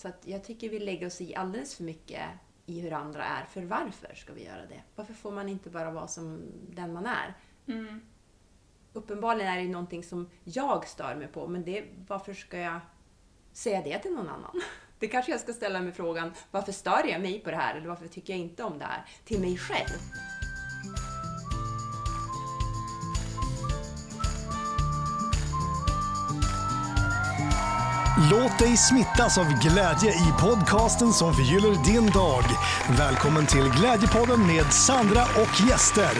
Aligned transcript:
Så 0.00 0.08
att 0.08 0.22
jag 0.24 0.44
tycker 0.44 0.68
vi 0.68 0.78
lägger 0.78 1.06
oss 1.06 1.20
i 1.20 1.34
alldeles 1.34 1.74
för 1.74 1.84
mycket 1.84 2.22
i 2.66 2.80
hur 2.80 2.92
andra 2.92 3.24
är. 3.24 3.44
För 3.44 3.62
varför 3.62 4.14
ska 4.14 4.32
vi 4.32 4.44
göra 4.44 4.66
det? 4.66 4.82
Varför 4.94 5.14
får 5.14 5.30
man 5.30 5.48
inte 5.48 5.70
bara 5.70 5.90
vara 5.90 6.08
som 6.08 6.42
den 6.68 6.92
man 6.92 7.06
är? 7.06 7.34
Mm. 7.66 8.00
Uppenbarligen 8.92 9.52
är 9.52 9.56
det 9.56 9.62
ju 9.62 9.68
någonting 9.68 10.04
som 10.04 10.30
jag 10.44 10.88
stör 10.88 11.14
mig 11.14 11.28
på, 11.28 11.48
men 11.48 11.64
det, 11.64 11.84
varför 12.06 12.34
ska 12.34 12.58
jag 12.58 12.80
säga 13.52 13.82
det 13.82 13.98
till 13.98 14.12
någon 14.12 14.28
annan? 14.28 14.60
Det 14.98 15.08
kanske 15.08 15.32
jag 15.32 15.40
ska 15.40 15.52
ställa 15.52 15.80
mig 15.80 15.92
frågan, 15.92 16.32
varför 16.50 16.72
stör 16.72 17.06
jag 17.08 17.20
mig 17.20 17.40
på 17.40 17.50
det 17.50 17.56
här? 17.56 17.74
Eller 17.74 17.88
varför 17.88 18.08
tycker 18.08 18.32
jag 18.32 18.40
inte 18.40 18.64
om 18.64 18.78
det 18.78 18.84
här? 18.84 19.04
Till 19.24 19.40
mig 19.40 19.56
själv. 19.56 19.98
Låt 28.30 28.58
dig 28.58 28.76
smittas 28.76 29.38
av 29.38 29.44
glädje 29.44 30.10
i 30.10 30.32
podcasten 30.40 31.12
som 31.12 31.34
förgyller 31.34 31.84
din 31.92 32.10
dag. 32.10 32.42
Välkommen 32.98 33.46
till 33.46 33.80
Glädjepodden 33.80 34.46
med 34.46 34.72
Sandra 34.72 35.22
och 35.22 35.68
gäster. 35.68 36.14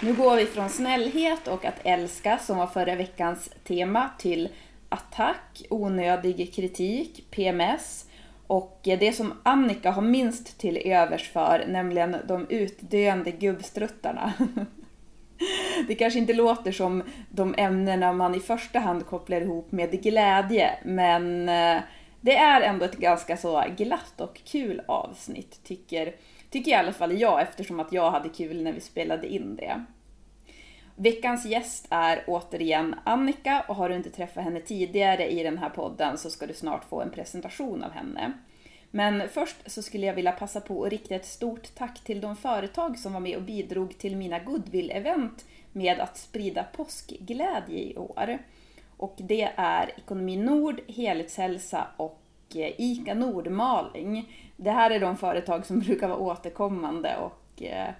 Nu 0.00 0.14
går 0.14 0.36
vi 0.36 0.46
från 0.46 0.68
snällhet 0.70 1.48
och 1.48 1.64
att 1.64 1.74
älska, 1.82 2.38
som 2.38 2.58
var 2.58 2.66
förra 2.66 2.94
veckans 2.94 3.50
tema, 3.64 4.10
till 4.18 4.48
attack, 4.88 5.62
onödig 5.70 6.54
kritik, 6.54 7.24
PMS 7.30 8.04
och 8.46 8.80
det 8.82 9.16
som 9.16 9.32
Annika 9.42 9.90
har 9.90 10.02
minst 10.02 10.58
till 10.58 10.76
övers 10.76 11.30
för, 11.32 11.64
nämligen 11.68 12.16
de 12.28 12.46
utdöende 12.48 13.30
gubbstruttarna. 13.30 14.32
Det 15.88 15.94
kanske 15.94 16.18
inte 16.18 16.32
låter 16.32 16.72
som 16.72 17.02
de 17.30 17.54
ämnena 17.58 18.12
man 18.12 18.34
i 18.34 18.40
första 18.40 18.78
hand 18.78 19.06
kopplar 19.06 19.40
ihop 19.40 19.72
med 19.72 20.02
glädje, 20.02 20.70
men 20.84 21.48
eh, 21.48 21.82
det 22.20 22.36
är 22.36 22.60
ändå 22.60 22.84
ett 22.84 22.96
ganska 22.96 23.36
så 23.36 23.64
glatt 23.76 24.20
och 24.20 24.40
kul 24.44 24.82
avsnitt, 24.88 25.64
tycker, 25.64 26.14
tycker 26.50 26.70
i 26.70 26.74
alla 26.74 26.92
fall 26.92 27.20
jag, 27.20 27.42
eftersom 27.42 27.80
att 27.80 27.92
jag 27.92 28.10
hade 28.10 28.28
kul 28.28 28.62
när 28.62 28.72
vi 28.72 28.80
spelade 28.80 29.28
in 29.28 29.56
det. 29.56 29.84
Veckans 31.00 31.46
gäst 31.46 31.86
är 31.90 32.24
återigen 32.26 32.94
Annika 33.04 33.64
och 33.68 33.76
har 33.76 33.88
du 33.88 33.94
inte 33.94 34.10
träffat 34.10 34.44
henne 34.44 34.60
tidigare 34.60 35.30
i 35.30 35.42
den 35.42 35.58
här 35.58 35.70
podden 35.70 36.18
så 36.18 36.30
ska 36.30 36.46
du 36.46 36.54
snart 36.54 36.84
få 36.84 37.02
en 37.02 37.10
presentation 37.10 37.84
av 37.84 37.90
henne. 37.90 38.32
Men 38.90 39.28
först 39.28 39.56
så 39.70 39.82
skulle 39.82 40.06
jag 40.06 40.14
vilja 40.14 40.32
passa 40.32 40.60
på 40.60 40.84
att 40.84 40.90
rikta 40.90 41.14
ett 41.14 41.26
stort 41.26 41.74
tack 41.74 42.04
till 42.04 42.20
de 42.20 42.36
företag 42.36 42.98
som 42.98 43.12
var 43.12 43.20
med 43.20 43.36
och 43.36 43.42
bidrog 43.42 43.98
till 43.98 44.16
mina 44.16 44.38
goodwill-event 44.38 45.44
med 45.72 46.00
att 46.00 46.18
sprida 46.18 46.64
påskglädje 46.64 47.78
i 47.78 47.96
år. 47.96 48.38
Och 48.96 49.14
det 49.16 49.52
är 49.56 49.90
Ekonomi 49.98 50.36
Nord, 50.36 50.80
Helhetshälsa 50.88 51.86
och 51.96 52.22
eh, 52.54 52.72
ICA 52.78 53.14
Nordmaling. 53.14 54.34
Det 54.56 54.70
här 54.70 54.90
är 54.90 55.00
de 55.00 55.16
företag 55.16 55.66
som 55.66 55.78
brukar 55.80 56.08
vara 56.08 56.18
återkommande 56.18 57.16
och 57.16 57.62
eh, 57.62 57.90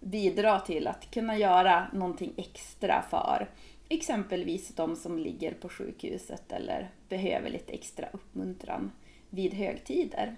bidra 0.00 0.60
till 0.60 0.86
att 0.86 1.10
kunna 1.10 1.36
göra 1.38 1.86
någonting 1.92 2.32
extra 2.36 3.04
för 3.10 3.48
exempelvis 3.88 4.74
de 4.74 4.96
som 4.96 5.18
ligger 5.18 5.52
på 5.52 5.68
sjukhuset 5.68 6.52
eller 6.52 6.90
behöver 7.08 7.50
lite 7.50 7.72
extra 7.72 8.06
uppmuntran 8.12 8.92
vid 9.36 9.54
högtider. 9.54 10.36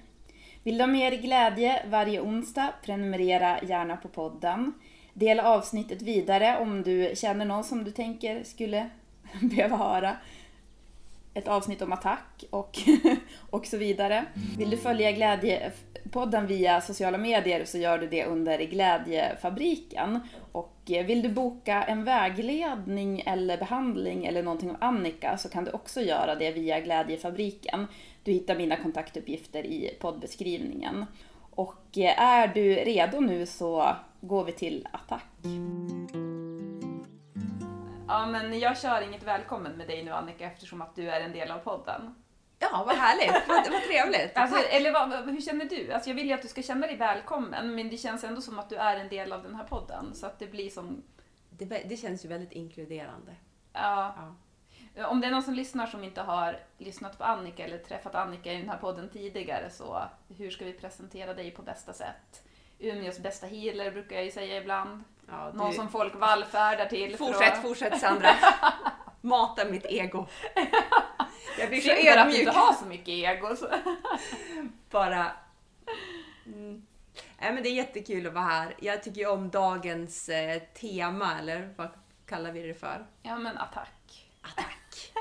Vill 0.62 0.78
du 0.78 0.82
ha 0.82 0.88
mer 0.88 1.12
glädje 1.12 1.82
varje 1.90 2.20
onsdag? 2.20 2.72
Prenumerera 2.82 3.62
gärna 3.62 3.96
på 3.96 4.08
podden. 4.08 4.72
Dela 5.14 5.42
avsnittet 5.42 6.02
vidare 6.02 6.58
om 6.58 6.82
du 6.82 7.12
känner 7.14 7.44
någon 7.44 7.64
som 7.64 7.84
du 7.84 7.90
tänker 7.90 8.44
skulle 8.44 8.90
behöva 9.40 9.76
höra 9.76 10.16
ett 11.34 11.48
avsnitt 11.48 11.82
om 11.82 11.92
attack 11.92 12.44
och, 12.50 12.78
och 13.50 13.66
så 13.66 13.76
vidare. 13.76 14.24
Vill 14.58 14.70
du 14.70 14.76
följa 14.76 15.12
Glädjepodden 15.12 16.46
via 16.46 16.80
sociala 16.80 17.18
medier 17.18 17.64
så 17.64 17.78
gör 17.78 17.98
du 17.98 18.06
det 18.06 18.24
under 18.24 18.58
Glädjefabriken. 18.58 20.20
Och 20.52 20.77
Eh, 20.90 21.06
vill 21.06 21.22
du 21.22 21.28
boka 21.28 21.82
en 21.82 22.04
vägledning 22.04 23.20
eller 23.20 23.58
behandling 23.58 24.26
eller 24.26 24.42
någonting 24.42 24.70
av 24.70 24.76
Annika 24.80 25.36
så 25.36 25.48
kan 25.48 25.64
du 25.64 25.70
också 25.70 26.00
göra 26.00 26.34
det 26.34 26.50
via 26.50 26.80
Glädjefabriken. 26.80 27.86
Du 28.22 28.32
hittar 28.32 28.56
mina 28.56 28.76
kontaktuppgifter 28.76 29.66
i 29.66 29.96
poddbeskrivningen. 30.00 31.04
Och 31.50 31.98
eh, 31.98 32.22
är 32.22 32.48
du 32.48 32.74
redo 32.74 33.20
nu 33.20 33.46
så 33.46 33.96
går 34.20 34.44
vi 34.44 34.52
till 34.52 34.88
attack. 34.92 35.24
Ja, 38.08 38.26
men 38.26 38.58
jag 38.58 38.78
kör 38.78 39.02
inget 39.02 39.22
välkommen 39.22 39.72
med 39.72 39.86
dig 39.86 40.04
nu 40.04 40.10
Annika 40.10 40.44
eftersom 40.44 40.82
att 40.82 40.96
du 40.96 41.10
är 41.10 41.20
en 41.20 41.32
del 41.32 41.50
av 41.50 41.58
podden. 41.58 42.14
Ja, 42.58 42.84
vad 42.86 42.96
härligt. 42.96 43.48
vad, 43.48 43.72
vad 43.72 43.82
trevligt. 43.82 44.36
Alltså, 44.36 44.58
eller 44.58 44.92
vad, 44.92 45.30
hur 45.30 45.40
känner 45.40 45.64
du? 45.64 45.92
Alltså, 45.92 46.10
jag 46.10 46.14
vill 46.14 46.26
ju 46.26 46.32
att 46.32 46.42
du 46.42 46.48
ska 46.48 46.62
känna 46.62 46.86
dig 46.86 46.96
välkommen, 46.96 47.74
men 47.74 47.90
det 47.90 47.96
känns 47.96 48.24
ändå 48.24 48.40
som 48.40 48.58
att 48.58 48.68
du 48.68 48.76
är 48.76 48.96
en 48.96 49.08
del 49.08 49.32
av 49.32 49.42
den 49.42 49.54
här 49.54 49.64
podden. 49.64 50.14
Så 50.14 50.26
att 50.26 50.38
det 50.38 50.46
blir 50.46 50.70
som... 50.70 51.02
Det, 51.50 51.64
det 51.64 51.96
känns 51.96 52.24
ju 52.24 52.28
väldigt 52.28 52.52
inkluderande. 52.52 53.34
Ja. 53.72 54.14
ja. 54.94 55.06
Om 55.06 55.20
det 55.20 55.26
är 55.26 55.30
någon 55.30 55.42
som 55.42 55.54
lyssnar 55.54 55.86
som 55.86 56.04
inte 56.04 56.20
har 56.20 56.60
lyssnat 56.78 57.18
på 57.18 57.24
Annika 57.24 57.64
eller 57.64 57.78
träffat 57.78 58.14
Annika 58.14 58.52
i 58.52 58.56
den 58.56 58.68
här 58.68 58.78
podden 58.78 59.08
tidigare, 59.08 59.70
så 59.70 60.02
hur 60.38 60.50
ska 60.50 60.64
vi 60.64 60.72
presentera 60.72 61.34
dig 61.34 61.50
på 61.50 61.62
bästa 61.62 61.92
sätt? 61.92 62.42
Umeås 62.78 63.18
bästa 63.18 63.46
healer 63.46 63.90
brukar 63.90 64.16
jag 64.16 64.24
ju 64.24 64.30
säga 64.30 64.56
ibland. 64.56 65.04
Ja, 65.28 65.50
du... 65.52 65.58
Någon 65.58 65.72
som 65.72 65.88
folk 65.88 66.14
vallfärdar 66.14 66.86
till. 66.86 67.16
Fortsätt, 67.16 67.52
att... 67.52 67.62
fortsätt 67.62 68.00
Sandra. 68.00 68.30
Mata 69.20 69.64
mitt 69.64 69.86
ego. 69.86 70.26
Jag 71.58 71.68
blir 71.68 71.80
så 71.80 71.90
ödmjuk. 71.90 72.16
att 72.16 72.30
du 72.30 72.38
inte 72.38 72.52
har 72.52 72.72
så 72.72 72.84
mycket 72.84 73.08
ego. 73.08 73.56
Så. 73.56 73.68
Bara... 74.90 75.32
Mm. 76.46 76.86
Nej, 77.40 77.52
men 77.52 77.62
det 77.62 77.68
är 77.68 77.74
jättekul 77.74 78.26
att 78.26 78.32
vara 78.32 78.44
här. 78.44 78.74
Jag 78.78 79.02
tycker 79.02 79.20
ju 79.20 79.26
om 79.26 79.50
dagens 79.50 80.28
eh, 80.28 80.62
tema, 80.62 81.38
eller 81.38 81.74
vad 81.76 81.88
kallar 82.26 82.52
vi 82.52 82.62
det 82.62 82.74
för? 82.74 83.06
Ja, 83.22 83.38
men 83.38 83.58
attack. 83.58 84.28
Attack. 84.40 85.12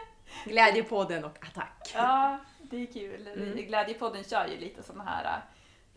Glädjepodden 0.46 1.24
och 1.24 1.46
attack. 1.46 1.92
Ja, 1.94 2.40
det 2.62 2.78
är 2.78 2.86
kul. 2.86 3.28
Mm. 3.28 3.56
Glädjepodden 3.56 4.24
kör 4.24 4.48
ju 4.48 4.58
lite 4.58 4.84
sådana 4.84 5.04
här 5.04 5.26
eh, 5.26 5.42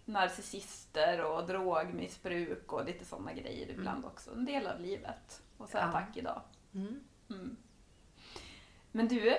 narcissister 0.04 1.24
och 1.24 1.46
drogmissbruk 1.46 2.72
och 2.72 2.84
lite 2.84 3.04
sådana 3.04 3.32
grejer 3.32 3.64
mm. 3.64 3.80
ibland 3.80 4.04
också. 4.04 4.30
En 4.32 4.44
del 4.44 4.66
av 4.66 4.80
livet. 4.80 5.42
Och 5.56 5.68
så 5.68 5.76
ja. 5.76 5.82
attack 5.82 6.16
idag. 6.16 6.42
Mm. 6.74 7.00
Mm. 7.30 7.56
Men 8.92 9.08
du, 9.08 9.36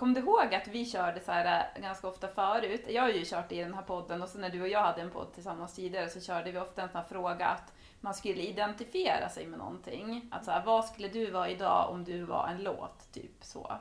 kom 0.00 0.14
du 0.14 0.20
ihåg 0.20 0.54
att 0.54 0.68
vi 0.68 0.86
körde 0.86 1.20
så 1.20 1.32
här 1.32 1.68
äh, 1.74 1.82
ganska 1.82 2.08
ofta 2.08 2.28
förut? 2.28 2.84
Jag 2.88 3.02
har 3.02 3.08
ju 3.08 3.24
kört 3.24 3.52
i 3.52 3.58
den 3.58 3.74
här 3.74 3.82
podden 3.82 4.22
och 4.22 4.28
så 4.28 4.38
när 4.38 4.50
du 4.50 4.62
och 4.62 4.68
jag 4.68 4.82
hade 4.82 5.00
en 5.00 5.10
podd 5.10 5.32
tillsammans 5.34 5.74
tidigare 5.74 6.08
så 6.08 6.20
körde 6.20 6.52
vi 6.52 6.58
ofta 6.58 6.82
en 6.82 6.88
sån 6.88 7.00
här 7.00 7.08
fråga 7.08 7.46
att 7.46 7.72
man 8.00 8.14
skulle 8.14 8.42
identifiera 8.42 9.28
sig 9.28 9.46
med 9.46 9.58
någonting. 9.58 10.28
Att 10.30 10.44
så 10.44 10.50
här, 10.50 10.64
vad 10.64 10.84
skulle 10.84 11.08
du 11.08 11.30
vara 11.30 11.48
idag 11.48 11.90
om 11.90 12.04
du 12.04 12.22
var 12.22 12.48
en 12.48 12.62
låt? 12.62 13.12
Typ 13.12 13.44
så. 13.44 13.72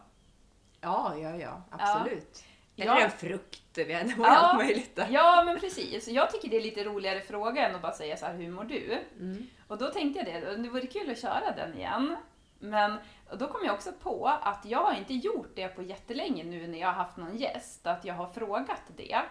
Ja, 0.81 1.15
ja, 1.17 1.35
ja, 1.35 1.61
absolut. 1.69 2.43
Ja. 2.75 2.83
Eller 2.83 2.93
ja. 2.93 3.05
en 3.05 3.11
frukt, 3.11 3.63
det 3.73 3.85
var 4.17 4.27
ja, 4.27 4.37
allt 4.37 4.57
möjligt 4.57 4.95
där. 4.95 5.07
Ja, 5.11 5.43
men 5.45 5.59
precis. 5.59 6.07
Jag 6.07 6.31
tycker 6.31 6.49
det 6.49 6.57
är 6.57 6.61
lite 6.61 6.83
roligare 6.83 7.21
fråga 7.21 7.69
än 7.69 7.75
att 7.75 7.81
bara 7.81 7.93
säga 7.93 8.17
så 8.17 8.25
här, 8.25 8.33
hur 8.33 8.51
mår 8.51 8.63
du? 8.63 8.99
Mm. 9.19 9.47
Och 9.67 9.77
då 9.77 9.87
tänkte 9.87 10.19
jag 10.19 10.43
det, 10.43 10.55
det 10.55 10.69
vore 10.69 10.87
kul 10.87 11.11
att 11.11 11.21
köra 11.21 11.51
den 11.55 11.77
igen. 11.77 12.15
Men 12.59 12.97
då 13.37 13.47
kom 13.47 13.65
jag 13.65 13.73
också 13.73 13.91
på 14.03 14.27
att 14.41 14.65
jag 14.65 14.83
har 14.83 14.93
inte 14.93 15.13
gjort 15.13 15.51
det 15.55 15.67
på 15.67 15.81
jättelänge 15.81 16.43
nu 16.43 16.67
när 16.67 16.79
jag 16.79 16.87
har 16.87 16.93
haft 16.93 17.17
någon 17.17 17.37
gäst, 17.37 17.87
att 17.87 18.05
jag 18.05 18.13
har 18.13 18.27
frågat 18.27 18.81
det. 18.95 19.21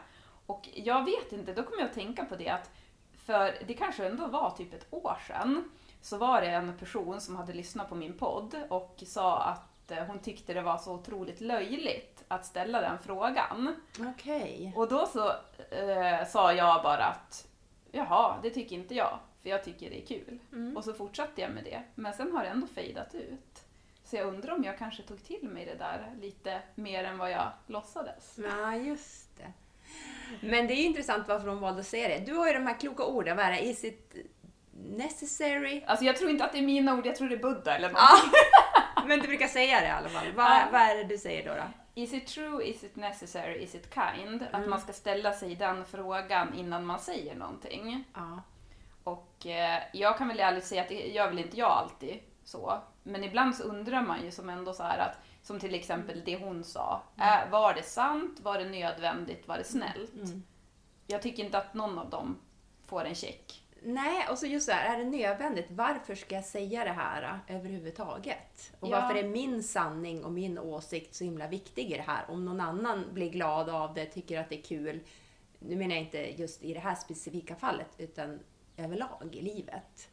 Och 0.46 0.68
jag 0.74 1.04
vet 1.04 1.32
inte, 1.32 1.52
då 1.52 1.62
kommer 1.62 1.78
jag 1.78 1.88
att 1.88 1.94
tänka 1.94 2.24
på 2.24 2.36
det 2.36 2.48
att 2.48 2.70
för 3.26 3.58
det 3.66 3.74
kanske 3.74 4.06
ändå 4.06 4.26
var 4.26 4.50
typ 4.50 4.74
ett 4.74 4.86
år 4.90 5.18
sedan, 5.26 5.70
så 6.00 6.16
var 6.16 6.40
det 6.40 6.46
en 6.46 6.78
person 6.78 7.20
som 7.20 7.36
hade 7.36 7.52
lyssnat 7.52 7.88
på 7.88 7.94
min 7.94 8.18
podd 8.18 8.54
och 8.70 9.02
sa 9.06 9.38
att 9.38 9.90
eh, 9.90 10.04
hon 10.04 10.18
tyckte 10.18 10.54
det 10.54 10.62
var 10.62 10.78
så 10.78 10.94
otroligt 10.94 11.40
löjligt 11.40 12.24
att 12.28 12.46
ställa 12.46 12.80
den 12.80 12.98
frågan. 12.98 13.74
Okej. 13.98 14.12
Okay. 14.42 14.72
Och 14.74 14.88
då 14.88 15.06
så 15.06 15.28
eh, 15.76 16.26
sa 16.26 16.52
jag 16.52 16.82
bara 16.82 17.04
att 17.04 17.48
jaha, 17.92 18.36
det 18.42 18.50
tycker 18.50 18.76
inte 18.76 18.94
jag, 18.94 19.18
för 19.42 19.50
jag 19.50 19.64
tycker 19.64 19.90
det 19.90 20.02
är 20.02 20.06
kul. 20.06 20.38
Mm. 20.52 20.76
Och 20.76 20.84
så 20.84 20.92
fortsatte 20.92 21.40
jag 21.40 21.50
med 21.50 21.64
det. 21.64 21.82
Men 21.94 22.12
sen 22.12 22.32
har 22.32 22.42
det 22.42 22.48
ändå 22.48 22.66
fejdat 22.66 23.14
ut. 23.14 23.64
Så 24.04 24.16
jag 24.16 24.26
undrar 24.26 24.54
om 24.54 24.64
jag 24.64 24.78
kanske 24.78 25.02
tog 25.02 25.24
till 25.24 25.48
mig 25.48 25.64
det 25.64 25.74
där 25.74 26.14
lite 26.20 26.60
mer 26.74 27.04
än 27.04 27.18
vad 27.18 27.30
jag 27.30 27.52
låtsades. 27.66 28.38
Ja, 28.38 28.76
just 28.76 29.36
det. 29.36 29.52
Men 30.40 30.66
det 30.66 30.74
är 30.74 30.84
intressant 30.84 31.28
varför 31.28 31.46
de 31.46 31.60
valde 31.60 31.80
att 31.80 31.86
säga 31.86 32.08
det. 32.08 32.18
Du 32.26 32.34
har 32.34 32.46
ju 32.46 32.52
de 32.52 32.66
här 32.66 32.80
kloka 32.80 33.04
orden, 33.04 33.36
vad 33.36 33.46
är 33.46 33.50
det? 33.50 33.64
Is 33.64 33.84
it 33.84 34.14
necessary? 34.72 35.82
Alltså 35.86 36.04
jag 36.04 36.16
tror 36.16 36.30
inte 36.30 36.44
att 36.44 36.52
det 36.52 36.58
är 36.58 36.62
mina 36.62 36.94
ord, 36.94 37.06
jag 37.06 37.16
tror 37.16 37.28
det 37.28 37.34
är 37.34 37.42
Buddha 37.42 37.76
eller 37.76 37.88
någonting. 37.88 38.30
Ja, 38.96 39.04
men 39.06 39.20
du 39.20 39.26
brukar 39.26 39.46
säga 39.46 39.80
det 39.80 39.86
i 39.86 39.90
alla 39.90 40.08
fall. 40.08 40.26
Vad, 40.34 40.46
ja. 40.46 40.68
vad 40.72 40.80
är 40.80 40.96
det 40.96 41.04
du 41.04 41.18
säger 41.18 41.48
då? 41.48 41.54
då? 41.54 42.02
Is 42.02 42.12
it 42.12 42.26
true, 42.26 42.64
is 42.64 42.84
it 42.84 42.96
necessary, 42.96 43.62
is 43.62 43.74
it 43.74 43.94
kind? 43.94 44.42
Mm. 44.42 44.48
Att 44.52 44.68
man 44.68 44.80
ska 44.80 44.92
ställa 44.92 45.32
sig 45.32 45.54
den 45.54 45.84
frågan 45.84 46.54
innan 46.54 46.86
man 46.86 46.98
säger 46.98 47.34
någonting. 47.34 48.04
Ja. 48.14 48.42
Och 49.12 49.46
eh, 49.46 49.82
jag 49.92 50.18
kan 50.18 50.28
väl 50.28 50.40
ärligt 50.40 50.64
säga 50.64 50.82
att 50.82 50.88
det 50.88 51.06
gör 51.08 51.28
väl 51.28 51.38
inte 51.38 51.56
jag 51.56 51.70
alltid 51.70 52.18
så. 52.44 52.80
Men 53.02 53.24
ibland 53.24 53.56
så 53.56 53.62
undrar 53.62 54.02
man 54.02 54.24
ju 54.24 54.30
som 54.30 54.48
ändå 54.48 54.72
så 54.72 54.82
här 54.82 54.98
att 54.98 55.18
som 55.42 55.60
till 55.60 55.74
exempel 55.74 56.22
det 56.24 56.36
hon 56.36 56.64
sa. 56.64 57.02
Äh, 57.18 57.50
var 57.50 57.74
det 57.74 57.82
sant? 57.82 58.40
Var 58.40 58.58
det 58.58 58.64
nödvändigt? 58.64 59.48
Var 59.48 59.58
det 59.58 59.64
snällt? 59.64 60.14
Mm. 60.14 60.42
Jag 61.06 61.22
tycker 61.22 61.44
inte 61.44 61.58
att 61.58 61.74
någon 61.74 61.98
av 61.98 62.10
dem 62.10 62.38
får 62.86 63.04
en 63.04 63.14
check. 63.14 63.62
Nej, 63.82 64.26
och 64.30 64.38
så 64.38 64.46
just 64.46 64.66
så 64.66 64.72
här, 64.72 64.94
är 64.94 65.04
det 65.04 65.10
nödvändigt? 65.10 65.66
Varför 65.70 66.14
ska 66.14 66.34
jag 66.34 66.44
säga 66.44 66.84
det 66.84 66.90
här 66.90 67.40
äh, 67.48 67.56
överhuvudtaget? 67.56 68.72
Och 68.80 68.88
Ja. 68.88 69.00
varför 69.00 69.14
är 69.18 69.28
min 69.28 69.62
sanning 69.62 70.24
och 70.24 70.32
min 70.32 70.58
åsikt 70.58 71.14
så 71.14 71.24
himla 71.24 71.46
viktig 71.48 71.92
i 71.92 71.96
det 71.96 72.04
här? 72.06 72.24
Om 72.30 72.44
någon 72.44 72.60
annan 72.60 73.04
blir 73.12 73.30
glad 73.30 73.68
av 73.68 73.94
det, 73.94 74.06
tycker 74.06 74.40
att 74.40 74.48
det 74.48 74.58
är 74.58 74.62
kul. 74.62 75.00
Nu 75.58 75.76
menar 75.76 75.94
jag 75.94 76.04
inte 76.04 76.40
just 76.42 76.62
i 76.62 76.74
det 76.74 76.80
här 76.80 76.94
specifika 76.94 77.54
fallet, 77.56 77.88
utan 77.98 78.40
överlag 78.78 79.28
i 79.32 79.42
livet. 79.42 80.08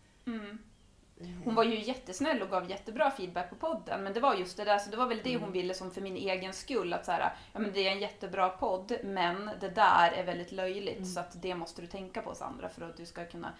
Hon 1.43 1.55
var 1.55 1.63
ju 1.63 1.79
jättesnäll 1.79 2.41
och 2.41 2.49
gav 2.49 2.69
jättebra 2.69 3.11
feedback 3.11 3.49
på 3.49 3.55
podden, 3.55 4.03
men 4.03 4.13
det 4.13 4.19
var 4.19 4.35
just 4.35 4.57
det 4.57 4.63
där, 4.63 4.77
så 4.77 4.89
det 4.91 4.97
var 4.97 5.07
väl 5.07 5.21
det 5.23 5.37
hon 5.37 5.51
ville 5.51 5.73
som 5.73 5.91
för 5.91 6.01
min 6.01 6.15
egen 6.15 6.53
skull, 6.53 6.93
att 6.93 7.05
så 7.05 7.11
här, 7.11 7.33
ja 7.53 7.59
men 7.59 7.73
det 7.73 7.87
är 7.87 7.91
en 7.91 7.99
jättebra 7.99 8.49
podd, 8.49 8.97
men 9.03 9.49
det 9.59 9.69
där 9.69 10.11
är 10.11 10.23
väldigt 10.23 10.51
löjligt, 10.51 11.07
så 11.07 11.19
att 11.19 11.41
det 11.41 11.55
måste 11.55 11.81
du 11.81 11.87
tänka 11.87 12.21
på 12.21 12.35
Sandra 12.35 12.69
för 12.69 12.89
att 12.89 12.97
du 12.97 13.05
ska 13.05 13.25
kunna, 13.25 13.53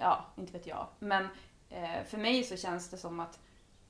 ja, 0.00 0.26
inte 0.36 0.52
vet 0.52 0.66
jag. 0.66 0.86
Men 0.98 1.28
eh, 1.70 2.04
för 2.06 2.18
mig 2.18 2.42
så 2.44 2.56
känns 2.56 2.90
det 2.90 2.96
som 2.96 3.20
att, 3.20 3.38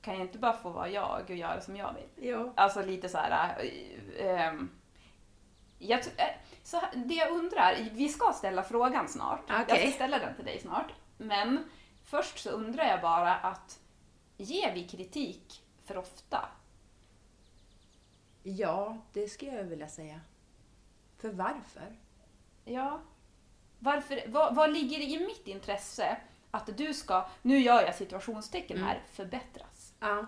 kan 0.01 0.13
jag 0.13 0.23
inte 0.23 0.37
bara 0.37 0.53
få 0.53 0.69
vara 0.69 0.89
jag 0.89 1.21
och 1.29 1.35
göra 1.35 1.61
som 1.61 1.75
jag 1.75 1.93
vill? 1.93 2.27
Jo. 2.29 2.53
Alltså 2.55 2.81
lite 2.81 3.09
så 3.09 3.17
här. 3.17 3.63
eh, 4.19 4.47
ehm, 4.47 4.69
jag, 5.81 5.99
eh, 5.99 6.25
så 6.63 6.81
det 6.95 7.13
jag 7.13 7.31
undrar, 7.31 7.89
vi 7.91 8.09
ska 8.09 8.33
ställa 8.33 8.63
frågan 8.63 9.07
snart. 9.07 9.41
Jag 9.47 9.61
Okej. 9.61 9.87
ska 9.87 9.95
ställa 9.95 10.19
den 10.19 10.35
till 10.35 10.45
dig 10.45 10.59
snart. 10.59 10.93
Men 11.17 11.69
först 12.03 12.39
så 12.39 12.49
undrar 12.49 12.85
jag 12.85 13.01
bara 13.01 13.35
att 13.35 13.79
ger 14.37 14.73
vi 14.73 14.87
kritik 14.87 15.63
för 15.85 15.97
ofta? 15.97 16.49
Ja, 18.43 18.97
det 19.13 19.27
skulle 19.27 19.51
jag 19.51 19.63
vilja 19.63 19.87
säga. 19.87 20.21
För 21.17 21.29
varför? 21.29 21.97
Ja. 22.65 23.01
Varför, 23.79 24.23
vad, 24.27 24.55
vad 24.55 24.71
ligger 24.73 24.99
i 24.99 25.19
mitt 25.19 25.47
intresse 25.47 26.17
att 26.51 26.77
du 26.77 26.93
ska, 26.93 27.25
nu 27.41 27.59
gör 27.59 27.81
jag 27.81 27.95
situationstecken 27.95 28.77
Mm. 28.77 28.89
här, 28.89 29.01
förbättras? 29.11 29.93
Ja. 29.99 30.25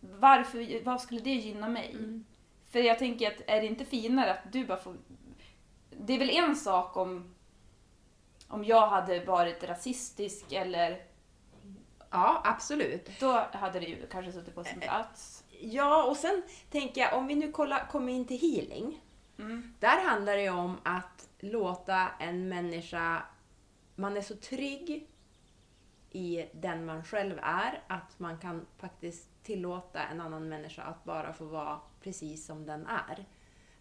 Varför, 0.00 0.84
vad 0.84 1.00
skulle 1.00 1.20
det 1.20 1.34
gynna 1.34 1.68
mig? 1.68 1.90
Mm. 1.90 2.24
För 2.70 2.78
jag 2.78 2.98
tänker 2.98 3.28
att 3.28 3.42
är 3.46 3.60
det 3.60 3.66
inte 3.66 3.84
finare 3.84 4.32
att 4.32 4.52
du 4.52 4.66
bara 4.66 4.78
får... 4.78 4.96
Det 5.90 6.12
är 6.12 6.18
väl 6.18 6.30
en 6.30 6.56
sak 6.56 6.96
om, 6.96 7.34
om 8.48 8.64
jag 8.64 8.86
hade 8.86 9.24
varit 9.24 9.64
rasistisk 9.64 10.52
eller 10.52 11.10
Ja, 12.10 12.42
absolut. 12.44 13.10
då 13.20 13.46
hade 13.52 13.80
det 13.80 13.86
ju 13.86 14.06
kanske 14.06 14.32
suttit 14.32 14.54
på 14.54 14.64
sin 14.64 14.80
plats. 14.80 15.44
Ja, 15.60 16.04
och 16.04 16.16
sen 16.16 16.42
tänker 16.70 17.00
jag, 17.00 17.14
om 17.18 17.26
vi 17.26 17.34
nu 17.34 17.52
kollar, 17.52 17.86
kommer 17.86 18.12
in 18.12 18.26
till 18.26 18.40
healing. 18.40 19.00
Mm. 19.38 19.74
Där 19.78 20.08
handlar 20.08 20.36
det 20.36 20.42
ju 20.42 20.50
om 20.50 20.78
att 20.82 21.28
låta 21.38 22.08
en 22.18 22.48
människa, 22.48 23.22
man 23.94 24.16
är 24.16 24.20
så 24.20 24.36
trygg 24.36 25.08
i 26.10 26.46
den 26.52 26.84
man 26.84 27.04
själv 27.04 27.38
är, 27.42 27.82
att 27.86 28.18
man 28.18 28.38
kan 28.38 28.66
faktiskt 28.78 29.29
tillåta 29.50 30.02
en 30.02 30.20
annan 30.20 30.48
människa 30.48 30.82
att 30.82 31.04
bara 31.04 31.32
få 31.32 31.44
vara 31.44 31.80
precis 32.00 32.46
som 32.46 32.66
den 32.66 32.86
är. 32.86 33.24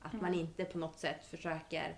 Att 0.01 0.13
man 0.21 0.33
inte 0.33 0.65
på 0.65 0.77
något 0.77 0.99
sätt 0.99 1.25
försöker, 1.25 1.95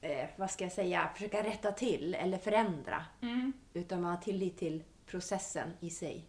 eh, 0.00 0.28
vad 0.36 0.50
ska 0.50 0.64
jag 0.64 0.72
säga, 0.72 1.10
försöka 1.14 1.44
rätta 1.44 1.72
till 1.72 2.14
eller 2.14 2.38
förändra. 2.38 3.04
Mm. 3.20 3.52
Utan 3.72 4.02
man 4.02 4.10
har 4.10 4.22
tillit 4.22 4.58
till 4.58 4.82
processen 5.06 5.70
i 5.80 5.90
sig. 5.90 6.28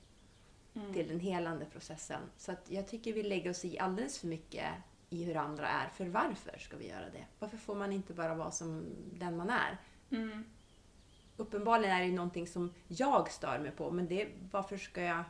Till 0.93 1.07
den 1.07 1.19
helande 1.19 1.65
processen. 1.65 2.21
Så 2.37 2.51
att 2.51 2.71
jag 2.71 2.87
tycker 2.87 3.13
vi 3.13 3.23
lägger 3.23 3.49
oss 3.49 3.65
i 3.65 3.79
alldeles 3.79 4.19
för 4.19 4.27
mycket 4.27 4.65
i 5.09 5.23
hur 5.23 5.37
andra 5.37 5.67
är. 5.67 5.89
För 5.89 6.05
varför 6.05 6.57
ska 6.59 6.77
vi 6.77 6.89
göra 6.89 7.09
det? 7.09 7.25
Varför 7.39 7.57
får 7.57 7.75
man 7.75 7.91
inte 7.91 8.13
bara 8.13 8.35
vara 8.35 8.51
som 8.51 8.85
den 9.13 9.37
man 9.37 9.49
är? 9.49 9.77
Mm. 10.09 10.43
Uppenbarligen 11.37 11.95
är 11.95 12.01
det 12.05 12.11
någonting 12.11 12.47
som 12.47 12.73
jag 12.87 13.31
stör 13.31 13.59
mig 13.59 13.71
på, 13.71 13.91
men 13.91 14.07
det, 14.07 14.27
varför 14.51 14.77
ska 14.77 15.01
jag 15.01 15.23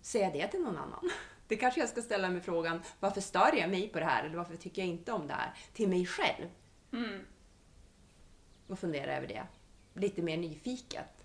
säga 0.00 0.30
det 0.30 0.48
till 0.48 0.60
någon 0.60 0.76
annan? 0.76 1.10
Det 1.48 1.56
kanske 1.56 1.80
jag 1.80 1.88
ska 1.88 2.02
ställa 2.02 2.30
mig 2.30 2.40
frågan, 2.40 2.82
varför 3.00 3.20
stör 3.20 3.56
jag 3.56 3.70
mig 3.70 3.88
på 3.88 3.98
det 3.98 4.04
här? 4.04 4.24
Eller 4.24 4.36
varför 4.36 4.56
tycker 4.56 4.82
jag 4.82 4.88
inte 4.88 5.12
om 5.12 5.26
det 5.26 5.34
här? 5.34 5.54
Till 5.72 5.88
mig 5.88 6.06
själv. 6.06 6.48
Mm. 6.92 7.20
Och 8.66 8.78
fundera 8.78 9.16
över 9.16 9.26
det. 9.26 9.42
Lite 9.94 10.22
mer 10.22 10.36
nyfiket. 10.36 11.24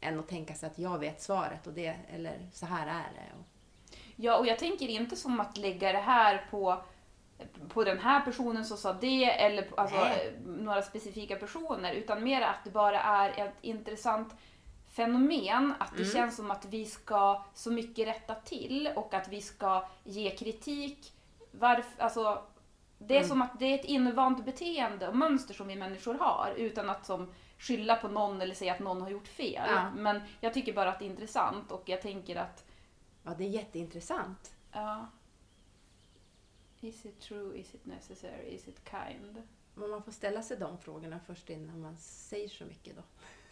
Än 0.00 0.18
att 0.18 0.28
tänka 0.28 0.54
sig 0.54 0.66
att 0.66 0.78
jag 0.78 0.98
vet 0.98 1.22
svaret 1.22 1.66
och 1.66 1.72
det, 1.72 1.96
eller 2.08 2.48
så 2.52 2.66
här 2.66 2.86
är 2.86 3.12
det. 3.14 3.38
Och, 3.38 3.46
Ja, 4.22 4.38
och 4.38 4.46
jag 4.46 4.58
tänker 4.58 4.88
inte 4.88 5.16
som 5.16 5.40
att 5.40 5.56
lägga 5.56 5.92
det 5.92 5.98
här 5.98 6.46
på, 6.50 6.82
på 7.68 7.84
den 7.84 7.98
här 7.98 8.20
personen 8.20 8.64
som 8.64 8.76
sa 8.76 8.92
det 8.92 9.24
eller 9.24 9.62
på, 9.62 9.76
alltså, 9.76 9.96
eh, 9.96 10.32
några 10.46 10.82
specifika 10.82 11.36
personer 11.36 11.92
utan 11.92 12.24
mer 12.24 12.42
att 12.42 12.64
det 12.64 12.70
bara 12.70 13.00
är 13.00 13.46
ett 13.46 13.54
intressant 13.60 14.34
fenomen 14.90 15.74
att 15.78 15.96
det 15.96 16.04
känns 16.04 16.36
som 16.36 16.50
att 16.50 16.64
vi 16.64 16.84
ska 16.84 17.44
så 17.54 17.70
mycket 17.70 18.08
rätta 18.08 18.34
till 18.34 18.90
och 18.96 19.14
att 19.14 19.28
vi 19.28 19.40
ska 19.40 19.88
ge 20.04 20.30
kritik. 20.30 21.12
Varför, 21.50 22.02
alltså, 22.02 22.42
det 22.98 23.18
är 23.18 23.24
som 23.24 23.42
att 23.42 23.58
det 23.58 23.66
är 23.66 23.74
ett 23.74 23.84
invant 23.84 24.44
beteende 24.44 25.08
och 25.08 25.16
mönster 25.16 25.54
som 25.54 25.68
vi 25.68 25.76
människor 25.76 26.14
har 26.14 26.54
utan 26.56 26.90
att 26.90 27.06
som 27.06 27.32
skylla 27.58 27.96
på 27.96 28.08
någon 28.08 28.40
eller 28.40 28.54
säga 28.54 28.72
att 28.72 28.80
någon 28.80 29.02
har 29.02 29.10
gjort 29.10 29.28
fel. 29.28 29.68
Ja. 29.70 29.90
Men 29.96 30.20
jag 30.40 30.54
tycker 30.54 30.72
bara 30.72 30.88
att 30.88 30.98
det 30.98 31.04
är 31.04 31.10
intressant 31.10 31.72
och 31.72 31.82
jag 31.86 32.02
tänker 32.02 32.36
att 32.36 32.64
ja, 33.22 33.34
det 33.38 33.44
är 33.44 33.48
jätteintressant. 33.48 34.52
Ja. 34.72 35.06
Is 36.80 37.06
it 37.06 37.20
true? 37.20 37.58
Is 37.58 37.74
it 37.74 37.86
necessary? 37.86 38.48
Is 38.48 38.68
it 38.68 38.90
kind? 38.90 39.42
Men 39.74 39.90
man 39.90 40.02
får 40.02 40.12
ställa 40.12 40.42
sig 40.42 40.56
de 40.56 40.78
frågorna 40.78 41.20
först 41.26 41.50
innan 41.50 41.80
man 41.80 41.96
säger 41.96 42.48
så 42.48 42.64
mycket 42.64 42.96
då. 42.96 43.02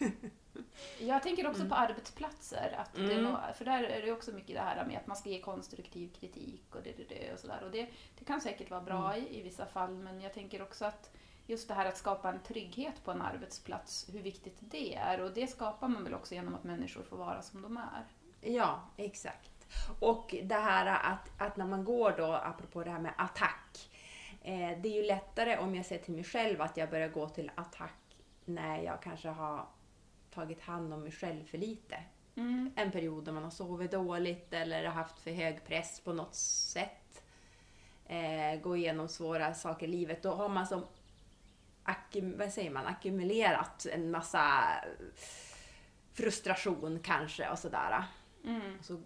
Jag 0.99 1.23
tänker 1.23 1.47
också 1.47 1.65
på 1.65 1.75
arbetsplatser. 1.75 2.75
Att 2.77 2.93
det 2.93 3.01
är 3.01 3.11
Mm. 3.19 3.23
nog, 3.23 3.37
för 3.55 3.65
där 3.65 3.83
är 3.83 4.01
det 4.01 4.11
också 4.11 4.31
mycket 4.31 4.55
det 4.55 4.61
här 4.61 4.85
med 4.85 4.97
att 4.97 5.07
man 5.07 5.17
ska 5.17 5.29
ge 5.29 5.41
konstruktiv 5.41 6.13
kritik 6.19 6.75
och 6.75 6.81
det, 6.83 6.91
det, 6.97 7.03
det 7.09 7.33
och 7.33 7.39
sådär. 7.39 7.63
Och 7.63 7.71
det, 7.71 7.89
det 8.19 8.25
kan 8.25 8.41
säkert 8.41 8.69
vara 8.69 8.81
bra 8.81 9.17
i, 9.17 9.39
i 9.39 9.41
vissa 9.41 9.65
fall 9.65 9.93
men 9.97 10.21
jag 10.21 10.33
tänker 10.33 10.61
också 10.61 10.85
att 10.85 11.11
just 11.47 11.67
det 11.67 11.73
här 11.73 11.85
att 11.85 11.97
skapa 11.97 12.29
en 12.29 12.39
trygghet 12.39 13.03
på 13.03 13.11
en 13.11 13.21
arbetsplats, 13.21 14.09
hur 14.13 14.21
viktigt 14.21 14.57
det 14.59 14.95
är. 14.95 15.21
Och 15.21 15.33
det 15.33 15.47
skapar 15.47 15.87
man 15.87 16.03
väl 16.03 16.13
också 16.13 16.33
genom 16.33 16.55
att 16.55 16.63
människor 16.63 17.03
får 17.03 17.17
vara 17.17 17.41
som 17.41 17.61
de 17.61 17.77
är. 17.77 18.05
Ja, 18.41 18.81
exakt. 18.97 19.67
Och 19.99 20.35
det 20.43 20.55
här 20.55 20.85
att, 21.13 21.41
att 21.41 21.57
när 21.57 21.65
man 21.65 21.85
går 21.85 22.13
då, 22.17 22.33
apropå 22.33 22.83
det 22.83 22.91
här 22.91 22.99
med 22.99 23.13
attack. 23.17 23.89
Eh, 24.41 24.81
det 24.81 24.89
är 24.89 25.01
ju 25.01 25.03
lättare 25.03 25.57
om 25.57 25.75
jag 25.75 25.85
säger 25.85 26.03
till 26.03 26.13
mig 26.13 26.23
själv 26.23 26.61
att 26.61 26.77
jag 26.77 26.89
börjar 26.89 27.09
gå 27.09 27.29
till 27.29 27.51
attack 27.55 28.17
när 28.45 28.81
jag 28.81 29.01
kanske 29.01 29.29
har 29.29 29.67
tagit 30.31 30.61
hand 30.61 30.93
om 30.93 31.01
mig 31.01 31.11
själv 31.11 31.45
för 31.45 31.57
lite. 31.57 32.03
Mm. 32.35 32.71
En 32.75 32.91
period 32.91 33.23
då 33.23 33.31
man 33.31 33.43
har 33.43 33.51
sovit 33.51 33.91
dåligt 33.91 34.53
eller 34.53 34.83
har 34.83 34.93
haft 34.93 35.19
för 35.19 35.31
hög 35.31 35.65
press 35.65 35.99
på 35.99 36.13
något 36.13 36.35
sätt. 36.35 37.23
Eh, 38.05 38.61
gå 38.61 38.77
igenom 38.77 39.07
svåra 39.07 39.53
saker 39.53 39.87
i 39.87 39.89
livet. 39.89 40.23
Då 40.23 40.31
har 40.31 40.49
man 40.49 40.67
som 40.67 40.85
vad 42.37 42.53
säger 42.53 42.69
man, 42.69 42.87
ackumulerat 42.87 43.85
en 43.85 44.11
massa 44.11 44.73
frustration 46.13 46.99
kanske 47.03 47.49
och 47.49 47.59
sådär. 47.59 48.03
Mm. 48.45 48.83
Så 48.83 49.01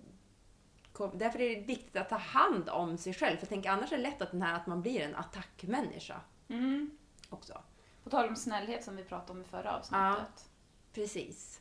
därför 1.13 1.41
är 1.41 1.55
det 1.55 1.61
viktigt 1.61 1.95
att 1.95 2.09
ta 2.09 2.17
hand 2.17 2.69
om 2.69 2.97
sig 2.97 3.13
själv. 3.13 3.37
För 3.37 3.45
tänker 3.45 3.69
annars 3.69 3.91
är 3.91 3.97
det 3.97 4.03
lätt 4.03 4.21
att, 4.21 4.31
den 4.31 4.41
här, 4.41 4.55
att 4.55 4.67
man 4.67 4.81
blir 4.81 5.01
en 5.01 5.15
attackmänniska 5.15 6.21
Mm. 6.49 6.97
också. 7.29 7.61
På 8.03 8.09
tal 8.09 8.29
om 8.29 8.35
snällhet 8.35 8.83
som 8.83 8.95
vi 8.95 9.03
pratade 9.03 9.31
om 9.31 9.41
i 9.41 9.43
förra 9.47 9.75
avsnittet. 9.77 10.49
Precis. 10.93 11.59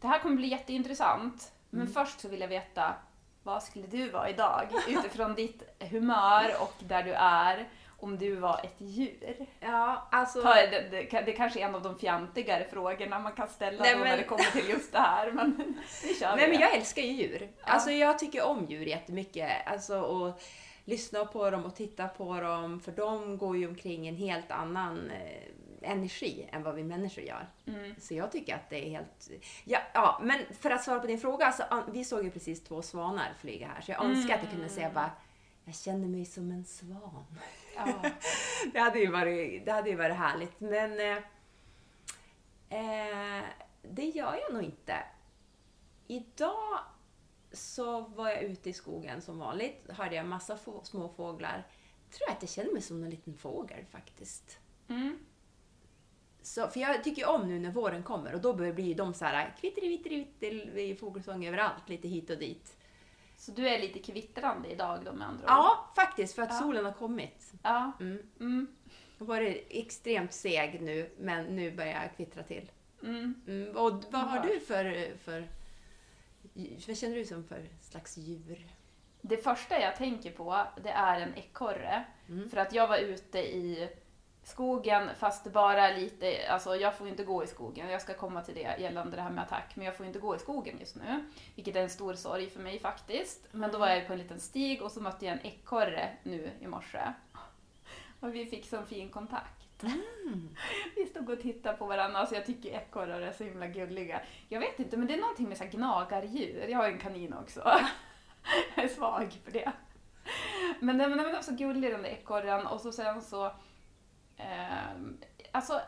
Det 0.00 0.06
här 0.06 0.18
kommer 0.18 0.36
bli 0.36 0.48
jätteintressant. 0.48 1.52
Men 1.70 1.80
Mm. 1.80 1.92
först 1.92 2.20
så 2.20 2.28
vill 2.28 2.40
jag 2.40 2.48
veta, 2.48 2.94
vad 3.42 3.62
skulle 3.62 3.86
du 3.86 4.10
vara 4.10 4.30
idag? 4.30 4.68
Utifrån 4.88 5.34
ditt 5.34 5.62
humör 5.90 6.50
och 6.60 6.74
där 6.78 7.02
du 7.02 7.12
är. 7.12 7.68
Om 8.04 8.18
du 8.18 8.34
var 8.36 8.60
ett 8.64 8.74
djur. 8.78 9.46
Ja, 9.60 10.08
alltså... 10.12 10.42
Ta, 10.42 10.54
det, 10.54 10.88
det, 10.90 11.22
det 11.26 11.32
kanske 11.32 11.60
är 11.60 11.64
en 11.64 11.74
av 11.74 11.82
de 11.82 11.98
fjantigare 11.98 12.66
frågorna 12.70 13.18
man 13.18 13.32
kan 13.32 13.48
ställa 13.48 13.82
Nej, 13.82 13.92
då 13.92 13.98
när 13.98 14.04
men- 14.04 14.18
det 14.18 14.24
kommer 14.24 14.44
till 14.44 14.68
just 14.68 14.92
det 14.92 14.98
här. 14.98 15.32
Men 15.32 15.74
vi 16.02 16.14
kör 16.14 16.36
Nej 16.36 16.46
det. 16.46 16.52
men 16.52 16.60
jag 16.60 16.74
älskar 16.74 17.02
ju 17.02 17.12
djur. 17.12 17.48
Alltså 17.62 17.90
jag 17.90 18.18
tycker 18.18 18.44
om 18.44 18.66
djur 18.68 18.86
jättemycket. 18.86 19.50
Alltså 19.66 20.00
och 20.00 20.42
lyssna 20.84 21.24
på 21.24 21.50
dem 21.50 21.64
och 21.64 21.76
titta 21.76 22.08
på 22.08 22.40
dem. 22.40 22.80
För 22.80 22.92
de 22.92 23.38
går 23.38 23.56
ju 23.56 23.68
omkring 23.68 24.08
en 24.08 24.16
helt 24.16 24.50
annan 24.50 25.10
eh, 25.10 25.90
energi 25.90 26.48
än 26.52 26.62
vad 26.62 26.74
vi 26.74 26.82
människor 26.84 27.24
gör. 27.24 27.48
Mm. 27.66 27.94
Så 28.00 28.14
jag 28.14 28.32
tycker 28.32 28.54
att 28.54 28.70
det 28.70 28.86
är 28.86 28.90
helt... 28.90 29.30
Ja, 29.64 29.78
ja, 29.94 30.20
men 30.22 30.40
för 30.60 30.70
att 30.70 30.84
svara 30.84 31.00
på 31.00 31.06
din 31.06 31.18
fråga. 31.18 31.46
Alltså, 31.46 31.64
vi 31.92 32.04
såg 32.04 32.24
ju 32.24 32.30
precis 32.30 32.64
två 32.64 32.82
svanar 32.82 33.32
flyga 33.40 33.66
här. 33.66 33.80
Så 33.80 33.90
jag 33.90 34.04
önskar 34.04 34.34
att 34.34 34.42
jag 34.42 34.50
kunde 34.52 34.68
säga 34.68 34.90
bara 34.94 35.10
jag 35.66 35.74
känner 35.74 36.08
mig 36.08 36.24
som 36.24 36.50
en 36.50 36.64
svan. 36.64 37.24
Ja. 37.76 38.10
Det 38.72 38.78
hade 38.78 38.98
ju 38.98 39.10
varit, 39.10 39.64
det 39.64 39.72
hade 39.72 39.90
ju 39.90 39.96
varit 39.96 40.16
härligt. 40.16 40.60
Men 40.60 41.00
eh, 41.00 41.16
eh, 42.68 43.44
det 43.82 44.04
gör 44.04 44.34
jag 44.34 44.52
nog 44.52 44.62
inte. 44.62 44.94
Idag 46.06 46.78
så 47.52 48.00
var 48.00 48.30
jag 48.30 48.42
ute 48.42 48.70
i 48.70 48.72
skogen 48.72 49.22
som 49.22 49.38
vanligt. 49.38 49.84
Hörde 49.88 50.14
jag 50.14 50.26
massa 50.26 50.56
få, 50.56 50.84
små 50.84 51.08
fåglar. 51.08 51.66
Jag 52.10 52.18
tror 52.18 52.30
att 52.30 52.42
jag 52.42 52.50
känner 52.50 52.72
mig 52.72 52.82
som 52.82 53.04
en 53.04 53.10
liten 53.10 53.34
fågel 53.34 53.84
faktiskt. 53.90 54.58
Mm. 54.88 55.18
Så, 56.42 56.68
för 56.68 56.80
jag 56.80 57.04
tycker 57.04 57.28
om 57.28 57.48
nu 57.48 57.58
när 57.58 57.70
våren 57.70 58.02
kommer 58.02 58.34
och 58.34 58.40
då 58.40 58.54
börjar 58.54 58.72
bli 58.72 58.94
de 58.94 59.14
så 59.14 59.24
här 59.24 59.54
kvitteri 59.60 60.96
fågelsång 61.00 61.46
överallt, 61.46 61.88
lite 61.88 62.08
hit 62.08 62.30
och 62.30 62.38
dit. 62.38 62.76
Så 63.44 63.52
du 63.52 63.68
är 63.68 63.78
lite 63.78 63.98
kvittrande 63.98 64.68
idag 64.68 65.04
då 65.04 65.12
med 65.12 65.28
andra 65.28 65.44
ord? 65.44 65.50
Ja, 65.50 65.92
faktiskt, 65.96 66.34
för 66.34 66.42
att 66.42 66.48
Ja. 66.52 66.58
solen 66.58 66.84
har 66.84 66.92
kommit. 66.92 67.52
Ja. 67.62 67.92
Mm. 68.00 68.18
Mm. 68.40 68.66
Jag 69.18 69.26
har 69.26 69.34
varit 69.34 69.66
extremt 69.70 70.32
seg 70.32 70.82
nu, 70.82 71.10
men 71.18 71.44
nu 71.56 71.70
börjar 71.76 72.02
jag 72.02 72.16
kvittra 72.16 72.42
till. 72.42 72.70
Mm. 73.02 73.34
Mm. 73.46 73.76
Och 73.76 74.04
vad 74.10 74.20
har 74.20 74.40
du 74.40 74.60
för, 74.60 75.16
för... 75.16 75.48
Vad 76.88 76.96
känner 76.96 77.16
du 77.16 77.24
som 77.24 77.44
för 77.44 77.68
slags 77.80 78.16
djur? 78.16 78.66
Det 79.20 79.36
första 79.36 79.80
jag 79.80 79.96
tänker 79.96 80.30
på, 80.30 80.66
det 80.82 80.90
är 80.90 81.20
en 81.20 81.34
ekorre. 81.34 82.04
Mm. 82.28 82.50
För 82.50 82.56
att 82.56 82.72
jag 82.72 82.88
var 82.88 82.98
ute 82.98 83.38
i 83.38 83.88
skogen, 84.44 85.10
fast 85.18 85.52
bara 85.52 85.90
lite, 85.90 86.48
alltså 86.48 86.76
jag 86.76 86.94
får 86.94 87.08
inte 87.08 87.24
gå 87.24 87.44
i 87.44 87.46
skogen, 87.46 87.88
jag 87.88 88.02
ska 88.02 88.14
komma 88.14 88.42
till 88.42 88.54
det 88.54 88.76
gällande 88.78 89.16
det 89.16 89.22
här 89.22 89.30
med 89.30 89.44
attack, 89.44 89.76
men 89.76 89.86
jag 89.86 89.96
får 89.96 90.06
inte 90.06 90.18
gå 90.18 90.36
i 90.36 90.38
skogen 90.38 90.76
just 90.80 90.96
nu. 90.96 91.24
Vilket 91.54 91.76
är 91.76 91.82
en 91.82 91.90
stor 91.90 92.14
sorg 92.14 92.50
för 92.50 92.60
mig 92.60 92.78
faktiskt. 92.78 93.46
Men 93.52 93.72
då 93.72 93.78
var 93.78 93.88
jag 93.88 94.06
på 94.06 94.12
en 94.12 94.18
liten 94.18 94.40
stig 94.40 94.82
och 94.82 94.92
så 94.92 95.00
mötte 95.00 95.26
jag 95.26 95.32
en 95.32 95.46
ekorre 95.46 96.10
nu 96.22 96.50
i 96.60 96.66
morse. 96.66 97.12
Och 98.20 98.34
vi 98.34 98.46
fick 98.46 98.66
sån 98.66 98.86
fin 98.86 99.08
kontakt. 99.08 99.82
Mm. 99.82 100.56
Vi 100.96 101.06
stod 101.06 101.30
och 101.30 101.40
tittade 101.40 101.78
på 101.78 101.86
varandra, 101.86 102.18
alltså 102.18 102.34
jag 102.34 102.46
tycker 102.46 102.70
ekorrar 102.70 103.20
är 103.20 103.32
så 103.32 103.44
himla 103.44 103.66
gulliga. 103.66 104.20
Jag 104.48 104.60
vet 104.60 104.78
inte, 104.78 104.96
men 104.96 105.06
det 105.06 105.14
är 105.14 105.20
någonting 105.20 105.48
med 105.48 105.58
så 105.58 105.64
gnagardjur. 105.64 106.68
Jag 106.68 106.78
har 106.78 106.88
en 106.88 106.98
kanin 106.98 107.34
också. 107.34 107.80
jag 108.74 108.84
är 108.84 108.88
svag 108.88 109.32
för 109.44 109.52
det. 109.52 109.72
Men 110.80 110.98
den 110.98 111.16
var 111.16 111.42
så 111.42 111.54
gullig 111.54 111.90
den 111.90 112.02
där 112.02 112.10
ekorren 112.10 112.66
och 112.66 112.80
så 112.80 112.92
sen 112.92 113.22
så... 113.22 113.52
ehm, 114.36 115.18
alltså, 115.52 115.80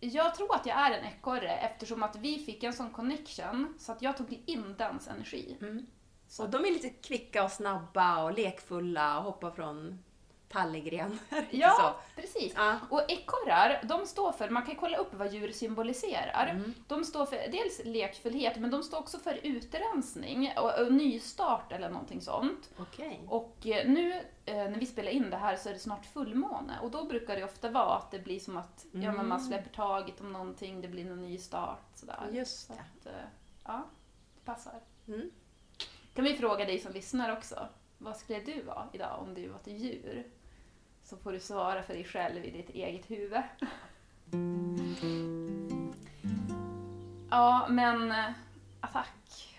jag 0.00 0.34
tror 0.34 0.54
att 0.54 0.66
jag 0.66 0.78
är 0.78 0.98
en 0.98 1.04
ekorre 1.04 1.56
eftersom 1.56 2.02
att 2.02 2.16
vi 2.16 2.38
fick 2.38 2.62
en 2.62 2.72
sån 2.72 2.90
connection 2.90 3.74
så 3.78 3.92
att 3.92 4.02
jag 4.02 4.16
tog 4.16 4.42
in 4.46 4.74
dens 4.78 5.08
energi. 5.08 5.56
Mm. 5.60 5.86
Så 6.28 6.44
Och 6.44 6.50
de 6.50 6.64
är 6.64 6.72
lite 6.72 6.88
kvicka 6.88 7.44
och 7.44 7.52
snabba 7.52 8.24
och 8.24 8.32
lekfulla 8.32 9.18
och 9.18 9.24
hoppar 9.24 9.50
från 9.50 10.02
tallegren. 10.48 11.18
Ja, 11.50 11.96
precis. 12.16 12.52
Ja. 12.56 12.78
Och 12.90 13.10
ekorrar, 13.10 13.80
de 13.84 14.06
står 14.06 14.32
för, 14.32 14.50
man 14.50 14.66
kan 14.66 14.76
kolla 14.76 14.96
upp 14.96 15.14
vad 15.14 15.32
djur 15.32 15.52
symboliserar. 15.52 16.46
Mm. 16.50 16.74
De 16.88 17.04
står 17.04 17.26
för 17.26 17.36
dels 17.36 17.80
lekfullhet, 17.84 18.56
men 18.56 18.70
de 18.70 18.82
står 18.82 18.98
också 18.98 19.18
för 19.18 19.38
utrensning 19.42 20.52
och, 20.58 20.80
och 20.80 20.92
nystart 20.92 21.72
eller 21.72 21.90
någonting 21.90 22.20
sånt. 22.20 22.70
Okej. 22.78 23.20
Och 23.28 23.66
eh, 23.66 23.88
nu 23.88 24.12
eh, 24.44 24.54
när 24.56 24.78
vi 24.80 24.86
spelar 24.86 25.10
in 25.10 25.30
det 25.30 25.36
här 25.36 25.56
så 25.56 25.68
är 25.68 25.72
det 25.72 25.78
snart 25.78 26.06
fullmåne 26.06 26.78
och 26.82 26.90
då 26.90 27.04
brukar 27.04 27.36
det 27.36 27.44
ofta 27.44 27.70
vara 27.70 27.96
att 27.96 28.10
det 28.10 28.18
blir 28.18 28.40
som 28.40 28.56
att 28.56 28.86
ja, 28.92 29.12
men 29.12 29.16
man 29.28 29.36
Mm. 29.36 29.40
släpper 29.48 29.70
taget 29.70 30.20
om 30.20 30.32
någonting, 30.32 30.80
det 30.80 30.88
blir 30.88 31.04
någon 31.04 31.22
ny 31.22 31.38
start. 31.38 31.82
Sådär. 31.94 32.28
Just 32.32 32.66
Så 32.66 32.72
det. 32.72 32.78
att, 32.78 33.06
eh, 33.06 33.22
ja, 33.64 33.82
det 34.34 34.44
passar. 34.44 34.80
Mm. 35.08 35.30
Kan 36.14 36.24
vi 36.24 36.34
fråga 36.36 36.64
dig 36.64 36.78
som 36.78 36.92
lyssnar 36.92 37.32
också, 37.36 37.68
vad 37.98 38.16
skulle 38.16 38.40
du 38.40 38.62
vara 38.62 38.88
idag 38.92 39.18
om 39.22 39.34
du 39.34 39.48
var 39.48 39.56
ett 39.56 39.66
djur? 39.66 40.26
Så 41.06 41.16
får 41.16 41.32
du 41.32 41.40
svara 41.40 41.82
för 41.82 41.94
dig 41.94 42.04
själv 42.04 42.44
i 42.44 42.50
ditt 42.50 42.70
eget 42.70 43.10
huvud. 43.10 43.42
Ja, 47.30 47.66
men 47.70 48.14
attack. 48.80 49.56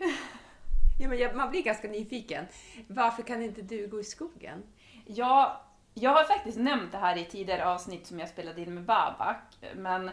Ja, 1.00 1.10
men 1.10 1.18
jag, 1.18 1.36
man 1.36 1.50
blir 1.50 1.64
ganska 1.64 1.88
nyfiken. 1.88 2.46
Varför 2.88 3.24
kan 3.24 3.42
inte 3.42 3.62
du 3.62 3.88
gå 3.88 4.00
i 4.00 4.04
skogen? 4.04 4.64
Ja, 5.06 5.62
jag 5.94 6.12
har 6.12 6.24
faktiskt 6.24 6.58
nämnt 6.58 6.92
det 6.92 6.98
här 6.98 7.18
i 7.18 7.26
tidigare 7.26 7.66
avsnitt 7.66 8.08
som 8.08 8.20
jag 8.20 8.30
spelade 8.30 8.62
in 8.62 8.74
med 8.74 8.84
Babak, 8.84 9.58
men 9.76 10.12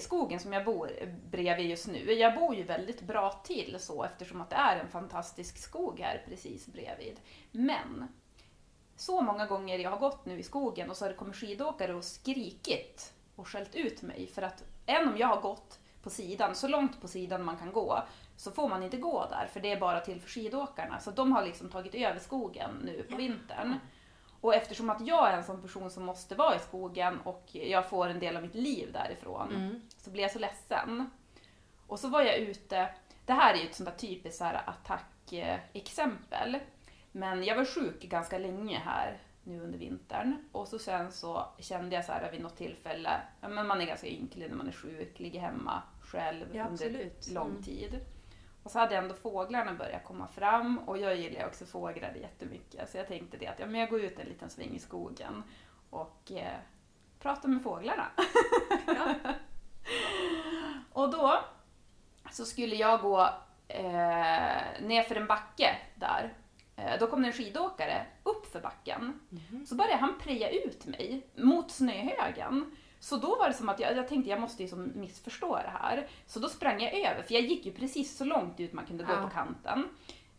skogen 0.00 0.40
som 0.40 0.52
jag 0.52 0.64
bor 0.64 0.90
bredvid 1.30 1.66
just 1.66 1.88
nu, 1.88 2.12
jag 2.12 2.34
bor 2.34 2.54
ju 2.54 2.62
väldigt 2.62 3.02
bra 3.02 3.30
till 3.44 3.76
så 3.78 4.04
eftersom 4.04 4.40
att 4.40 4.50
det 4.50 4.56
är 4.56 4.76
en 4.76 4.88
fantastisk 4.88 5.58
skog 5.58 6.00
här 6.00 6.24
precis 6.28 6.66
bredvid. 6.66 7.20
Men 7.50 8.08
så 8.98 9.20
många 9.20 9.46
gånger 9.46 9.78
jag 9.78 9.90
har 9.90 9.98
gått 9.98 10.26
nu 10.26 10.38
i 10.38 10.42
skogen 10.42 10.90
och 10.90 10.96
så 10.96 11.04
har 11.04 11.10
det 11.10 11.16
kommit 11.16 11.36
skidåkare 11.36 11.94
och 11.94 12.04
skrikit 12.04 13.12
och 13.36 13.48
skällt 13.48 13.74
ut 13.74 14.02
mig 14.02 14.26
för 14.26 14.42
att 14.42 14.64
även 14.86 15.08
om 15.08 15.16
jag 15.16 15.26
har 15.28 15.40
gått 15.40 15.78
på 16.02 16.10
sidan, 16.10 16.54
så 16.54 16.68
långt 16.68 17.00
på 17.00 17.08
sidan 17.08 17.44
man 17.44 17.56
kan 17.56 17.72
gå, 17.72 18.02
så 18.36 18.50
får 18.50 18.68
man 18.68 18.82
inte 18.82 18.96
gå 18.96 19.26
där 19.30 19.46
för 19.52 19.60
det 19.60 19.72
är 19.72 19.80
bara 19.80 20.00
till 20.00 20.20
för 20.20 20.28
skidåkarna. 20.28 21.00
Så 21.00 21.10
de 21.10 21.32
har 21.32 21.44
liksom 21.44 21.68
tagit 21.68 21.94
över 21.94 22.18
skogen 22.20 22.70
nu 22.84 23.02
på 23.10 23.16
vintern. 23.16 23.74
Och 24.40 24.54
eftersom 24.54 24.90
att 24.90 25.06
jag 25.06 25.28
är 25.28 25.36
en 25.36 25.44
sån 25.44 25.62
person 25.62 25.90
som 25.90 26.04
måste 26.04 26.34
vara 26.34 26.56
i 26.56 26.58
skogen 26.58 27.20
och 27.20 27.44
jag 27.52 27.88
får 27.88 28.08
en 28.08 28.20
del 28.20 28.36
av 28.36 28.42
mitt 28.42 28.54
liv 28.54 28.92
därifrån 28.92 29.50
Mm. 29.54 29.82
så 29.96 30.10
blir 30.10 30.22
jag 30.22 30.32
så 30.32 30.38
ledsen. 30.38 31.10
Och 31.86 31.98
så 32.00 32.08
var 32.08 32.22
jag 32.22 32.36
ute, 32.36 32.88
det 33.26 33.32
här 33.32 33.54
är 33.54 33.58
ju 33.58 33.68
ett 33.68 33.74
sånt 33.74 33.88
där 33.88 33.96
typiskt 33.96 34.38
så 34.38 34.44
här 34.44 34.62
attackexempel. 34.66 36.58
Men 37.18 37.44
jag 37.44 37.56
var 37.56 37.64
sjuk 37.64 38.02
ganska 38.02 38.38
länge 38.38 38.78
här 38.78 39.18
nu 39.44 39.60
under 39.60 39.78
vintern 39.78 40.48
och 40.52 40.68
så 40.68 40.78
sen 40.78 41.12
så 41.12 41.46
kände 41.58 41.96
jag 41.96 42.04
så 42.04 42.12
här 42.12 42.30
vid 42.30 42.40
något 42.42 42.56
tillfälle, 42.56 43.20
ja 43.40 43.48
men 43.48 43.66
man 43.66 43.80
är 43.80 43.86
ganska 43.86 44.06
ynklig 44.06 44.48
när 44.50 44.56
man 44.56 44.68
är 44.68 44.72
sjuk, 44.72 45.18
ligger 45.18 45.40
hemma 45.40 45.82
själv 46.02 46.56
Ja, 46.56 46.64
under 46.66 47.10
lång 47.34 47.50
Mm. 47.50 47.62
tid. 47.62 48.00
Och 48.62 48.70
så 48.70 48.78
hade 48.78 48.96
ändå 48.96 49.14
fåglarna 49.14 49.74
börjat 49.74 50.04
komma 50.04 50.26
fram 50.28 50.78
och 50.78 50.98
jag 50.98 51.16
gillar 51.16 51.46
också 51.46 51.66
fåglar 51.66 52.14
jättemycket 52.14 52.90
så 52.90 52.96
jag 52.98 53.08
tänkte 53.08 53.36
det 53.36 53.46
att 53.46 53.58
ja, 53.58 53.66
men 53.66 53.80
jag 53.80 53.90
går 53.90 54.00
ut 54.00 54.18
en 54.18 54.26
liten 54.28 54.50
sväng 54.50 54.74
i 54.74 54.78
skogen 54.78 55.42
och 55.90 56.32
eh, 56.32 56.58
pratar 57.20 57.48
med 57.48 57.62
fåglarna. 57.62 58.06
Ja. 58.86 59.14
Och 60.92 61.10
då 61.10 61.38
så 62.30 62.44
skulle 62.44 62.76
jag 62.76 63.00
gå 63.00 63.20
eh, 63.68 64.80
ner 64.80 65.02
för 65.02 65.14
en 65.14 65.26
backe 65.26 65.76
där. 65.94 66.34
Eh, 66.78 66.98
då 67.00 67.06
kom 67.06 67.22
det 67.22 67.28
en 67.28 67.32
skidåkare 67.32 68.06
upp 68.22 68.46
för 68.52 68.60
backen. 68.60 69.20
Så 69.66 69.74
började 69.74 69.96
han 69.96 70.18
preja 70.18 70.50
ut 70.50 70.86
mig 70.86 71.26
mot 71.36 71.70
snöhögen. 71.70 72.76
Så 73.00 73.16
då 73.16 73.36
var 73.36 73.48
det 73.48 73.54
som 73.54 73.68
att 73.68 73.80
jag, 73.80 73.96
jag 73.96 74.08
tänkte 74.08 74.30
jag 74.30 74.40
måste 74.40 74.62
ju 74.62 74.68
som 74.68 74.92
missförstå 74.94 75.56
det 75.56 75.72
här. 75.80 76.06
Så 76.26 76.40
då 76.40 76.48
sprang 76.48 76.82
jag 76.82 76.94
över, 76.94 77.22
för 77.22 77.34
jag 77.34 77.42
gick 77.42 77.66
ju 77.66 77.72
precis 77.72 78.16
så 78.16 78.24
långt 78.24 78.60
ut 78.60 78.72
man 78.72 78.86
kunde 78.86 79.04
gå 79.04 79.12
Ja. 79.12 79.22
på 79.22 79.28
kanten. 79.28 79.88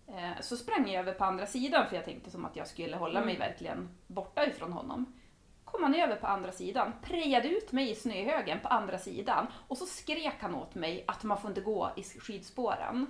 Eh, 0.07 0.41
så 0.41 0.57
sprang 0.57 0.87
jag 0.89 0.99
över 0.99 1.13
på 1.13 1.23
andra 1.25 1.45
sidan 1.45 1.87
för 1.89 1.95
jag 1.95 2.05
tänkte 2.05 2.31
som 2.31 2.45
att 2.45 2.55
jag 2.55 2.67
skulle 2.67 2.97
hålla 2.97 3.25
mig 3.25 3.37
verkligen 3.37 3.89
borta 4.07 4.45
ifrån 4.45 4.71
honom. 4.73 5.13
Kom 5.65 5.83
han 5.83 5.95
över 5.95 6.15
på 6.15 6.27
andra 6.27 6.51
sidan, 6.51 6.93
prejade 7.01 7.47
ut 7.47 7.71
mig 7.71 7.89
i 7.91 7.95
snöhögen 7.95 8.59
på 8.59 8.67
andra 8.67 8.97
sidan 8.97 9.47
och 9.67 9.77
så 9.77 9.85
skrek 9.85 10.35
han 10.41 10.55
åt 10.55 10.75
mig 10.75 11.03
att 11.07 11.23
man 11.23 11.37
får 11.41 11.49
inte 11.49 11.61
gå 11.61 11.91
i 11.95 12.03
skidspåren. 12.03 13.07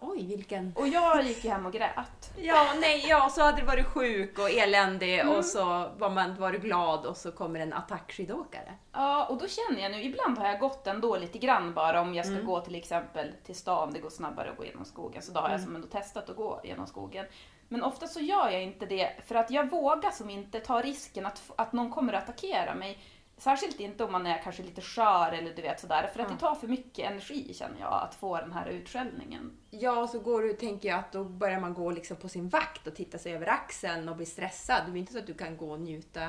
Oj, 0.00 0.26
vilken... 0.26 0.72
Och 0.76 0.88
jag 0.88 1.22
gick 1.24 1.44
ju 1.44 1.50
hem 1.50 1.66
och 1.66 1.72
grät. 1.72 2.30
Ja, 2.36 2.66
nej, 2.80 3.04
ja, 3.08 3.30
så 3.30 3.42
hade 3.42 3.60
du 3.60 3.66
varit 3.66 3.86
sjuk 3.86 4.38
och 4.38 4.50
eländig 4.50 5.28
och 5.28 5.44
så 5.44 5.64
var 5.98 6.10
man 6.10 6.36
var 6.36 6.52
du 6.52 6.58
glad 6.58 7.06
och 7.06 7.16
så 7.16 7.32
kommer 7.32 7.60
en 7.60 7.72
attackskidåkare. 7.72 8.74
Ja, 8.92 9.24
och 9.26 9.38
då 9.38 9.46
känner 9.48 9.82
jag 9.82 9.92
nu, 9.92 10.02
ibland 10.02 10.38
har 10.38 10.46
jag 10.48 10.60
gått 10.60 10.86
ändå 10.86 11.16
lite 11.16 11.38
grann 11.38 11.74
bara 11.74 12.00
om 12.00 12.14
jag 12.14 12.26
ska 12.26 12.34
Mm. 12.34 12.46
gå 12.46 12.60
till 12.60 12.74
exempel 12.74 13.32
till 13.46 13.54
stan, 13.54 13.92
det 13.92 14.00
går 14.00 14.10
snabbare 14.10 14.50
att 14.50 14.56
gå 14.56 14.64
genom 14.64 14.84
skogen, 14.84 15.22
så 15.22 15.32
då 15.32 15.40
har 15.40 15.48
jag 15.48 15.54
Mm. 15.54 15.64
som 15.66 15.74
ändå 15.76 15.88
testat 15.88 16.30
att 16.30 16.36
gå 16.36 16.60
genom 16.64 16.86
skogen. 16.86 17.26
Men 17.68 17.82
ofta 17.82 18.06
så 18.06 18.20
gör 18.20 18.50
jag 18.50 18.62
inte 18.62 18.86
det 18.86 19.10
för 19.26 19.34
att 19.34 19.50
jag 19.50 19.70
vågar 19.70 20.10
som 20.10 20.30
inte 20.30 20.60
ta 20.60 20.82
risken 20.82 21.26
att, 21.26 21.42
att 21.56 21.72
någon 21.72 21.90
kommer 21.90 22.12
att 22.12 22.22
attackera 22.22 22.74
mig. 22.74 22.98
Särskilt 23.38 23.80
inte 23.80 24.04
om 24.04 24.12
man 24.12 24.26
är 24.26 24.42
kanske 24.42 24.62
lite 24.62 24.80
skör 24.80 25.32
eller 25.32 25.54
du 25.54 25.62
vet 25.62 25.80
sådär, 25.80 26.10
för 26.12 26.20
att 26.20 26.28
Ja. 26.28 26.34
det 26.34 26.40
tar 26.40 26.54
för 26.54 26.68
mycket 26.68 27.10
energi 27.10 27.54
känner 27.54 27.80
jag 27.80 27.92
att 28.02 28.14
få 28.14 28.36
den 28.36 28.52
här 28.52 28.66
utskällningen. 28.66 29.56
Ja, 29.70 30.00
och 30.02 30.08
så 30.10 30.18
går 30.20 30.42
du, 30.42 30.52
tänker 30.52 30.88
jag, 30.88 30.98
att 30.98 31.12
då 31.12 31.24
börjar 31.24 31.60
man 31.60 31.74
gå 31.74 31.90
liksom 31.90 32.16
på 32.16 32.28
sin 32.28 32.48
vakt 32.48 32.86
och 32.86 32.94
titta 32.96 33.18
sig 33.18 33.34
över 33.34 33.46
axeln 33.46 34.08
och 34.08 34.16
bli 34.16 34.26
stressad. 34.26 34.82
Det 34.86 34.92
är 34.92 34.96
inte 35.00 35.12
så 35.12 35.18
att 35.18 35.26
du 35.26 35.34
kan 35.34 35.56
gå 35.56 35.70
och 35.72 35.80
njuta 35.80 36.22
eh, 36.22 36.28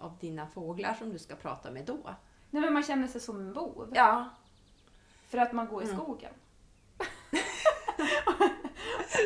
av 0.00 0.16
dina 0.20 0.46
fåglar 0.46 0.94
som 0.94 1.10
du 1.10 1.18
ska 1.18 1.34
prata 1.36 1.70
med 1.70 1.84
då. 1.84 2.14
Nej 2.50 2.62
men 2.62 2.72
man 2.72 2.82
känner 2.82 3.08
sig 3.08 3.20
som 3.20 3.40
en 3.40 3.52
bov, 3.52 3.92
Ja, 3.94 4.28
för 5.28 5.38
att 5.38 5.52
man 5.52 5.66
går 5.68 5.82
i 5.82 5.86
Mm. 5.86 5.96
skogen. 5.96 6.32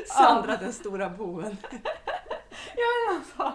Sandra 0.06 0.56
den 0.56 0.72
stora 0.72 1.10
boven. 1.10 1.56
Ja 2.76 2.84
men 3.08 3.16
alltså. 3.16 3.52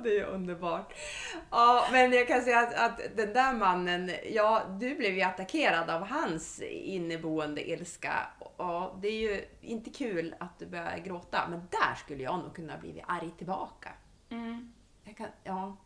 Ja, 0.00 0.04
det 0.04 0.18
är 0.18 0.24
underbart. 0.24 0.94
Ja, 1.50 1.88
men 1.92 2.12
jag 2.12 2.28
kan 2.28 2.42
säga 2.42 2.58
att, 2.58 2.74
att 2.74 3.16
den 3.16 3.32
där 3.32 3.52
mannen, 3.52 4.10
ja, 4.32 4.62
du 4.80 4.94
blev 4.94 5.14
ju 5.14 5.22
attackerad 5.22 5.90
av 5.90 6.06
hans 6.06 6.60
inneboende 6.62 7.70
ilska. 7.70 8.26
Och 8.38 8.98
det 9.00 9.08
är 9.08 9.20
ju 9.20 9.44
inte 9.60 9.90
kul 9.90 10.34
att 10.40 10.58
du 10.58 10.66
börjar 10.66 10.98
gråta, 10.98 11.48
men 11.50 11.60
där 11.70 11.94
skulle 11.94 12.22
jag 12.22 12.38
nog 12.38 12.54
kunna 12.54 12.78
bli 12.78 13.02
arg 13.06 13.30
tillbaka. 13.38 13.92
Mm. 14.30 14.72
Jag 15.04 15.16
kan, 15.16 15.26
ja, 15.44 15.76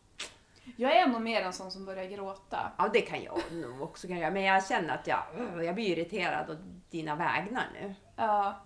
Jag 0.75 0.97
är 0.97 1.07
nog 1.07 1.21
mer 1.21 1.41
en 1.41 1.53
sån 1.53 1.71
som 1.71 1.85
börjar 1.85 2.05
gråta. 2.05 2.71
ja, 2.77 2.89
det 2.93 3.01
kan 3.01 3.23
jag 3.23 3.39
nog 3.51 3.81
också 3.81 4.07
göra, 4.07 4.31
men 4.31 4.43
jag 4.43 4.67
känner 4.67 4.93
att 4.93 5.07
jag, 5.07 5.23
jag 5.65 5.75
blir 5.75 5.97
irriterad 5.97 6.49
av 6.49 6.79
dina 6.89 7.15
vägnar 7.15 7.67
nu. 7.81 7.95
Ja. 8.15 8.65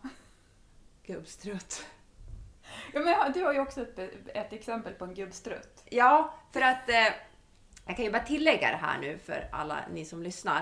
gubbstrutt. 1.03 1.85
Ja, 2.93 2.99
men 2.99 3.31
du 3.31 3.43
har 3.43 3.53
ju 3.53 3.59
också 3.59 3.81
ett, 3.81 3.99
ett 4.27 4.53
exempel 4.53 4.93
på 4.93 5.05
en 5.05 5.13
gubbstrutt. 5.13 5.83
Ja, 5.85 6.33
för 6.53 6.61
att 6.61 6.89
eh, 6.89 7.13
jag 7.85 7.95
kan 7.95 8.05
ju 8.05 8.11
bara 8.11 8.23
tillägga 8.23 8.71
det 8.71 8.77
här 8.77 8.99
nu 8.99 9.17
för 9.17 9.49
alla 9.51 9.79
ni 9.91 10.05
som 10.05 10.23
lyssnar, 10.23 10.59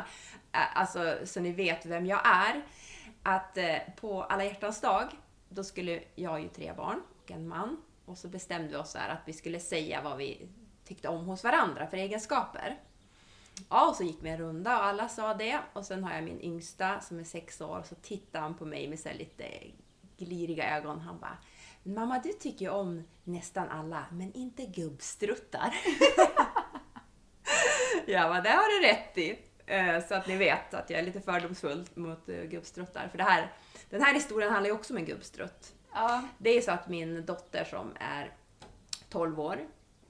eh, 0.51 0.77
alltså 0.77 1.17
så 1.25 1.39
ni 1.39 1.51
vet 1.51 1.85
vem 1.85 2.05
jag 2.05 2.21
är. 2.23 2.61
Att 3.23 3.57
eh, 3.57 3.77
på 3.95 4.23
alla 4.23 4.43
hjärtans 4.43 4.81
dag, 4.81 5.07
då 5.49 5.63
skulle 5.63 6.03
jag 6.15 6.41
ju 6.41 6.47
tre 6.47 6.73
barn 6.73 7.01
och 7.23 7.31
en 7.31 7.47
man 7.47 7.77
och 8.05 8.17
så 8.17 8.27
bestämde 8.27 8.67
vi 8.67 8.75
oss 8.75 8.95
här 8.95 9.09
att 9.09 9.21
vi 9.25 9.33
skulle 9.33 9.59
säga 9.59 10.01
vad 10.01 10.17
vi 10.17 10.49
tyckte 10.85 11.07
om 11.07 11.25
hos 11.25 11.43
varandra 11.43 11.87
för 11.87 11.97
egenskaper. 11.97 12.79
Ja, 13.69 13.89
och 13.89 13.95
så 13.95 14.03
gick 14.03 14.17
vi 14.21 14.29
en 14.29 14.37
runda 14.37 14.77
och 14.77 14.85
alla 14.85 15.09
sa 15.09 15.33
det. 15.33 15.59
Och 15.73 15.85
sen 15.85 16.03
har 16.03 16.13
jag 16.13 16.23
min 16.23 16.41
yngsta 16.41 16.99
som 16.99 17.19
är 17.19 17.23
sex 17.23 17.61
år 17.61 17.79
och 17.79 17.85
så 17.85 17.95
tittar 17.95 18.41
han 18.41 18.57
på 18.57 18.65
mig 18.65 18.87
med 18.87 18.99
så 18.99 19.09
här 19.09 19.15
lite 19.15 19.45
gliriga 20.17 20.77
ögon. 20.77 20.99
Han 20.99 21.19
bara 21.19 21.37
Mamma, 21.87 22.19
du 22.19 22.33
tycker 22.33 22.65
ju 22.65 22.71
om 22.71 23.03
nästan 23.23 23.69
alla, 23.69 24.05
men 24.11 24.33
inte 24.33 24.65
gubbstruttar. 24.65 25.75
jag 28.05 28.29
bara, 28.29 28.41
det 28.41 28.49
har 28.49 28.81
du 28.81 28.87
rätt 28.87 29.17
i. 29.17 29.39
Eh, 29.65 30.07
Så 30.07 30.15
att 30.15 30.27
ni 30.27 30.37
vet 30.37 30.73
att 30.73 30.89
jag 30.89 30.99
är 30.99 31.03
lite 31.03 31.21
fördomsfull 31.21 31.85
mot 31.93 32.29
eh, 32.29 32.43
gubbstruttar. 32.43 33.07
För 33.07 33.17
det 33.17 33.23
här, 33.23 33.51
den 33.89 34.01
här 34.01 34.13
historien 34.13 34.51
handlar 34.51 34.69
ju 34.69 34.75
också 34.75 34.93
om 34.93 34.97
en 34.97 35.05
gubbstrutt. 35.05 35.73
Ja. 35.93 36.23
Det 36.37 36.49
är 36.49 36.61
så 36.61 36.71
att 36.71 36.89
min 36.89 37.25
dotter 37.25 37.63
som 37.63 37.93
är 37.99 38.33
12 39.09 39.39
år, 39.39 39.59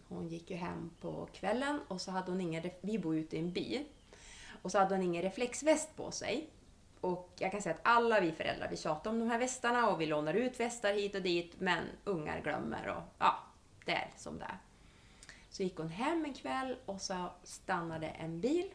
hon 0.08 0.28
gick 0.28 0.50
ju 0.50 0.56
hem 0.56 0.90
på 1.02 1.30
kvällen 1.34 1.80
och 1.88 2.02
så 2.02 2.12
hade 2.12 2.32
hon 2.32 2.42
ingen, 2.42 2.70
vi 2.82 3.00
bor 3.00 3.18
ute 3.18 3.36
i 3.36 3.40
en 3.40 3.52
by, 3.52 3.86
och 4.62 4.72
så 4.72 4.80
hade 4.80 4.96
hon 4.96 5.04
ingen 5.04 5.22
reflexväst 5.22 5.96
på 5.96 6.12
sig. 6.12 6.50
Och 7.02 7.34
jag 7.40 7.52
kan 7.52 7.62
säga 7.62 7.76
att 7.76 7.82
alla 7.84 8.20
vi 8.20 8.32
föräldrar, 8.32 8.68
vi 8.70 8.78
tjatar 8.78 9.12
om 9.12 9.20
de 9.20 9.30
här 9.30 9.40
västarna 9.40 9.90
och 9.90 10.02
vi 10.02 10.06
lånar 10.06 10.34
ut 10.34 10.60
västar 10.60 10.94
hit 10.94 11.16
och 11.16 11.22
dit, 11.22 11.60
men 11.60 11.86
ungar 12.04 12.42
glömmer 12.42 12.88
och 12.88 13.04
ja, 13.18 13.44
det 13.86 13.92
är 13.92 14.10
som 14.18 14.40
det 14.40 14.46
är. 14.46 14.58
Så 15.50 15.64
gick 15.64 15.78
hon 15.78 15.90
hem 15.90 16.26
en 16.26 16.34
kväll 16.34 16.78
och 16.86 17.02
så 17.02 17.32
stannade 17.44 18.08
en 18.08 18.42
bil 18.42 18.72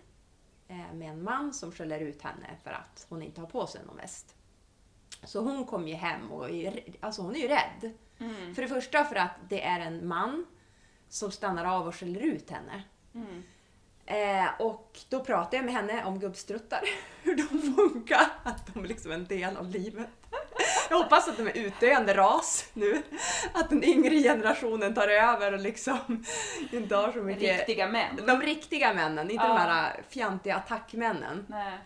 eh, 0.69 0.93
med 0.95 1.11
en 1.11 1.23
man 1.23 1.55
som 1.55 1.73
skäller 1.73 2.01
ut 2.01 2.23
henne 2.23 2.57
för 2.63 2.71
att 2.71 3.07
hon 3.09 3.23
inte 3.23 3.41
har 3.41 3.49
på 3.49 3.67
sig 3.67 3.81
någon 3.87 3.97
väst. 3.97 4.35
Så 5.25 5.41
hon 5.41 5.67
kom 5.67 5.89
ju 5.89 5.95
hem 5.95 6.33
och 6.33 6.51
är, 6.51 6.83
alltså 7.01 7.23
hon 7.23 7.37
är 7.37 7.41
ju 7.41 7.49
rädd. 7.49 7.93
Mm. 8.19 8.55
För 8.55 8.63
det 8.63 8.69
första 8.69 9.05
för 9.05 9.17
att 9.17 9.37
det 9.49 9.63
är 9.63 9.81
en 9.81 10.09
man 10.09 10.47
som 11.09 11.31
stannar 11.31 11.65
av 11.65 11.87
och 11.87 11.95
skäller 11.95 12.21
ut 12.21 12.51
henne. 12.51 12.83
Mm. 13.15 13.43
Eh, 14.07 14.47
och 14.59 14.99
då 15.09 15.25
pratade 15.25 15.57
jag 15.57 15.65
med 15.65 15.75
henne 15.75 16.05
om 16.05 16.19
gubbstruttar, 16.19 16.81
hur 17.23 17.37
de 17.37 17.73
funkar, 17.73 18.27
att 18.43 18.75
de 18.75 18.85
liksom 18.85 19.11
är 19.11 19.15
en 19.15 19.27
del 19.27 19.57
av 19.57 19.71
livet. 19.71 20.09
Jag 20.91 20.99
hoppas 20.99 21.29
att 21.29 21.37
de 21.37 21.47
är 21.47 21.57
utdöende 21.57 22.15
ras 22.15 22.69
nu, 22.73 23.03
att 23.55 23.69
den 23.71 23.85
yngre 23.85 24.23
generationen 24.23 24.95
tar 24.95 25.09
över 25.09 25.53
och 25.53 25.61
liksom 25.61 26.25
inte 26.73 26.97
har 26.97 27.13
så 27.13 27.19
mycket... 27.19 27.59
Riktiga 27.59 27.89
män. 27.89 28.21
De 28.27 28.41
riktiga 28.41 28.95
männen, 28.95 29.31
inte 29.31 29.45
de 29.45 29.51
Ja. 29.51 29.57
här 29.59 30.03
fjantiga 30.09 30.57
attackmännen. 30.57 31.47
Nej. 31.49 31.79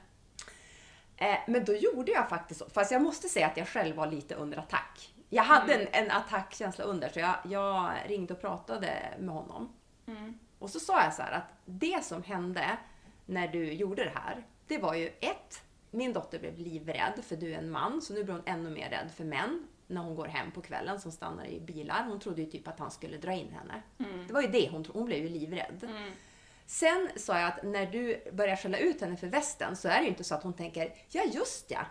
Eh, 1.17 1.39
men 1.47 1.65
då 1.65 1.73
gjorde 1.75 2.13
jag 2.13 2.29
faktiskt 2.29 2.61
så. 2.61 2.71
Fast 2.71 2.91
jag 2.93 3.03
måste 3.03 3.29
säga 3.29 3.47
att 3.47 3.57
jag 3.57 3.69
själv 3.69 3.97
var 3.97 4.07
lite 4.07 4.35
under 4.35 4.59
attack. 4.59 5.15
Jag 5.29 5.43
hade 5.43 5.75
en, 5.75 5.89
en 6.05 6.11
attackkänsla 6.11 6.85
under 6.85 7.09
så 7.09 7.21
jag, 7.21 7.35
jag 7.49 7.91
ringde 8.07 8.35
och 8.35 8.41
pratade 8.41 8.93
med 9.19 9.35
honom. 9.35 9.73
Mm. 10.09 10.39
Och 10.59 10.71
så 10.71 10.81
sa 10.81 11.03
jag 11.03 11.15
så 11.15 11.23
här 11.23 11.33
att 11.33 11.53
det 11.65 12.05
som 12.05 12.23
hände 12.23 12.79
när 13.27 13.49
du 13.49 13.73
gjorde 13.73 14.05
det 14.05 14.13
här, 14.15 14.47
det 14.67 14.79
var 14.79 14.95
ju 14.95 15.07
ett, 15.07 15.63
min 15.91 16.13
dotter 16.13 16.39
blev 16.39 16.59
livrädd 16.59 17.21
för 17.23 17.37
du 17.37 17.53
är 17.53 17.59
en 17.59 17.71
man, 17.71 18.03
så 18.03 18.15
nu 18.15 18.25
blir 18.25 18.35
hon 18.35 18.43
ännu 18.47 18.71
mer 18.71 18.91
rädd 18.91 19.11
för 19.17 19.25
män 19.25 19.67
när 19.87 20.01
hon 20.01 20.15
går 20.15 20.27
hem 20.27 20.51
på 20.51 20.63
kvällen 20.63 21.01
som 21.01 21.13
stannar 21.13 21.47
i 21.47 21.61
bilar. 21.61 22.05
Hon 22.09 22.21
trodde 22.21 22.43
ju 22.43 22.51
typ 22.51 22.69
att 22.69 22.79
han 22.79 22.91
skulle 22.91 23.17
dra 23.17 23.33
in 23.33 23.53
henne. 23.53 23.83
Det 24.27 24.33
var 24.33 24.43
ju 24.43 24.49
det 24.49 24.69
hon 24.71 24.85
trodde, 24.85 24.99
hon 24.99 25.07
blev 25.07 25.19
ju 25.19 25.29
livrädd. 25.29 25.81
Mm. 25.83 26.13
Sen 26.67 27.09
sa 27.17 27.39
jag 27.39 27.49
att 27.49 27.63
när 27.63 27.87
du 27.87 28.31
börjar 28.33 28.57
skälla 28.57 28.79
ut 28.79 29.01
henne 29.01 29.17
för 29.17 29.27
västen 29.27 29.77
så 29.77 29.89
är 29.89 29.97
det 29.97 30.03
ju 30.03 30.09
inte 30.09 30.25
så 30.25 30.35
att 30.35 30.43
hon 30.43 30.55
tänker, 30.55 30.95
ja 31.09 31.23
just 31.33 31.71
ja, 31.71 31.87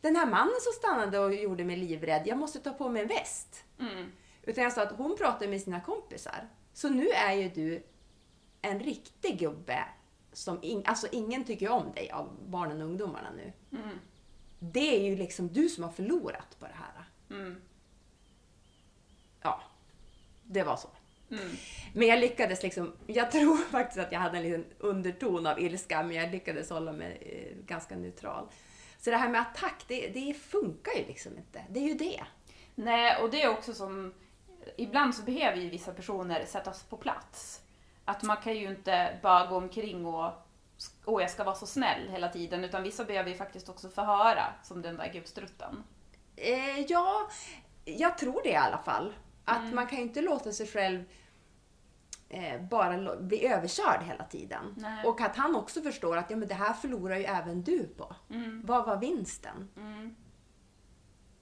den 0.00 0.16
här 0.16 0.26
mannen 0.26 0.60
som 0.60 0.72
stannade 0.72 1.18
och 1.18 1.34
gjorde 1.34 1.64
mig 1.64 1.76
livrädd, 1.76 2.22
jag 2.26 2.38
måste 2.38 2.60
ta 2.60 2.72
på 2.72 2.88
mig 2.88 3.02
en 3.02 3.08
väst. 3.08 3.64
Mm. 3.80 4.12
Utan 4.42 4.64
jag 4.64 4.72
sa 4.72 4.82
att 4.82 4.96
hon 4.96 5.16
pratar 5.16 5.48
med 5.48 5.60
sina 5.60 5.80
kompisar. 5.80 6.48
Så 6.72 6.88
nu 6.88 7.08
är 7.08 7.32
ju 7.32 7.48
du 7.48 7.82
en 8.62 8.80
riktig 8.80 9.38
gubbe 9.38 9.84
som 10.32 10.58
in, 10.62 10.82
alltså 10.86 11.06
ingen 11.12 11.44
tycker 11.44 11.68
om 11.68 11.92
dig 11.92 12.10
av 12.10 12.36
barnen 12.48 12.80
och 12.80 12.88
ungdomarna 12.88 13.30
nu. 13.36 13.52
Mm. 13.78 13.98
Det 14.58 14.96
är 14.96 15.10
ju 15.10 15.16
liksom 15.16 15.48
du 15.48 15.68
som 15.68 15.84
har 15.84 15.90
förlorat 15.90 16.56
på 16.58 16.66
det 16.66 16.74
här. 16.74 17.04
Mm. 17.30 17.60
Ja, 19.42 19.60
det 20.42 20.62
var 20.62 20.76
så. 20.76 20.88
Mm. 21.30 21.56
Men 21.94 22.08
jag 22.08 22.18
lyckades 22.18 22.62
liksom, 22.62 22.92
jag 23.06 23.30
tror 23.30 23.56
faktiskt 23.70 23.98
att 23.98 24.12
jag 24.12 24.20
hade 24.20 24.36
en 24.36 24.42
liten 24.42 24.64
underton 24.78 25.46
av 25.46 25.60
ilska, 25.60 26.02
men 26.02 26.16
jag 26.16 26.30
lyckades 26.30 26.70
hålla 26.70 26.92
mig 26.92 27.18
eh, 27.20 27.64
ganska 27.66 27.96
neutral. 27.96 28.48
Så 28.98 29.10
det 29.10 29.16
här 29.16 29.28
med 29.28 29.40
attack, 29.40 29.84
det, 29.88 30.08
det 30.08 30.34
funkar 30.34 30.92
ju 30.92 31.06
liksom 31.06 31.36
inte. 31.36 31.64
Det 31.70 31.80
är 31.80 31.88
ju 31.88 31.94
det. 31.94 32.24
Nej, 32.74 33.22
och 33.22 33.30
det 33.30 33.42
är 33.42 33.48
också 33.48 33.74
som... 33.74 34.14
Ibland 34.76 35.14
så 35.14 35.22
behöver 35.22 35.56
ju 35.56 35.68
vissa 35.70 35.92
personer 35.92 36.44
sättas 36.44 36.82
på 36.82 36.96
plats. 36.96 37.62
Att 38.08 38.22
man 38.22 38.36
kan 38.36 38.56
ju 38.56 38.68
inte 38.70 39.18
bara 39.22 39.46
gå 39.46 39.56
omkring 39.56 40.06
och 40.06 40.32
åh, 41.04 41.22
jag 41.22 41.30
ska 41.30 41.44
vara 41.44 41.54
så 41.54 41.66
snäll 41.66 42.08
hela 42.08 42.28
tiden, 42.28 42.64
utan 42.64 42.82
vissa 42.82 43.04
behöver 43.04 43.30
ju 43.30 43.36
faktiskt 43.36 43.68
också 43.68 43.88
få 43.88 44.00
höra, 44.02 44.44
som 44.62 44.82
den 44.82 44.96
där 44.96 45.12
gubbstrutten. 45.12 45.84
Eh, 46.36 46.80
ja, 46.88 47.28
jag 47.84 48.18
tror 48.18 48.40
det 48.42 48.48
i 48.50 48.56
alla 48.56 48.78
fall. 48.78 49.14
Att 49.44 49.72
man 49.74 49.86
kan 49.86 49.98
ju 49.98 50.04
inte 50.04 50.20
låta 50.20 50.52
sig 50.52 50.66
själv 50.66 51.04
eh, 52.28 52.60
bara 52.62 53.16
bli 53.16 53.46
överkörd 53.46 54.02
hela 54.02 54.24
tiden. 54.24 54.74
Nej. 54.76 55.04
Och 55.06 55.20
att 55.20 55.36
han 55.36 55.56
också 55.56 55.82
förstår 55.82 56.16
att 56.16 56.30
ja, 56.30 56.36
men 56.36 56.48
det 56.48 56.54
här 56.54 56.72
förlorar 56.72 57.16
ju 57.16 57.24
även 57.24 57.62
du 57.62 57.88
på. 57.88 58.14
Mm. 58.30 58.62
Vad 58.66 58.86
var 58.86 58.96
vinsten 58.96 59.68
Mm. 59.76 60.16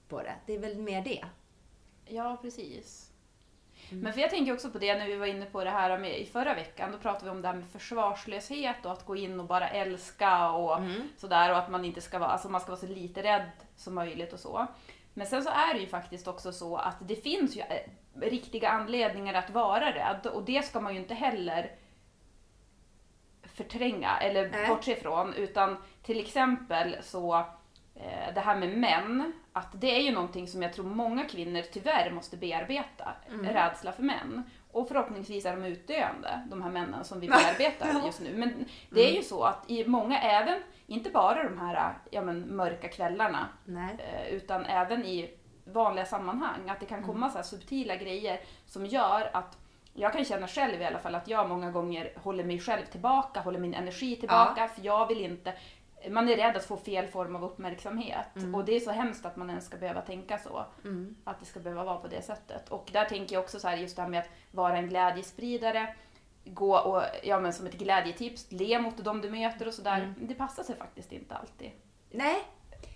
på 0.07 0.21
det? 0.23 0.35
Det 0.45 0.53
är 0.53 0.59
väl 0.59 0.77
mer 0.77 1.01
det. 1.03 1.25
Ja, 2.05 2.37
precis. 2.41 3.04
Men 3.89 4.13
för 4.13 4.21
jag 4.21 4.29
tänker 4.29 4.53
också 4.53 4.69
på 4.69 4.77
det 4.77 4.95
när 4.95 5.07
vi 5.07 5.15
var 5.15 5.25
inne 5.25 5.45
på 5.45 5.63
det 5.63 5.69
här 5.69 5.97
med, 5.97 6.19
i 6.19 6.25
förra 6.25 6.53
veckan, 6.53 6.91
då 6.91 6.97
pratade 6.97 7.25
vi 7.25 7.31
om 7.31 7.41
det 7.41 7.47
här 7.47 7.55
med 7.55 7.67
försvarslöshet 7.67 8.85
och 8.85 8.91
att 8.91 9.05
gå 9.05 9.15
in 9.15 9.39
och 9.39 9.45
bara 9.45 9.69
älska 9.69 10.49
och 10.49 10.79
sådär 11.17 11.51
och 11.51 11.57
att 11.57 11.69
man 11.69 11.85
inte 11.85 12.01
ska 12.01 12.19
vara, 12.19 12.29
alltså 12.29 12.49
man 12.49 12.61
ska 12.61 12.71
vara 12.71 12.79
så 12.79 12.87
lite 12.87 13.23
rädd 13.23 13.51
som 13.75 13.95
möjligt 13.95 14.33
och 14.33 14.39
så. 14.39 14.67
Men 15.13 15.27
sen 15.27 15.43
så 15.43 15.49
är 15.49 15.73
det 15.73 15.79
ju 15.79 15.87
faktiskt 15.87 16.27
också 16.27 16.51
så 16.51 16.77
att 16.77 16.97
det 16.99 17.15
finns 17.15 17.55
ju 17.55 17.61
eh, 17.61 17.91
riktiga 18.21 18.69
anledningar 18.69 19.33
att 19.33 19.49
vara 19.49 19.91
rädd 19.91 20.27
och 20.27 20.43
det 20.43 20.65
ska 20.65 20.81
man 20.81 20.93
ju 20.93 20.99
inte 20.99 21.13
heller 21.13 21.71
förtränga 23.43 24.17
eller 24.17 24.49
Nej. 24.49 24.67
bortse 24.67 24.91
ifrån. 24.91 25.33
Utan 25.33 25.77
till 26.03 26.19
exempel 26.19 26.97
så, 27.01 27.45
det 28.33 28.41
här 28.41 28.55
med 28.55 28.77
män, 28.77 29.33
att 29.53 29.81
det 29.81 29.95
är 29.95 30.01
ju 30.01 30.11
någonting 30.11 30.47
som 30.47 30.61
jag 30.61 30.73
tror 30.73 30.85
många 30.85 31.25
kvinnor 31.25 31.61
tyvärr 31.73 32.11
måste 32.11 32.37
bearbeta. 32.37 33.13
Rädsla 33.43 33.91
för 33.91 34.03
män. 34.03 34.43
Och 34.71 34.87
förhoppningsvis 34.87 35.45
är 35.45 35.55
de 35.55 35.65
utdöende, 35.65 36.47
de 36.49 36.61
här 36.61 36.71
männen 36.71 37.05
som 37.05 37.19
vi 37.19 37.27
bearbetar 37.57 38.05
just 38.05 38.21
nu. 38.21 38.33
Men 38.37 38.65
det 38.89 39.11
är 39.11 39.15
ju 39.15 39.23
så 39.23 39.43
att 39.43 39.69
i 39.71 39.87
många, 39.87 40.21
även, 40.21 40.61
inte 40.87 41.09
bara 41.09 41.43
de 41.43 41.57
här 41.59 41.93
ja, 42.09 42.21
men, 42.21 42.55
mörka 42.55 42.87
kvällarna, 42.87 43.47
Nej. 43.65 43.97
eh, 43.99 44.33
utan 44.33 44.65
även 44.65 45.05
i 45.05 45.29
vanliga 45.65 46.05
sammanhang. 46.05 46.69
Att 46.69 46.79
det 46.79 46.85
kan 46.85 47.03
komma 47.03 47.29
så 47.29 47.43
subtila 47.43 47.95
grejer 47.95 48.39
som 48.65 48.85
gör 48.85 49.29
att 49.33 49.57
jag 49.93 50.13
kan 50.13 50.25
känna 50.25 50.47
själv 50.47 50.81
i 50.81 50.85
alla 50.85 50.99
fall 50.99 51.15
att 51.15 51.27
jag 51.27 51.49
många 51.49 51.71
gånger 51.71 52.13
håller 52.23 52.43
mig 52.43 52.59
själv 52.59 52.85
tillbaka, 52.85 53.39
håller 53.39 53.59
min 53.59 53.73
energi 53.73 54.15
tillbaka 54.15 54.67
för 54.67 54.85
jag 54.85 55.07
vill 55.07 55.21
inte 55.21 55.53
man 56.09 56.29
är 56.29 56.37
rädd 56.37 56.57
att 56.57 56.65
få 56.65 56.77
fel 56.77 57.07
form 57.07 57.35
av 57.35 57.43
uppmärksamhet 57.43 58.27
och 58.53 58.65
det 58.65 58.75
är 58.75 58.79
så 58.79 58.91
hemskt 58.91 59.25
att 59.25 59.35
man 59.35 59.49
ens 59.49 59.65
ska 59.65 59.77
behöva 59.77 60.01
tänka 60.01 60.37
så. 60.37 60.65
Mm. 60.83 61.15
Att 61.23 61.39
det 61.39 61.45
ska 61.45 61.59
behöva 61.59 61.83
vara 61.83 61.97
på 61.97 62.07
det 62.07 62.21
sättet. 62.21 62.69
Och 62.69 62.89
där 62.91 63.05
tänker 63.05 63.35
jag 63.35 63.43
också 63.43 63.59
så 63.59 63.67
här 63.67 63.77
just 63.77 63.95
det 63.95 64.01
här 64.01 64.09
med 64.09 64.19
att 64.19 64.29
vara 64.51 64.77
en 64.77 64.89
glädjespridare, 64.89 65.95
gå 66.43 66.77
och, 66.77 67.03
ja 67.23 67.39
men 67.39 67.53
som 67.53 67.65
ett 67.65 67.73
glädjetips, 67.73 68.47
le 68.49 68.79
mot 68.79 68.97
dem 68.97 69.21
du 69.21 69.29
möter 69.29 69.67
och 69.67 69.73
sådär. 69.73 70.13
Det 70.21 70.35
passar 70.35 70.63
sig 70.63 70.75
faktiskt 70.75 71.11
inte 71.11 71.35
alltid. 71.35 71.71
Nej, 72.11 72.43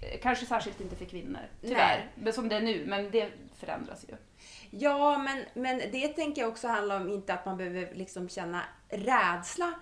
Eh, 0.02 0.20
Kanske 0.22 0.46
särskilt 0.46 0.82
inte 0.82 0.96
för 0.96 1.06
kvinnor, 1.06 1.42
tyvärr. 1.62 2.12
Men 2.16 2.34
som 2.34 2.50
det 2.50 2.56
är 2.56 2.62
nu, 2.62 2.86
men 2.88 3.12
det 3.12 3.30
förändras 3.56 4.06
ju. 4.10 4.16
Ja, 4.70 5.18
men, 5.18 5.46
men 5.54 5.78
det 5.78 6.08
tänker 6.08 6.42
jag 6.42 6.50
också 6.50 6.68
handlar 6.68 7.02
om 7.02 7.10
inte 7.10 7.34
att 7.34 7.46
man 7.46 7.58
behöver 7.58 7.96
liksom 7.96 8.30
känna 8.30 8.62
rädsla. 8.90 9.74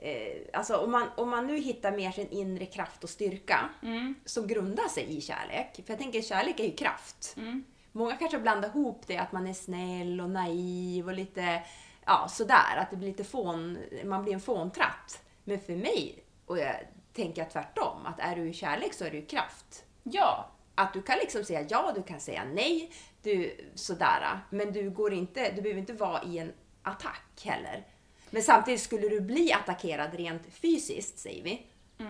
Eh, 0.00 0.36
alltså 0.52 0.76
om 0.76 0.90
man, 0.90 1.08
om 1.16 1.30
man 1.30 1.46
nu 1.46 1.56
hittar 1.58 1.92
mer 1.92 2.10
sin 2.10 2.28
inre 2.30 2.66
kraft 2.66 3.04
och 3.04 3.10
styrka 3.10 3.68
Mm. 3.82 4.14
som 4.24 4.46
grundar 4.46 4.88
sig 4.88 5.16
i 5.16 5.20
kärlek. 5.20 5.74
För 5.86 5.92
jag 5.92 5.98
tänker 5.98 6.22
kärlek 6.22 6.60
är 6.60 6.64
ju 6.64 6.72
kraft. 6.76 7.34
Mm. 7.36 7.64
Många 7.92 8.16
kanske 8.16 8.38
blandar 8.38 8.68
ihop 8.68 9.02
det 9.06 9.16
att 9.18 9.32
man 9.32 9.46
är 9.46 9.52
snäll 9.54 10.20
och 10.20 10.30
naiv 10.30 11.06
och 11.06 11.14
lite 11.14 11.62
ja, 12.06 12.26
sådär. 12.30 12.76
Att 12.76 12.90
det 12.90 12.96
blir 12.96 13.08
lite 13.08 13.24
fån, 13.24 13.78
man 14.04 14.22
blir 14.22 14.34
en 14.34 14.40
fåntratt. 14.40 15.22
Men 15.44 15.60
för 15.60 15.76
mig, 15.76 16.24
och 16.46 16.58
jag 16.58 16.74
tänker 17.12 17.44
tvärtom, 17.44 18.06
att 18.06 18.20
är 18.20 18.36
du 18.36 18.48
i 18.48 18.52
kärlek 18.52 18.94
så 18.94 19.04
är 19.04 19.10
du 19.10 19.18
i 19.18 19.22
kraft. 19.26 19.84
Ja, 20.02 20.50
Att 20.74 20.92
du 20.92 21.02
kan 21.02 21.18
liksom 21.18 21.44
säga 21.44 21.66
ja, 21.70 21.92
du 21.94 22.02
kan 22.02 22.20
säga 22.20 22.44
nej, 22.52 22.92
du, 23.22 23.56
sådär. 23.74 24.40
Men 24.50 24.72
du, 24.72 24.90
går 24.90 25.12
inte, 25.12 25.52
du 25.52 25.62
behöver 25.62 25.80
inte 25.80 25.92
vara 25.92 26.22
i 26.22 26.38
en 26.38 26.52
attack 26.82 27.42
heller. 27.44 27.86
Men 28.30 28.42
samtidigt 28.42 28.80
skulle 28.80 29.08
du 29.08 29.20
bli 29.20 29.52
attackerad 29.52 30.14
rent 30.14 30.42
fysiskt, 30.50 31.18
säger 31.18 31.44
vi, 31.44 31.66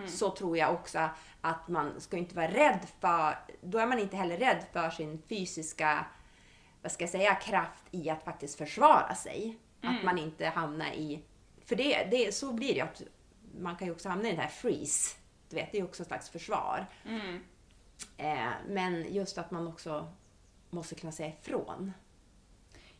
så 0.07 0.29
tror 0.29 0.57
jag 0.57 0.73
också 0.73 1.09
att 1.41 1.67
man 1.67 2.01
ska 2.01 2.17
inte 2.17 2.35
vara 2.35 2.47
rädd 2.51 2.87
för, 2.99 3.35
då 3.61 3.77
är 3.77 3.87
man 3.87 3.99
inte 3.99 4.17
heller 4.17 4.37
rädd 4.37 4.65
för 4.73 4.89
sin 4.89 5.21
fysiska, 5.29 6.05
vad 6.81 6.91
ska 6.91 7.03
jag 7.03 7.11
säga, 7.11 7.35
kraft 7.35 7.83
i 7.91 8.09
att 8.09 8.23
faktiskt 8.23 8.57
försvara 8.57 9.15
sig. 9.15 9.57
Att 9.81 10.03
man 10.03 10.17
inte 10.17 10.45
hamnar 10.45 10.91
i, 10.91 11.23
för 11.65 11.75
det, 11.75 12.07
det, 12.11 12.35
så 12.35 12.53
blir 12.53 12.73
det 12.75 12.81
att 12.81 13.01
man 13.59 13.75
kan 13.75 13.87
ju 13.87 13.93
också 13.93 14.09
hamna 14.09 14.27
i 14.27 14.31
den 14.31 14.39
här 14.39 14.47
freeze. 14.47 15.15
Du 15.49 15.55
vet, 15.55 15.71
det 15.71 15.77
är 15.77 15.81
ju 15.81 15.87
också 15.87 16.03
ett 16.03 16.07
slags 16.07 16.29
försvar. 16.29 16.85
Eh, 18.17 18.49
men 18.67 19.13
just 19.13 19.37
att 19.37 19.51
man 19.51 19.67
också 19.67 20.13
måste 20.69 20.95
kunna 20.95 21.11
säga 21.11 21.29
ifrån. 21.29 21.93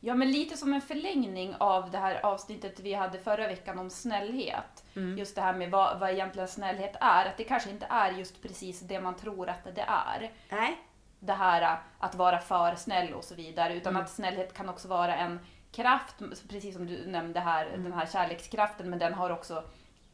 Ja, 0.01 0.15
men 0.15 0.31
lite 0.31 0.57
som 0.57 0.73
en 0.73 0.81
förlängning 0.81 1.55
av 1.59 1.91
det 1.91 1.97
här 1.97 2.25
avsnittet 2.25 2.79
vi 2.79 2.93
hade 2.93 3.19
förra 3.19 3.47
veckan 3.47 3.79
om 3.79 3.89
snällhet. 3.89 4.83
Just 5.17 5.35
det 5.35 5.41
här 5.41 5.53
med 5.53 5.71
vad, 5.71 5.99
vad 5.99 6.09
egentligen 6.09 6.47
snällhet 6.47 6.95
är. 7.01 7.25
Att 7.25 7.38
det 7.38 7.43
kanske 7.43 7.69
inte 7.69 7.85
är 7.89 8.12
just 8.12 8.41
precis 8.41 8.79
det 8.79 9.01
man 9.01 9.15
tror 9.15 9.49
att 9.49 9.63
det 9.75 9.85
är. 9.88 10.31
Nej, 10.49 10.77
Det 11.19 11.33
här 11.33 11.62
äh, 11.62 11.77
att 11.99 12.15
vara 12.15 12.39
för 12.39 12.75
snäll 12.75 13.13
och 13.13 13.23
så 13.23 13.35
vidare. 13.35 13.75
Utan 13.75 13.95
att 13.97 14.09
snällhet 14.09 14.53
kan 14.53 14.69
också 14.69 14.88
vara 14.88 15.15
en 15.15 15.39
kraft, 15.71 16.15
precis 16.49 16.75
som 16.75 16.88
du 16.88 17.07
nämnde 17.07 17.39
här, 17.39 17.69
den 17.71 17.93
här 17.93 18.05
kärlekskraften. 18.05 18.89
Men 18.89 18.99
den 18.99 19.13
har 19.13 19.29
också 19.29 19.63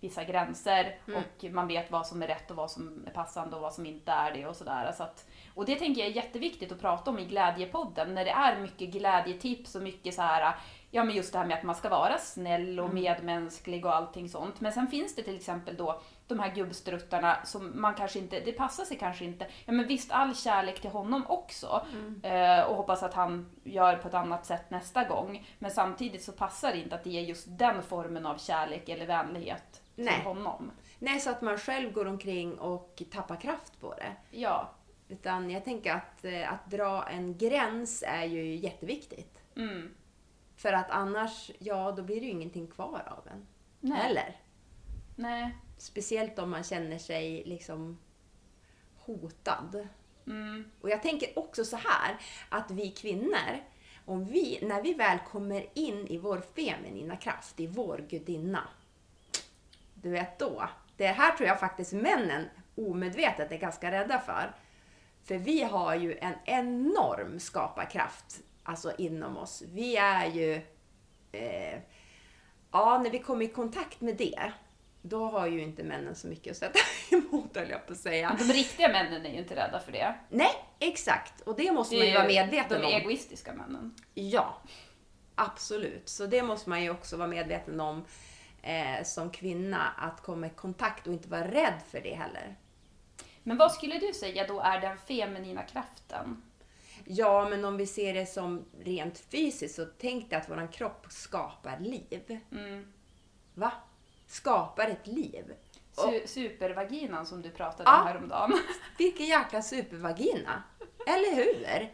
vissa 0.05 0.23
gränser 0.23 0.97
och 1.05 1.51
man 1.51 1.67
vet 1.67 1.91
vad 1.91 2.07
som 2.07 2.21
är 2.21 2.27
rätt 2.27 2.51
och 2.51 2.57
vad 2.57 2.71
som 2.71 3.03
är 3.07 3.11
passande 3.11 3.55
och 3.55 3.61
vad 3.61 3.73
som 3.73 3.85
inte 3.85 4.11
är 4.11 4.31
det 4.33 4.45
och 4.45 4.55
sådär. 4.55 4.91
Så 4.97 5.03
att, 5.03 5.25
och 5.53 5.65
det 5.65 5.75
tänker 5.75 6.01
jag 6.01 6.09
är 6.09 6.15
jätteviktigt 6.15 6.71
att 6.71 6.81
prata 6.81 7.11
om 7.11 7.19
i 7.19 7.25
Glädjepodden 7.25 8.13
när 8.13 8.25
det 8.25 8.31
är 8.31 8.59
mycket 8.59 8.89
glädjetips 8.89 9.75
och 9.75 9.81
mycket 9.81 10.13
så 10.13 10.21
här, 10.21 10.55
ja 10.91 11.03
men 11.03 11.15
just 11.15 11.33
det 11.33 11.39
här 11.39 11.45
med 11.45 11.57
att 11.57 11.63
man 11.63 11.75
ska 11.75 11.89
vara 11.89 12.17
snäll 12.17 12.79
och 12.79 12.93
medmänsklig 12.93 13.85
och 13.85 13.95
allting 13.95 14.29
sånt. 14.29 14.61
Men 14.61 14.71
sen 14.71 14.87
finns 14.87 15.15
det 15.15 15.23
till 15.23 15.35
exempel 15.35 15.77
då 15.77 16.01
de 16.27 16.39
här 16.39 16.55
gubbstruttarna 16.55 17.37
som 17.45 17.81
man 17.81 17.93
kanske 17.93 18.19
inte, 18.19 18.39
det 18.39 18.51
passar 18.51 18.83
sig 18.83 18.97
kanske 18.97 19.25
inte. 19.25 19.47
Ja 19.65 19.73
men 19.73 19.87
visst 19.87 20.11
all 20.11 20.35
kärlek 20.35 20.81
till 20.81 20.89
honom 20.89 21.25
också 21.27 21.85
eh, 22.23 22.61
och 22.61 22.75
hoppas 22.75 23.03
att 23.03 23.13
han 23.13 23.51
gör 23.63 23.95
på 23.95 24.07
ett 24.07 24.13
annat 24.13 24.45
sätt 24.45 24.69
nästa 24.69 25.03
gång. 25.03 25.47
Men 25.59 25.71
samtidigt 25.71 26.23
så 26.23 26.31
passar 26.31 26.71
det 26.71 26.77
inte 26.77 26.95
att 26.95 27.03
det 27.03 27.17
är 27.17 27.21
just 27.21 27.45
den 27.49 27.83
formen 27.83 28.25
av 28.25 28.37
kärlek 28.37 28.89
eller 28.89 29.05
vänlighet 29.05 29.81
Nej. 29.95 30.15
till 30.15 30.23
honom. 30.23 30.71
Nej, 30.99 31.19
så 31.19 31.29
att 31.29 31.41
man 31.41 31.57
själv 31.57 31.91
går 31.91 32.05
omkring 32.05 32.59
och 32.59 33.03
tappar 33.11 33.35
kraft 33.35 33.81
på 33.81 33.93
det. 33.93 34.15
Ja. 34.31 34.71
Utan 35.07 35.51
jag 35.51 35.65
tänker 35.65 35.93
att, 35.93 36.25
eh, 36.25 36.53
att 36.53 36.71
dra 36.71 37.03
en 37.03 37.37
gräns 37.37 38.03
är 38.07 38.25
ju 38.25 38.55
jätteviktigt. 38.55 39.39
Mm. 39.55 39.93
För 40.55 40.73
att 40.73 40.91
annars, 40.91 41.51
ja, 41.59 41.91
då 41.91 42.03
blir 42.03 42.19
det 42.19 42.25
ju 42.25 42.31
ingenting 42.31 42.67
kvar 42.67 43.03
av 43.07 43.27
en. 43.27 43.47
Nej. 43.79 44.09
Eller? 44.09 44.35
Nej. 45.15 45.57
Speciellt 45.77 46.39
om 46.39 46.49
man 46.49 46.63
känner 46.63 46.97
sig 46.97 47.43
liksom 47.45 47.97
hotad. 48.97 49.87
Mm. 50.27 50.71
Och 50.81 50.89
jag 50.89 51.01
tänker 51.01 51.39
också 51.39 51.65
så 51.65 51.75
här, 51.75 52.17
att 52.49 52.71
vi 52.71 52.91
kvinnor, 52.91 53.63
om 54.05 54.25
vi, 54.25 54.59
när 54.61 54.81
vi 54.81 54.93
väl 54.93 55.19
kommer 55.19 55.65
in 55.73 56.07
i 56.07 56.17
vår 56.17 56.41
feminina 56.55 57.15
kraft, 57.15 57.59
i 57.59 57.67
vår 57.67 58.05
gudinna, 58.09 58.67
du 60.05 60.11
vet 60.11 60.39
då, 60.39 60.69
det 60.97 61.07
här 61.07 61.31
tror 61.31 61.47
jag 61.47 61.59
faktiskt 61.59 61.93
männen 61.93 62.49
omedvetet 62.75 63.51
är 63.51 63.57
ganska 63.57 63.91
rädda 63.91 64.19
för. 64.19 64.55
För 65.23 65.35
vi 65.37 65.63
har 65.63 65.95
ju 65.95 66.17
en 66.17 66.33
enorm 66.45 67.39
skaparkraft 67.39 68.39
alltså 68.63 68.93
inom 68.97 69.37
oss. 69.37 69.63
Vi 69.73 69.97
är 69.97 70.25
ju... 70.25 70.53
Eh, 71.31 71.79
ja, 72.71 72.99
när 73.03 73.09
vi 73.09 73.19
kommer 73.19 73.45
i 73.45 73.47
kontakt 73.47 74.01
med 74.01 74.15
det, 74.17 74.51
då 75.01 75.25
har 75.25 75.47
ju 75.47 75.61
inte 75.61 75.83
männen 75.83 76.15
så 76.15 76.27
mycket 76.27 76.51
att 76.51 76.57
sätta 76.57 76.79
emot, 77.15 77.57
höll 77.57 77.69
jag 77.69 77.87
på 77.87 77.93
att 77.93 77.99
säga. 77.99 78.35
De 78.39 78.53
riktiga 78.53 78.87
männen 78.87 79.25
är 79.25 79.29
ju 79.31 79.37
inte 79.37 79.55
rädda 79.55 79.79
för 79.79 79.91
det. 79.91 80.15
Nej, 80.29 80.53
exakt. 80.79 81.41
Och 81.41 81.55
det 81.55 81.71
måste 81.71 81.95
Det 81.95 81.99
man 81.99 82.07
ju 82.07 82.13
vara 82.13 82.27
medveten 82.27 82.81
de 82.81 82.87
om. 82.87 82.93
egoistiska 82.93 83.53
männen. 83.53 83.95
Ja, 84.13 84.61
absolut. 85.35 86.09
Så 86.09 86.25
det 86.25 86.43
måste 86.43 86.69
man 86.69 86.83
ju 86.83 86.89
också 86.89 87.17
vara 87.17 87.27
medveten 87.27 87.79
om 87.79 88.05
eh, 88.65 89.03
som 89.03 89.29
kvinna, 89.29 89.89
att 89.97 90.21
komma 90.21 90.47
i 90.47 90.49
kontakt 90.49 91.07
och 91.07 91.13
inte 91.13 91.29
vara 91.29 91.51
rädd 91.51 91.81
för 91.89 92.01
det 92.01 92.13
heller. 92.15 92.55
Men 93.43 93.57
vad 93.57 93.71
skulle 93.71 93.97
du 93.99 94.13
säga 94.13 94.47
då 94.47 94.59
är 94.59 94.81
den 94.81 94.97
feminina 94.97 95.63
kraften? 95.63 96.41
Ja, 97.05 97.49
men 97.49 97.65
om 97.65 97.77
vi 97.77 97.87
ser 97.87 98.13
det 98.13 98.25
som 98.25 98.65
rent 98.79 99.19
fysiskt 99.19 99.75
så 99.75 99.85
tänk 99.99 100.29
dig 100.29 100.39
att 100.39 100.49
våran 100.49 100.67
kropp 100.67 101.05
skapar 101.09 101.79
liv. 101.79 102.39
Mm. 102.51 102.93
Va? 103.53 103.71
Skapar 104.27 104.87
ett 104.87 105.07
liv. 105.07 105.53
Su- 105.95 106.27
supervaginan 106.27 107.25
som 107.25 107.41
du 107.41 107.49
pratade 107.49 107.89
Ja. 107.89 108.01
om 108.01 108.07
häromdagen. 108.07 108.53
vilken 108.97 109.25
jäkla 109.25 109.61
supervagina! 109.61 110.63
Eller 111.05 111.35
hur? 111.35 111.89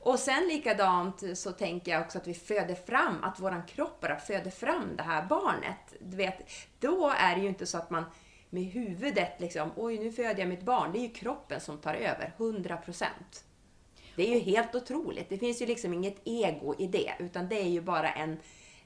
Och 0.00 0.18
sen 0.18 0.48
likadant 0.48 1.38
så 1.38 1.52
tänker 1.52 1.92
jag 1.92 2.00
också 2.00 2.18
att 2.18 2.26
vi 2.26 2.34
föder 2.34 2.74
fram, 2.74 3.24
att 3.24 3.40
våran 3.40 3.66
kropp 3.66 4.00
bara 4.00 4.16
föder 4.16 4.50
fram 4.50 4.96
det 4.96 5.02
här 5.02 5.26
barnet. 5.26 5.94
Du 6.00 6.16
vet, 6.16 6.50
då 6.80 7.12
är 7.18 7.36
det 7.36 7.42
ju 7.42 7.48
inte 7.48 7.66
så 7.66 7.78
att 7.78 7.90
man 7.90 8.04
med 8.50 8.64
huvudet 8.64 9.32
liksom, 9.38 9.70
oj 9.76 9.98
nu 9.98 10.12
föder 10.12 10.38
jag 10.38 10.48
mitt 10.48 10.62
barn. 10.62 10.92
Det 10.92 10.98
är 10.98 11.02
ju 11.02 11.08
kroppen 11.08 11.60
som 11.60 11.78
tar 11.78 11.94
över, 11.94 12.32
100%. 12.38 13.04
Det 14.16 14.30
är 14.30 14.34
ju 14.34 14.40
helt 14.40 14.74
otroligt. 14.74 15.28
Det 15.28 15.38
finns 15.38 15.62
ju 15.62 15.66
liksom 15.66 15.94
inget 15.94 16.16
ego 16.24 16.74
i 16.78 16.86
det, 16.86 17.12
utan 17.18 17.48
det 17.48 17.60
är 17.60 17.68
ju 17.68 17.80
bara 17.80 18.12
en, 18.12 18.38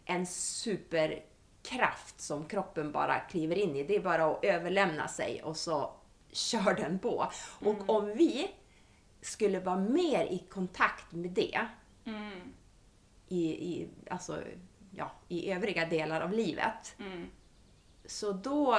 en 0.04 0.26
superkraft 0.26 2.20
som 2.20 2.44
kroppen 2.44 2.92
bara 2.92 3.20
kliver 3.20 3.58
in 3.58 3.76
i. 3.76 3.84
Det 3.84 3.96
är 3.96 4.00
bara 4.00 4.26
att 4.26 4.44
överlämna 4.44 5.08
sig 5.08 5.42
och 5.42 5.56
så 5.56 5.92
kör 6.32 6.74
den 6.74 6.98
på. 6.98 7.30
Och 7.60 7.88
om 7.90 8.12
vi 8.16 8.50
skulle 9.24 9.60
vara 9.60 9.76
mer 9.80 10.24
i 10.24 10.38
kontakt 10.50 11.12
med 11.12 11.30
det 11.30 11.60
Mm. 12.06 12.40
i, 13.28 13.44
i, 13.50 13.88
alltså, 14.10 14.42
ja, 14.90 15.12
i 15.28 15.52
övriga 15.52 15.86
delar 15.86 16.20
av 16.20 16.32
livet, 16.32 16.94
Mm. 16.98 17.26
Så 18.06 18.32
då 18.32 18.76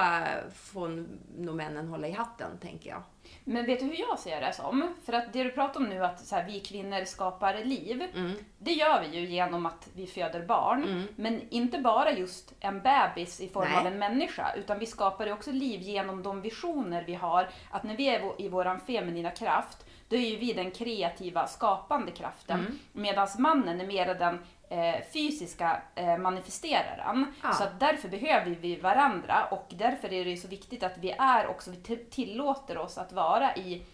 får 0.56 1.06
nog 1.38 1.56
männen 1.56 1.88
hålla 1.88 2.08
i 2.08 2.12
hatten, 2.12 2.58
tänker 2.62 2.90
jag. 2.90 3.04
Men 3.44 3.66
vet 3.66 3.80
du 3.80 3.86
hur 3.86 4.00
jag 4.00 4.20
ser 4.20 4.42
det 4.42 4.54
som? 4.54 4.94
För 5.06 5.14
att 5.14 5.34
det 5.34 5.44
du 5.44 5.52
pratar 5.52 5.80
om 5.80 5.86
nu 5.86 6.06
att 6.06 6.26
så 6.26 6.36
här, 6.36 6.46
vi 6.46 6.60
kvinnor 6.60 7.06
skapar 7.06 7.54
liv. 7.64 8.04
Mm. 8.16 8.32
Det 8.58 8.72
gör 8.72 9.02
vi 9.02 9.20
ju 9.20 9.26
genom 9.28 9.66
att 9.66 9.90
vi 9.94 10.08
föder 10.08 10.46
barn. 10.46 11.08
Men 11.16 11.42
inte 11.50 11.78
bara 11.78 12.12
just 12.12 12.54
en 12.60 12.82
bebis 12.82 13.42
i 13.42 13.50
form 13.50 13.70
Nej. 13.70 13.80
av 13.80 13.88
en 13.88 14.00
människa. 14.00 14.54
Utan 14.58 14.80
vi 14.80 14.86
skapar 14.86 15.32
också 15.32 15.52
liv 15.52 15.82
genom 15.82 16.24
de 16.24 16.42
visioner 16.42 17.04
vi 17.08 17.14
har. 17.14 17.50
Att 17.72 17.84
när 17.84 17.98
vi 17.98 18.08
är 18.08 18.42
i 18.42 18.50
våran 18.50 18.80
feminina 18.80 19.32
kraft, 19.32 19.86
då 20.10 20.16
är 20.16 20.20
ju 20.20 20.36
vi 20.36 20.54
den 20.54 20.72
kreativa, 20.72 21.48
skapande 21.48 22.12
kraften. 22.12 22.60
Mm. 22.60 22.80
Medan 22.92 23.28
mannen 23.38 23.82
är 23.82 23.88
mer 23.88 24.16
den 24.16 24.40
eh, 24.70 24.96
fysiska 25.14 25.82
eh, 25.96 26.18
manifesteraren. 26.18 27.34
Ja. 27.44 27.54
Så 27.54 27.64
att 27.64 27.80
därför 27.80 28.10
behöver 28.10 28.52
vi 28.52 28.76
varandra 28.76 29.46
och 29.52 29.68
därför 29.70 30.14
är 30.14 30.26
det 30.26 30.38
så 30.38 30.48
viktigt 30.48 30.84
att 30.84 30.98
vi 30.98 31.12
är 31.12 31.48
också, 31.48 31.72
vi 31.72 31.98
tillåter 31.98 32.78
oss 32.78 32.98
att 32.98 33.14
vara 33.14 33.56
i 33.56 33.86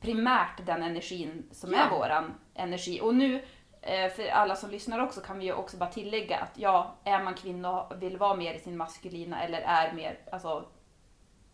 primärt 0.00 0.66
den 0.66 0.82
energin 0.82 1.48
som 1.52 1.72
Ja. 1.72 1.78
är 1.78 1.90
våran 1.90 2.34
energi. 2.54 3.00
Och 3.00 3.14
nu, 3.14 3.44
eh, 3.82 4.10
för 4.10 4.28
alla 4.28 4.56
som 4.56 4.70
lyssnar 4.70 4.98
också, 4.98 5.20
kan 5.20 5.38
vi 5.38 5.44
ju 5.44 5.52
också 5.52 5.76
bara 5.76 5.90
tillägga 5.90 6.38
att 6.38 6.52
ja, 6.54 6.94
är 7.04 7.22
man 7.22 7.34
kvinna 7.34 7.82
och 7.82 8.02
vill 8.02 8.16
vara 8.16 8.34
mer 8.34 8.54
i 8.54 8.58
sin 8.58 8.76
maskulina 8.76 9.42
eller 9.42 9.60
är 9.60 9.92
mer, 9.92 10.18
alltså 10.32 10.64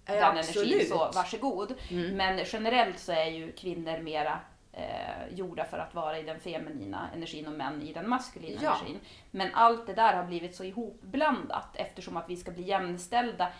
den 0.07 0.24
absolut. 0.24 0.57
energin, 0.57 0.88
så 0.88 1.11
varsågod. 1.14 1.74
Mm. 1.90 2.16
Men 2.16 2.40
generellt 2.46 2.98
så 2.98 3.12
är 3.12 3.24
ju 3.27 3.53
kvinnor 3.53 3.98
mera 3.98 4.40
eh, 4.77 5.35
gjorda 5.35 5.65
för 5.65 5.79
att 5.79 5.95
vara 5.95 6.19
i 6.19 6.23
den 6.23 6.41
feminina 6.41 7.11
energin 7.15 7.47
och 7.47 7.53
män 7.53 7.83
i 7.83 7.93
den 7.93 8.09
maskulina 8.09 8.61
Ja. 8.63 8.77
energin. 8.77 9.01
Men 9.31 9.55
allt 9.55 9.87
det 9.87 9.95
där 9.95 10.15
har 10.17 10.25
blivit 10.25 10.55
så 10.55 10.65
ihopblandat 10.65 11.69
eftersom 11.75 12.17
att 12.17 12.29
vi 12.29 12.37
ska 12.37 12.51
bli 12.51 12.63
jämställda 12.63 13.53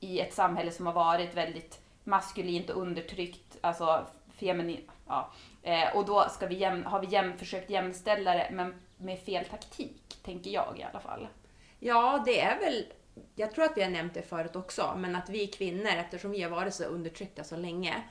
i 0.00 0.20
ett 0.20 0.34
samhälle 0.34 0.70
som 0.70 0.86
har 0.86 0.92
varit 0.92 1.34
väldigt 1.34 1.80
maskulint 2.04 2.70
och 2.70 2.82
undertryckt, 2.82 3.56
alltså 3.60 4.06
feminin, 4.36 4.90
ja. 5.06 5.30
Eh, 5.62 5.96
och 5.96 6.04
då 6.04 6.26
ska 6.28 6.46
vi 6.46 6.54
jäm, 6.54 6.84
har 6.84 7.00
vi 7.00 7.06
jäm, 7.06 7.38
försökt 7.38 7.70
jämställa 7.70 8.34
det 8.34 8.48
men 8.52 8.74
med 8.96 9.18
fel 9.18 9.44
taktik, 9.44 10.18
tänker 10.24 10.50
jag 10.50 10.78
i 10.78 10.82
alla 10.82 11.00
fall. 11.00 11.28
Ja, 11.78 12.22
det 12.26 12.40
är 12.40 12.60
väl... 12.60 12.84
Jag 13.34 13.52
tror 13.52 13.64
att 13.64 13.76
vi 13.76 13.82
har 13.82 13.90
nämnt 13.90 14.14
det 14.14 14.22
förut 14.22 14.56
också, 14.56 14.94
men 14.96 15.16
att 15.16 15.28
vi 15.28 15.46
kvinnor, 15.46 15.86
eftersom 15.86 16.30
vi 16.30 16.42
har 16.42 16.50
varit 16.50 16.74
så 16.74 16.84
undertryckta 16.84 17.44
så 17.44 17.56
länge, 17.56 18.02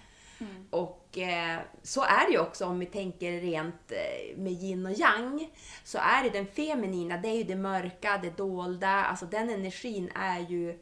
och 0.70 1.18
eh, 1.18 1.60
så 1.84 2.04
är 2.04 2.26
det 2.28 2.32
ju 2.32 2.40
också 2.40 2.66
om 2.66 2.80
vi 2.80 2.86
tänker 2.86 3.32
rent 3.32 3.92
eh, 3.92 4.38
med 4.38 4.54
yin 4.54 4.86
och 4.86 4.92
yang, 4.92 5.50
så 5.84 5.98
är 5.98 6.24
det 6.24 6.30
den 6.30 6.48
feminina, 6.48 7.18
det 7.18 7.28
är 7.28 7.36
ju 7.36 7.44
det 7.44 7.56
mörka, 7.56 8.20
det 8.24 8.38
dolda, 8.38 8.88
alltså 8.90 9.26
den 9.26 9.50
energin 9.50 10.12
är 10.16 10.40
ju, 10.40 10.80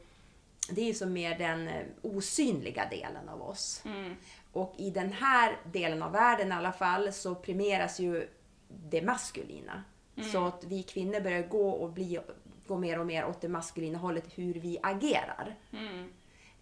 det 0.69 0.81
är 0.81 0.85
ju 0.85 0.93
som 0.93 1.13
mer 1.13 1.37
den 1.37 1.67
eh, 1.67 1.85
osynliga 2.01 2.89
delen 2.89 3.29
av 3.29 3.41
oss. 3.41 3.81
Mm. 3.85 4.15
och 4.51 4.75
i 4.77 4.89
den 4.89 5.11
här 5.11 5.57
delen 5.71 6.03
av 6.03 6.11
världen 6.11 6.51
i 6.51 6.55
alla 6.55 6.71
fall 6.71 7.13
så 7.13 7.35
premieras 7.35 7.99
ju 7.99 8.29
det 8.67 9.01
maskulina. 9.01 9.83
Så 10.31 10.45
att 10.45 10.63
vi 10.63 10.83
kvinnor 10.83 11.19
börjar 11.19 11.47
gå 11.47 11.69
och 11.69 11.89
bli, 11.89 12.19
gå 12.67 12.77
mer 12.77 12.99
och 12.99 13.05
mer 13.05 13.25
åt 13.25 13.41
det 13.41 13.49
maskulina 13.49 13.97
hållet 13.97 14.25
hur 14.35 14.53
vi 14.53 14.77
agerar. 14.83 15.55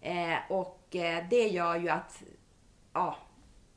Eh, 0.00 0.38
och 0.48 0.96
eh, 0.96 1.24
det 1.30 1.48
gör 1.48 1.76
ju 1.76 1.88
att 1.88 2.22
ja, 2.94 3.16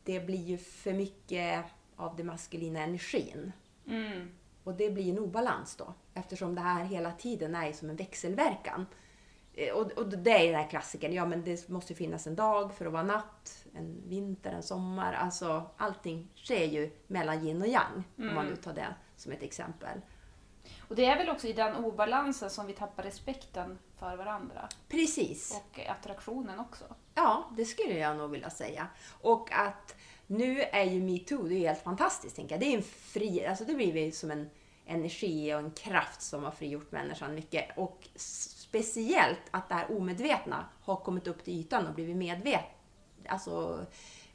det 0.03 0.19
blir 0.19 0.43
ju 0.43 0.57
för 0.57 0.93
mycket 0.93 1.65
av 1.95 2.15
den 2.15 2.25
maskulina 2.25 2.79
energin. 2.79 3.51
Mm. 3.87 4.29
Och 4.63 4.73
det 4.73 4.89
blir 4.89 5.11
en 5.11 5.19
obalans 5.19 5.75
då. 5.75 5.93
Eftersom 6.13 6.55
det 6.55 6.61
här 6.61 6.83
hela 6.85 7.11
tiden 7.11 7.55
är 7.55 7.71
som 7.73 7.89
en 7.89 7.95
växelverkan. 7.95 8.85
Eh, 9.53 9.73
Och, 9.73 9.91
och 9.91 10.07
det 10.07 10.31
är 10.31 10.51
den 10.51 10.61
här 10.61 10.69
klassikern. 10.69 11.13
Ja, 11.13 11.25
men 11.25 11.43
det 11.43 11.69
måste 11.69 11.95
finnas 11.95 12.27
en 12.27 12.35
dag 12.35 12.73
för 12.73 12.85
att 12.85 12.91
vara 12.91 13.03
natt, 13.03 13.65
en 13.73 14.09
vinter, 14.09 14.51
en 14.51 14.63
sommar. 14.63 15.13
Alltså 15.13 15.69
allting 15.77 16.27
sker 16.35 16.65
ju 16.65 16.91
mellan 17.07 17.45
yin 17.45 17.61
och 17.61 17.67
yang. 17.67 18.03
Om 18.17 18.35
man 18.35 18.45
nu 18.45 18.55
tar 18.55 18.73
det 18.73 18.95
som 19.15 19.31
ett 19.31 19.43
exempel. 19.43 20.01
Och 20.79 20.95
det 20.95 21.05
är 21.05 21.17
väl 21.17 21.29
också 21.29 21.47
i 21.47 21.53
den 21.53 21.75
obalansen 21.75 22.49
som 22.49 22.67
vi 22.67 22.73
tappar 22.73 23.03
respekten 23.03 23.79
för 23.99 24.17
varandra. 24.17 24.69
Precis. 24.87 25.61
Och 25.61 25.79
attraktionen 25.79 26.59
också. 26.59 26.85
Ja, 27.17 27.49
det 27.57 27.65
skulle 27.65 27.97
jag 27.97 28.17
nog 28.17 28.31
vilja 28.31 28.49
säga. 28.49 28.87
Och 29.21 29.51
att 29.51 29.95
nu 30.27 30.61
är 30.61 30.83
ju 30.83 31.01
metoo, 31.01 31.47
det 31.47 31.55
är 31.55 31.67
helt 31.67 31.83
fantastiskt 31.83 32.35
tänker 32.35 32.55
jag. 32.55 32.59
Det 32.59 32.65
är 32.65 32.77
en 32.77 32.83
fri, 32.83 33.45
alltså 33.45 33.65
det 33.65 33.73
blir 33.73 33.97
ju 33.97 34.11
som 34.11 34.31
en 34.31 34.49
energi 34.85 35.53
och 35.53 35.59
en 35.59 35.71
kraft 35.71 36.21
som 36.21 36.43
har 36.43 36.51
frigjort 36.51 36.91
människan 36.91 37.35
mycket. 37.35 37.77
Och 37.77 38.07
speciellt 38.15 39.39
att 39.51 39.69
det 39.69 39.75
här 39.75 39.97
omedvetna 39.97 40.65
har 40.81 40.95
kommit 40.95 41.27
upp 41.27 41.43
till 41.43 41.59
ytan 41.59 41.87
och 41.87 41.93
blivit 41.93 42.15
medvet, 42.15 42.65
alltså 43.27 43.85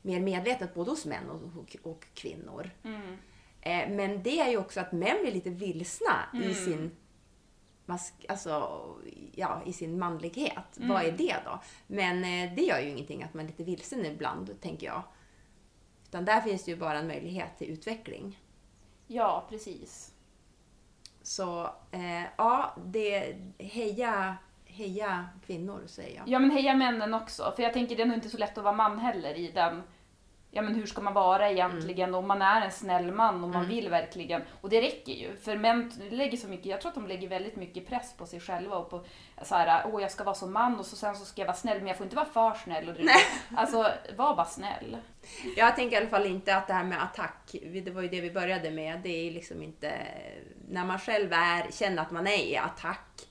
mer 0.03 0.21
medvetet 0.21 0.75
både 0.75 0.90
hos 0.90 1.07
män 1.07 1.31
och, 1.31 1.62
och, 1.62 1.92
och 1.92 2.05
kvinnor. 2.14 2.71
Eh, 3.61 3.88
men 3.88 4.23
det 4.23 4.40
är 4.40 4.51
ju 4.51 4.57
också 4.57 4.81
att 4.81 4.92
män 4.92 5.16
blir 5.23 5.33
lite 5.33 5.51
vilsna 5.51 6.29
i 6.45 6.55
sin 6.55 6.97
mask, 7.87 8.27
alltså, 8.29 8.81
ja, 9.35 9.62
i 9.66 9.73
sin 9.73 9.99
manlighet. 9.99 10.77
Vad 10.77 11.03
är 11.03 11.12
det 11.12 11.37
då? 11.45 11.61
Men 11.87 12.16
eh, 12.16 12.55
det 12.57 12.62
gör 12.62 12.79
ju 12.79 12.88
ingenting 12.88 13.23
att 13.23 13.35
man 13.35 13.45
är 13.45 13.49
lite 13.49 13.64
vilsen 13.64 14.07
ibland, 14.07 14.61
tänker 14.61 14.87
jag. 14.87 15.03
Utan 16.09 16.25
där 16.25 16.40
finns 16.40 16.64
det 16.64 16.71
ju 16.71 16.77
bara 16.77 16.99
en 16.99 17.07
möjlighet 17.07 17.59
till 17.59 17.71
utveckling. 17.71 18.40
Ja, 19.07 19.47
precis. 19.49 20.14
Så 21.23 21.62
eh, 21.90 22.23
ja, 22.37 22.77
det, 22.85 23.37
heja, 23.59 24.37
heja 24.64 25.29
kvinnor 25.47 25.83
säger 25.87 26.16
jag. 26.16 26.29
Ja, 26.29 26.38
men 26.38 26.51
heja 26.51 26.75
männen 26.75 27.14
också. 27.14 27.53
För 27.57 27.62
jag 27.62 27.73
tänker 27.73 27.97
det 27.97 28.03
är 28.03 28.07
nog 28.07 28.16
inte 28.16 28.31
så 28.31 28.38
lätt 28.38 28.59
att 28.59 28.64
vara 28.64 28.77
man 28.77 28.99
heller 28.99 29.35
i 29.35 29.51
den 29.53 29.83
Ja 30.55 30.62
men 30.62 30.75
hur 30.75 30.87
ska 30.87 31.01
man 31.01 31.15
vara 31.15 31.51
egentligen 31.51 32.15
om 32.15 32.29
man 32.29 32.43
är 32.43 32.61
en 32.61 32.73
snäll 32.73 33.12
man 33.12 33.45
och 33.45 33.51
man 33.51 33.69
vill 33.69 33.88
verkligen. 33.88 34.43
Och 34.61 34.69
det 34.69 34.81
räcker 34.81 35.12
ju. 35.12 35.37
För 35.37 35.57
män 35.57 35.93
lägger 36.11 36.38
så 36.38 36.49
mycket, 36.49 36.67
jag 36.67 36.81
tror 36.81 36.88
att 36.88 36.95
de 36.95 37.07
lägger 37.07 37.29
väldigt 37.29 37.57
mycket 37.57 37.88
press 37.88 38.17
på 38.17 38.27
sig 38.27 38.41
själva 38.41 38.77
och 38.77 38.91
på 38.91 39.05
så 39.43 39.55
här, 39.55 39.91
åh 39.93 40.03
jag 40.03 40.11
ska 40.11 40.25
vara 40.25 40.35
som 40.35 40.53
man 40.53 40.79
och 40.79 40.87
så 40.87 40.97
sen 40.97 41.17
så 41.17 41.25
ska 41.25 41.41
jag 41.41 41.47
vara 41.47 41.57
snäll 41.57 41.79
men 41.79 41.87
jag 41.87 41.97
får 41.97 42.05
inte 42.05 42.17
vara 42.17 42.27
för 42.27 42.55
snäll. 42.55 42.88
Och 42.88 42.95
det, 42.95 43.11
alltså 43.57 43.77
var 44.17 44.37
bara 44.37 44.45
snäll. 44.45 44.97
Jag 45.57 45.77
tänker 45.77 45.97
i 45.97 46.01
alla 46.01 46.11
fall 46.11 46.27
inte 46.27 46.57
att 46.57 46.67
det 46.67 46.75
här 46.75 46.85
med 46.85 47.03
attack, 47.03 47.55
det 47.85 47.91
var 47.91 48.03
ju 48.03 48.09
det 48.09 48.21
vi 48.21 48.31
började 48.31 48.71
med, 48.71 49.01
det 49.03 49.29
är 49.29 49.31
liksom 49.31 49.62
inte... 49.62 49.93
När 50.69 50.85
man 50.85 50.99
själv 50.99 51.33
är, 51.33 51.71
känner 51.71 52.03
att 52.03 52.11
man 52.11 52.27
är 52.27 52.45
i 52.45 52.57
attack, 52.57 53.23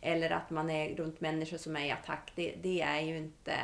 eller 0.00 0.30
att 0.30 0.50
man 0.50 0.70
är 0.70 0.96
runt 0.96 1.20
människor 1.20 1.58
som 1.58 1.76
är 1.76 1.84
i 1.84 1.90
attack, 1.90 2.32
det, 2.34 2.54
det 2.62 2.82
är 2.82 3.00
ju 3.00 3.16
inte 3.16 3.54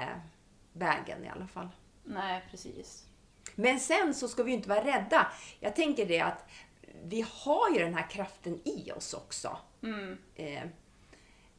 vägen 0.73 1.25
i 1.25 1.29
alla 1.29 1.47
fall. 1.47 1.69
Nej 2.07 2.45
precis. 2.51 3.05
Men 3.55 3.81
sen 3.81 4.15
så 4.15 4.29
ska 4.29 4.43
vi 4.43 4.51
ju 4.51 4.57
inte 4.57 4.69
vara 4.69 4.85
rädda. 4.85 5.27
Jag 5.61 5.77
tänker 5.77 6.07
det 6.07 6.21
att 6.21 6.49
vi 7.05 7.27
har 7.31 7.71
ju 7.71 7.79
den 7.79 7.95
här 7.95 8.11
kraften 8.11 8.61
i 8.65 8.93
oss 8.93 9.15
också. 9.15 9.59
Mm. 9.83 10.19
Eh, 10.35 10.63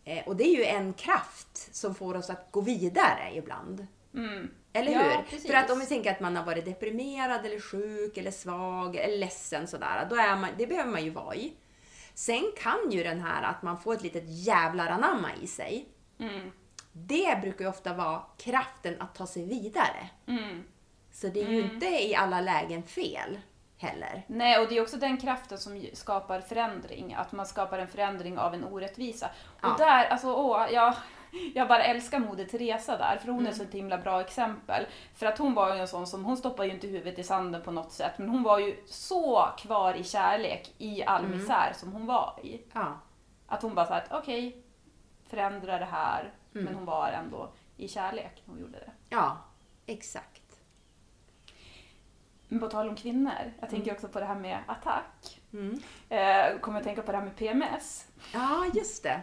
eh, 0.03 0.27
och 0.27 0.35
det 0.35 0.43
är 0.43 0.55
ju 0.57 0.63
en 0.65 0.93
kraft 0.93 1.75
som 1.75 1.95
får 1.95 2.15
oss 2.15 2.29
att 2.29 2.51
gå 2.51 2.61
vidare 2.61 3.31
ibland. 3.35 3.87
Mm. 4.13 4.49
Eller 4.73 4.91
Ja, 4.91 4.99
hur? 5.03 5.23
precis. 5.29 5.47
För 5.47 5.53
att 5.53 5.69
om 5.71 5.79
vi 5.79 5.85
tänker 5.85 6.11
att 6.11 6.19
man 6.19 6.35
har 6.35 6.43
varit 6.45 6.65
deprimerad 6.65 7.45
eller 7.45 7.59
sjuk 7.59 8.17
eller 8.17 8.31
svag 8.31 8.95
eller 8.95 9.17
ledsen 9.17 9.67
sådär, 9.67 10.07
då 10.09 10.15
är 10.15 10.35
man, 10.35 10.49
det 10.57 10.67
behöver 10.67 10.91
man 10.91 11.03
ju 11.03 11.09
vara 11.09 11.35
i. 11.35 11.53
Sen 12.13 12.51
kan 12.57 12.91
ju 12.91 13.03
den 13.03 13.19
här 13.21 13.43
att 13.43 13.63
man 13.63 13.79
får 13.81 13.93
ett 13.93 14.03
litet 14.03 14.23
jävlar 14.27 14.87
anamma 14.87 15.29
i 15.41 15.47
sig, 15.47 15.85
Mm. 16.19 16.51
Det 17.05 17.41
brukar 17.41 17.65
ju 17.65 17.69
ofta 17.69 17.93
vara 17.93 18.21
kraften 18.37 19.01
att 19.01 19.15
ta 19.15 19.27
sig 19.27 19.45
vidare. 19.45 20.09
Mm. 20.27 20.63
Så 21.11 21.27
det 21.27 21.41
är 21.41 21.49
ju 21.49 21.61
inte 21.73 21.85
i 21.85 22.15
alla 22.15 22.41
lägen 22.41 22.83
fel 22.83 23.39
heller. 23.77 24.23
Nej, 24.27 24.59
och 24.59 24.67
det 24.69 24.77
är 24.77 24.81
också 24.81 24.97
den 24.97 25.17
kraften 25.17 25.57
som 25.57 25.85
skapar 25.93 26.41
förändring. 26.41 27.13
Att 27.13 27.31
man 27.31 27.45
skapar 27.45 27.79
en 27.79 27.87
förändring 27.87 28.37
av 28.37 28.53
en 28.53 28.63
orättvisa. 28.63 29.29
Och 29.61 29.69
Ja. 29.69 29.75
där, 29.77 30.05
alltså 30.05 30.33
åh, 30.33 30.67
jag, 30.73 30.93
jag 31.55 31.67
bara 31.67 31.83
älskar 31.83 32.19
Moder 32.19 32.45
Teresa 32.45 32.97
där, 32.97 33.17
för 33.21 33.27
hon 33.27 33.39
Mm. 33.39 33.51
är 33.51 33.55
så 33.55 33.63
ett 33.63 33.73
himla 33.73 33.97
bra 33.97 34.21
exempel. 34.21 34.85
För 35.15 35.25
att 35.25 35.37
hon 35.37 35.53
var 35.53 35.73
ju 35.75 35.79
en 35.81 35.87
sån 35.87 36.07
som, 36.07 36.25
hon 36.25 36.37
stoppade 36.37 36.67
ju 36.67 36.73
inte 36.73 36.87
huvudet 36.87 37.19
i 37.19 37.23
sanden 37.23 37.61
på 37.61 37.71
något 37.71 37.91
sätt, 37.91 38.17
men 38.17 38.29
hon 38.29 38.43
var 38.43 38.59
ju 38.59 38.83
så 38.85 39.49
kvar 39.57 39.93
i 39.93 40.03
kärlek 40.03 40.73
i 40.77 41.03
all 41.03 41.25
Mm. 41.25 41.37
misär 41.37 41.73
som 41.75 41.91
hon 41.93 42.05
var 42.05 42.39
i. 42.43 42.61
Ja. 42.73 42.99
Att 43.47 43.61
hon 43.61 43.75
bara 43.75 43.85
sa 43.85 43.95
att 43.95 44.11
okej, 44.11 44.63
förändra 45.29 45.79
det 45.79 45.85
här, 45.85 46.33
Mm. 46.59 46.65
men 46.65 46.75
hon 46.75 46.85
var 46.85 47.11
ändå 47.11 47.49
i 47.77 47.87
kärlek 47.87 48.41
när 48.45 48.53
hon 48.53 48.61
gjorde 48.61 48.79
det. 48.79 48.91
Ja, 49.09 49.37
exakt. 49.85 50.41
Men 52.47 52.59
på 52.59 52.67
tal 52.67 52.89
om 52.89 52.95
kvinnor, 52.95 53.53
jag 53.59 53.69
tänker 53.69 53.91
också 53.91 54.07
på 54.07 54.19
det 54.19 54.25
här 54.25 54.35
med 54.35 54.59
attack. 54.67 55.41
Mm. 55.53 55.79
Eh, 56.09 56.59
kommer 56.59 56.77
att 56.79 56.83
tänka 56.83 57.01
på 57.01 57.11
det 57.11 57.17
här 57.17 57.25
med 57.25 57.35
PMS. 57.35 58.07
Ja, 58.33 58.65
just 58.73 59.03
det. 59.03 59.21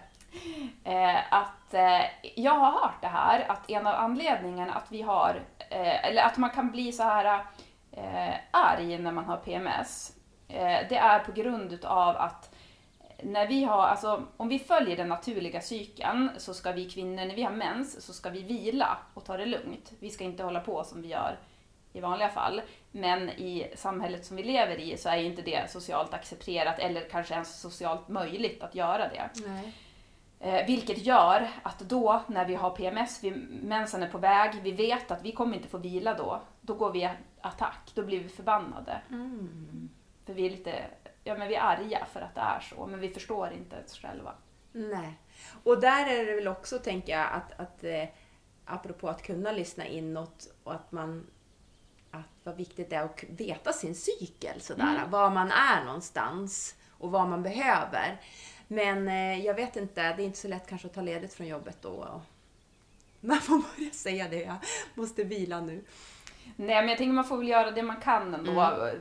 Eh, 0.84 1.32
att 1.34 1.74
eh, 1.74 2.00
jag 2.34 2.54
har 2.54 2.72
hört 2.72 3.00
det 3.00 3.08
här, 3.08 3.50
att 3.50 3.70
en 3.70 3.86
av 3.86 3.94
anledningarna 3.94 4.74
att 4.74 4.92
vi 4.92 5.02
har, 5.02 5.42
eh, 5.70 6.08
eller 6.08 6.22
att 6.22 6.36
man 6.36 6.50
kan 6.50 6.70
bli 6.70 6.92
så 6.92 7.02
här 7.02 7.44
eh, 7.92 8.34
arg 8.50 8.98
när 8.98 9.12
man 9.12 9.24
har 9.24 9.36
PMS, 9.36 10.16
eh, 10.48 10.78
det 10.88 10.96
är 10.96 11.18
på 11.18 11.32
grund 11.32 11.84
av 11.84 12.16
att 12.16 12.53
när 13.22 13.46
vi 13.46 13.64
har, 13.64 13.86
alltså 13.86 14.22
om 14.36 14.48
vi 14.48 14.58
följer 14.58 14.96
den 14.96 15.08
naturliga 15.08 15.60
cykeln 15.60 16.30
så 16.36 16.54
ska 16.54 16.72
vi 16.72 16.90
kvinnor, 16.90 17.24
när 17.24 17.34
vi 17.34 17.42
har 17.42 17.52
mens, 17.52 18.06
så 18.06 18.12
ska 18.12 18.30
vi 18.30 18.42
vila 18.42 18.98
och 19.14 19.24
ta 19.24 19.36
det 19.36 19.46
lugnt. 19.46 19.92
Vi 19.98 20.10
ska 20.10 20.24
inte 20.24 20.42
hålla 20.42 20.60
på 20.60 20.84
som 20.84 21.02
vi 21.02 21.08
gör 21.08 21.38
i 21.92 22.00
vanliga 22.00 22.28
fall. 22.28 22.62
Men 22.92 23.30
i 23.30 23.72
samhället 23.76 24.24
som 24.26 24.36
vi 24.36 24.42
lever 24.42 24.80
i 24.80 24.96
så 24.96 25.08
är 25.08 25.16
inte 25.16 25.42
det 25.42 25.70
socialt 25.70 26.14
accepterat 26.14 26.78
eller 26.78 27.08
kanske 27.08 27.34
ens 27.34 27.60
socialt 27.60 28.08
möjligt 28.08 28.62
att 28.62 28.74
göra 28.74 29.08
det. 29.08 29.30
Nej. 29.46 29.72
Eh, 30.40 30.66
vilket 30.66 30.98
gör 30.98 31.50
att 31.62 31.78
då 31.78 32.22
när 32.26 32.44
vi 32.44 32.54
har 32.54 32.70
PMS, 32.70 33.24
vi, 33.24 33.30
mensen 33.62 34.02
är 34.02 34.08
på 34.08 34.18
väg, 34.18 34.54
vi 34.62 34.72
vet 34.72 35.10
att 35.10 35.22
vi 35.22 35.32
kommer 35.32 35.56
inte 35.56 35.68
få 35.68 35.78
vila 35.78 36.14
då, 36.14 36.42
då 36.60 36.74
går 36.74 36.92
vi 36.92 37.10
attack, 37.40 37.90
då 37.94 38.02
blir 38.02 38.22
vi 38.22 38.28
förbannade. 38.28 39.00
Mm. 39.10 39.88
För 40.26 40.34
vi 40.34 40.46
är 40.46 40.50
lite, 40.50 40.84
ja 41.24 41.38
men 41.38 41.48
vi 41.48 41.54
är 41.54 41.60
arga 41.60 42.06
för 42.12 42.20
att 42.20 42.34
det 42.34 42.40
är 42.40 42.60
så, 42.60 42.86
men 42.86 43.00
vi 43.00 43.10
förstår 43.10 43.52
inte 43.52 43.76
oss 43.84 43.98
själva. 43.98 44.34
Nej. 44.72 45.18
Och 45.64 45.80
där 45.80 46.06
är 46.06 46.26
det 46.26 46.34
väl 46.34 46.48
också, 46.48 46.78
tänker 46.78 47.12
jag, 47.12 47.32
att, 47.32 47.60
att 47.60 47.84
eh, 47.84 48.04
apropå 48.64 49.08
att 49.08 49.22
kunna 49.22 49.52
lyssna 49.52 49.86
inåt 49.86 50.54
och 50.64 50.74
att 50.74 50.92
man 50.92 51.26
att 52.10 52.30
vad 52.42 52.56
viktigt 52.56 52.90
det 52.90 52.96
är 52.96 53.04
att 53.04 53.24
veta 53.28 53.72
sin 53.72 53.94
cykel, 53.94 54.60
sådär, 54.60 55.06
var 55.08 55.30
man 55.30 55.50
är 55.50 55.84
någonstans 55.84 56.74
och 56.90 57.10
vad 57.10 57.28
man 57.28 57.42
behöver. 57.42 58.20
Men 58.68 59.08
eh, 59.08 59.44
jag 59.46 59.54
vet 59.54 59.76
inte, 59.76 60.02
det 60.02 60.22
är 60.22 60.26
inte 60.26 60.38
så 60.38 60.48
lätt 60.48 60.66
kanske 60.66 60.86
att 60.86 60.94
ta 60.94 61.00
ledigt 61.00 61.34
från 61.34 61.46
jobbet 61.46 61.76
då. 61.80 61.88
Och 61.88 62.20
man 63.20 63.40
får 63.40 63.62
börja 63.76 63.90
säga 63.90 64.28
det, 64.28 64.40
jag 64.42 64.56
måste 64.94 65.24
vila 65.24 65.60
nu. 65.60 65.84
Nej 66.56 66.76
men 66.80 66.88
jag 66.88 66.98
tänker 66.98 67.12
man 67.12 67.24
får 67.24 67.38
väl 67.38 67.48
göra 67.48 67.70
det 67.70 67.82
man 67.82 68.00
kan 68.00 68.34
ändå, 68.34 68.62
eh, 68.62 68.94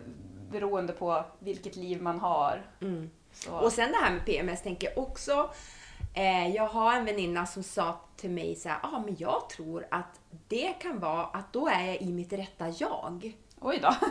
beroende 0.54 0.94
på 0.94 1.26
vilket 1.40 1.76
liv 1.76 2.02
man 2.02 2.20
har. 2.20 2.66
Mm. 2.82 3.10
Och 3.50 3.72
sen 3.72 3.92
det 3.92 3.98
här 3.98 4.12
med 4.12 4.26
PMS 4.26 4.62
tänker 4.62 4.88
jag 4.88 4.98
också. 4.98 5.50
Eh, 6.14 6.48
jag 6.48 6.68
har 6.68 6.94
en 6.94 7.06
väninna 7.06 7.46
som 7.46 7.64
sa 7.64 8.00
till 8.16 8.30
mig 8.30 8.56
så 8.56 8.70
här, 8.70 8.78
ah, 8.84 9.00
men 9.00 9.16
jag 9.20 9.50
tror 9.50 9.88
att 9.92 10.20
det 10.48 10.74
kan 10.82 11.00
vara 11.00 11.26
att 11.26 11.54
då 11.54 11.68
är 11.68 11.86
jag 11.86 12.02
i 12.02 12.12
mitt 12.12 12.34
rätta 12.34 12.70
jag. 12.70 13.34
Oj 13.60 13.80
då. 13.82 13.96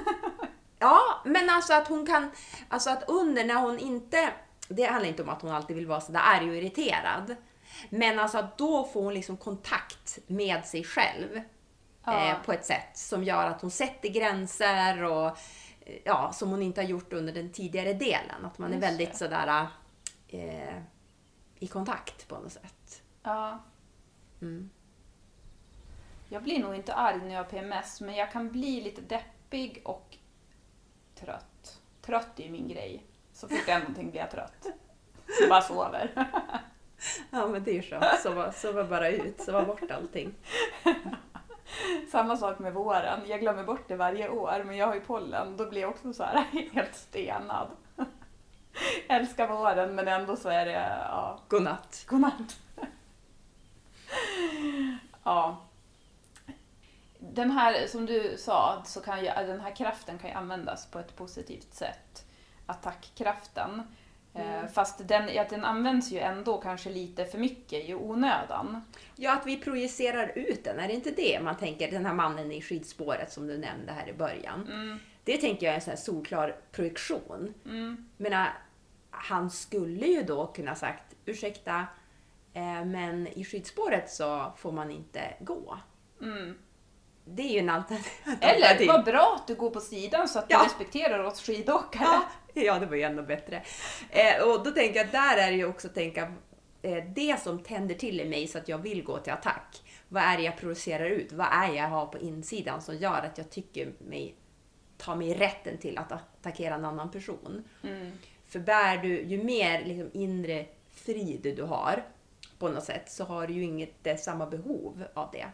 Ja, 0.79 1.01
men 1.25 1.51
alltså 1.51 1.75
att 1.75 1.89
hon 1.89 2.07
kan, 2.07 2.31
alltså 2.69 2.91
att 2.91 3.09
under 3.09 3.45
när 3.45 3.55
hon 3.55 3.79
inte, 3.79 4.33
det 4.69 4.85
handlar 4.85 5.09
inte 5.09 5.23
om 5.23 5.29
att 5.29 5.43
hon 5.43 5.51
alltid 5.51 5.77
vill 5.77 5.87
vara 5.87 6.01
så 6.01 6.13
där 6.13 6.21
arg 6.25 6.51
och 6.51 6.57
irriterad. 6.57 7.37
Men 7.91 8.19
alltså 8.19 8.39
att 8.39 8.59
då 8.59 8.85
får 8.85 9.03
hon 9.03 9.15
liksom 9.15 9.37
kontakt 9.37 10.19
med 10.27 10.65
sig 10.65 10.85
själv. 10.85 11.41
Ja. 12.05 12.31
Eh, 12.31 12.37
på 12.45 12.53
ett 12.53 12.65
sätt 12.65 12.91
som 12.95 13.25
gör 13.25 13.47
att 13.47 13.61
hon 13.61 13.71
sätter 13.71 14.09
gränser 14.09 15.05
och 15.05 15.39
ja, 16.05 16.33
som 16.33 16.51
hon 16.51 16.63
inte 16.63 16.81
har 16.81 16.89
gjort 16.89 17.13
under 17.13 17.33
den 17.33 17.53
tidigare 17.53 17.93
delen. 17.93 18.45
Att 18.45 18.59
man 18.59 18.71
är 18.71 18.75
Just 18.75 18.87
väldigt 18.87 19.11
det. 19.11 19.17
sådär 19.17 19.67
eh, 20.29 20.77
i 21.59 21.67
kontakt 21.67 22.29
på 22.29 22.35
något 22.39 22.53
sätt. 22.53 23.03
Ja. 23.23 23.59
Mm. 24.43 24.71
Jag 26.29 26.43
blir 26.43 26.61
nog 26.61 26.75
inte 26.75 26.95
arg 26.95 27.19
när 27.19 27.31
jag 27.35 27.45
har 27.45 27.51
PMS, 27.51 28.01
men 28.01 28.15
jag 28.15 28.33
kan 28.33 28.53
bli 28.53 28.81
lite 28.81 29.01
deppig 29.01 29.83
och 29.85 30.17
trött. 31.15 31.81
Trött 32.03 32.41
är 32.41 32.45
ju 32.45 32.51
min 32.51 32.69
grej. 32.69 33.07
Så 33.33 33.49
fort 33.49 33.59
det 33.67 33.73
är 33.73 33.79
någonting 33.79 34.11
blir 34.11 34.21
jag 34.21 34.31
trött. 34.31 34.67
Så 35.41 35.49
bara 35.49 35.63
sover. 35.63 36.29
Ja, 37.31 37.47
men 37.47 37.65
det 37.65 37.71
är 37.71 37.75
ju 37.75 37.83
skönt. 37.83 38.21
Sova, 38.23 38.53
sova 38.53 38.85
bara 38.85 39.09
ut, 39.09 39.41
sova 39.41 39.65
bort 39.65 39.91
allting. 39.91 40.35
Samma 42.11 42.37
sak 42.37 42.59
med 42.59 42.75
våren. 42.75 43.21
Jag 43.27 43.41
glömmer 43.41 43.65
bort 43.65 43.89
det 43.89 43.97
varje 43.97 44.29
år, 44.29 44.63
men 44.67 44.77
jag 44.77 44.87
har 44.87 44.95
ju 44.95 45.01
pollen. 45.01 45.57
Då 45.57 45.71
blir 45.71 45.81
jag 45.81 45.91
också 45.91 46.13
så 46.13 46.25
här 46.25 46.45
helt 46.73 46.95
stenad. 46.95 47.69
Älskar 49.09 49.49
våren, 49.49 49.95
men 49.95 50.09
ändå 50.09 50.37
så 50.37 50.49
är 50.49 50.67
det, 50.67 50.99
ja, 51.09 51.39
Godnatt. 51.49 52.05
godnatt. 52.09 52.57
ja. 55.25 55.57
Den 57.19 57.51
här, 57.51 57.87
som 57.87 58.07
du 58.07 58.37
sa, 58.39 58.83
så 58.85 59.01
kan 59.01 59.25
ju, 59.25 59.25
den 59.25 59.61
här 59.61 59.77
kraften 59.77 60.19
kan 60.19 60.31
ju 60.31 60.37
användas 60.37 60.87
på 60.87 60.99
ett 60.99 61.17
positivt 61.17 61.75
sätt. 61.75 62.27
Attackkraften. 62.67 63.83
Eh, 64.35 64.67
Fast 64.73 65.09
den, 65.09 65.35
ja, 65.35 65.47
den 65.51 65.65
används 65.65 66.13
ju 66.13 66.19
ändå 66.19 66.59
kanske 66.59 66.91
lite 66.91 67.25
för 67.25 67.39
mycket 67.39 67.89
i 67.89 67.95
onödan. 67.95 68.85
Ja, 69.17 69.33
att 69.33 69.47
vi 69.47 69.57
projicerar 69.57 70.33
ut 70.35 70.65
den. 70.65 70.79
Är 70.79 70.89
det 70.89 70.95
inte 70.95 71.11
det 71.11 71.41
man 71.43 71.57
tänker? 71.57 71.91
Den 71.91 72.07
här 72.07 72.15
mannen 72.15 72.53
i 72.53 72.63
skidspåret 72.63 73.33
som 73.33 73.47
du 73.47 73.59
nämnde 73.59 73.93
här 73.93 74.09
i 74.09 74.13
början. 74.13 74.67
Mm. 74.73 74.99
Det 75.25 75.37
tänker 75.37 75.67
jag 75.67 75.73
är 75.73 75.77
en 75.77 75.83
sån 75.83 75.91
här 75.91 75.97
solklar 75.97 76.57
projektion. 76.73 77.55
Mm. 77.65 78.09
Men 78.17 78.47
han 79.11 79.51
skulle 79.51 80.07
ju 80.07 80.23
då 80.23 80.47
kunna 80.47 80.75
sagt 80.75 81.15
ursäkta, 81.25 81.87
eh, 82.53 82.85
men 82.85 83.27
i 83.27 83.45
skidspåret 83.45 84.11
så 84.11 84.53
får 84.57 84.73
man 84.73 84.91
inte 84.91 85.21
gå. 85.41 85.79
Mm. 86.23 86.59
Det 87.25 87.43
är 87.43 87.49
ju 87.53 87.59
en 87.59 87.69
alternativ. 87.71 88.13
Eller, 88.41 88.87
vad 88.93 89.05
bra 89.05 89.37
att 89.41 89.47
du 89.47 89.55
går 89.55 89.71
på 89.71 89.81
sidan 89.81 90.29
så 90.29 90.39
att 90.39 90.49
du 90.49 90.55
Ja. 90.55 90.63
respekterar 90.65 91.19
oss 91.25 91.43
skidåkare. 91.43 92.05
Ja, 92.05 92.63
ja, 92.63 92.79
det 92.79 92.87
var 92.87 92.97
ju 92.97 93.03
ändå 93.03 93.23
bättre. 93.23 93.63
Eh, 94.11 94.43
och 94.43 94.65
då 94.65 94.71
tänker 94.71 94.97
jag 94.97 95.07
att 95.07 95.13
där 95.13 95.37
är 95.37 95.51
det 95.51 95.57
ju 95.57 95.67
också 95.67 95.89
att 95.89 95.95
tänka 95.95 96.33
eh, 96.83 97.05
det 97.15 97.41
som 97.41 97.63
tänder 97.63 97.95
till 97.95 98.21
i 98.21 98.25
mig 98.25 98.47
så 98.47 98.59
att 98.59 98.69
jag 98.69 98.79
vill 98.79 99.05
gå 99.05 99.19
till 99.19 99.33
attack. 99.33 99.83
Vad 100.09 100.23
är 100.23 100.37
det 100.37 100.43
jag 100.43 100.57
producerar 100.57 101.07
ut? 101.07 101.33
Vad 101.33 101.47
är 101.51 101.75
jag 101.75 101.89
har 101.89 102.07
på 102.07 102.19
insidan 102.19 102.83
som 102.83 102.97
gör 102.97 103.23
att 103.23 103.39
jag 103.39 103.51
tycker 103.51 103.93
mig 103.99 104.35
ta 104.99 105.15
mig 105.15 105.35
rätten 105.35 105.79
till 105.79 105.99
att 105.99 106.13
attackera 106.13 106.75
en 106.75 106.85
annan 106.85 107.11
person? 107.11 107.65
Mm. 107.83 108.13
För 108.49 108.59
bär 108.59 108.97
du, 108.97 109.23
ju 109.23 109.45
mer 109.45 109.85
liksom, 109.85 110.11
inre 110.13 110.67
frid 110.91 111.53
du 111.57 111.63
har 111.63 112.05
på 112.59 112.69
något 112.69 112.85
sätt 112.85 113.11
så 113.11 113.25
har 113.25 113.47
du 113.47 113.53
ju 113.53 113.63
inget 113.63 114.07
eh, 114.07 114.17
samma 114.17 114.47
behov 114.47 115.05
av 115.15 115.29
det. 115.33 115.47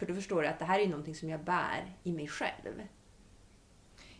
För 0.00 0.06
då 0.06 0.14
förstår 0.14 0.42
du 0.42 0.48
att 0.48 0.58
det 0.58 0.64
här 0.64 0.78
är 0.78 0.86
någonting 0.88 1.14
som 1.14 1.28
jag 1.28 1.40
bär 1.40 1.92
i 2.02 2.12
mig 2.12 2.28
själv. 2.28 2.82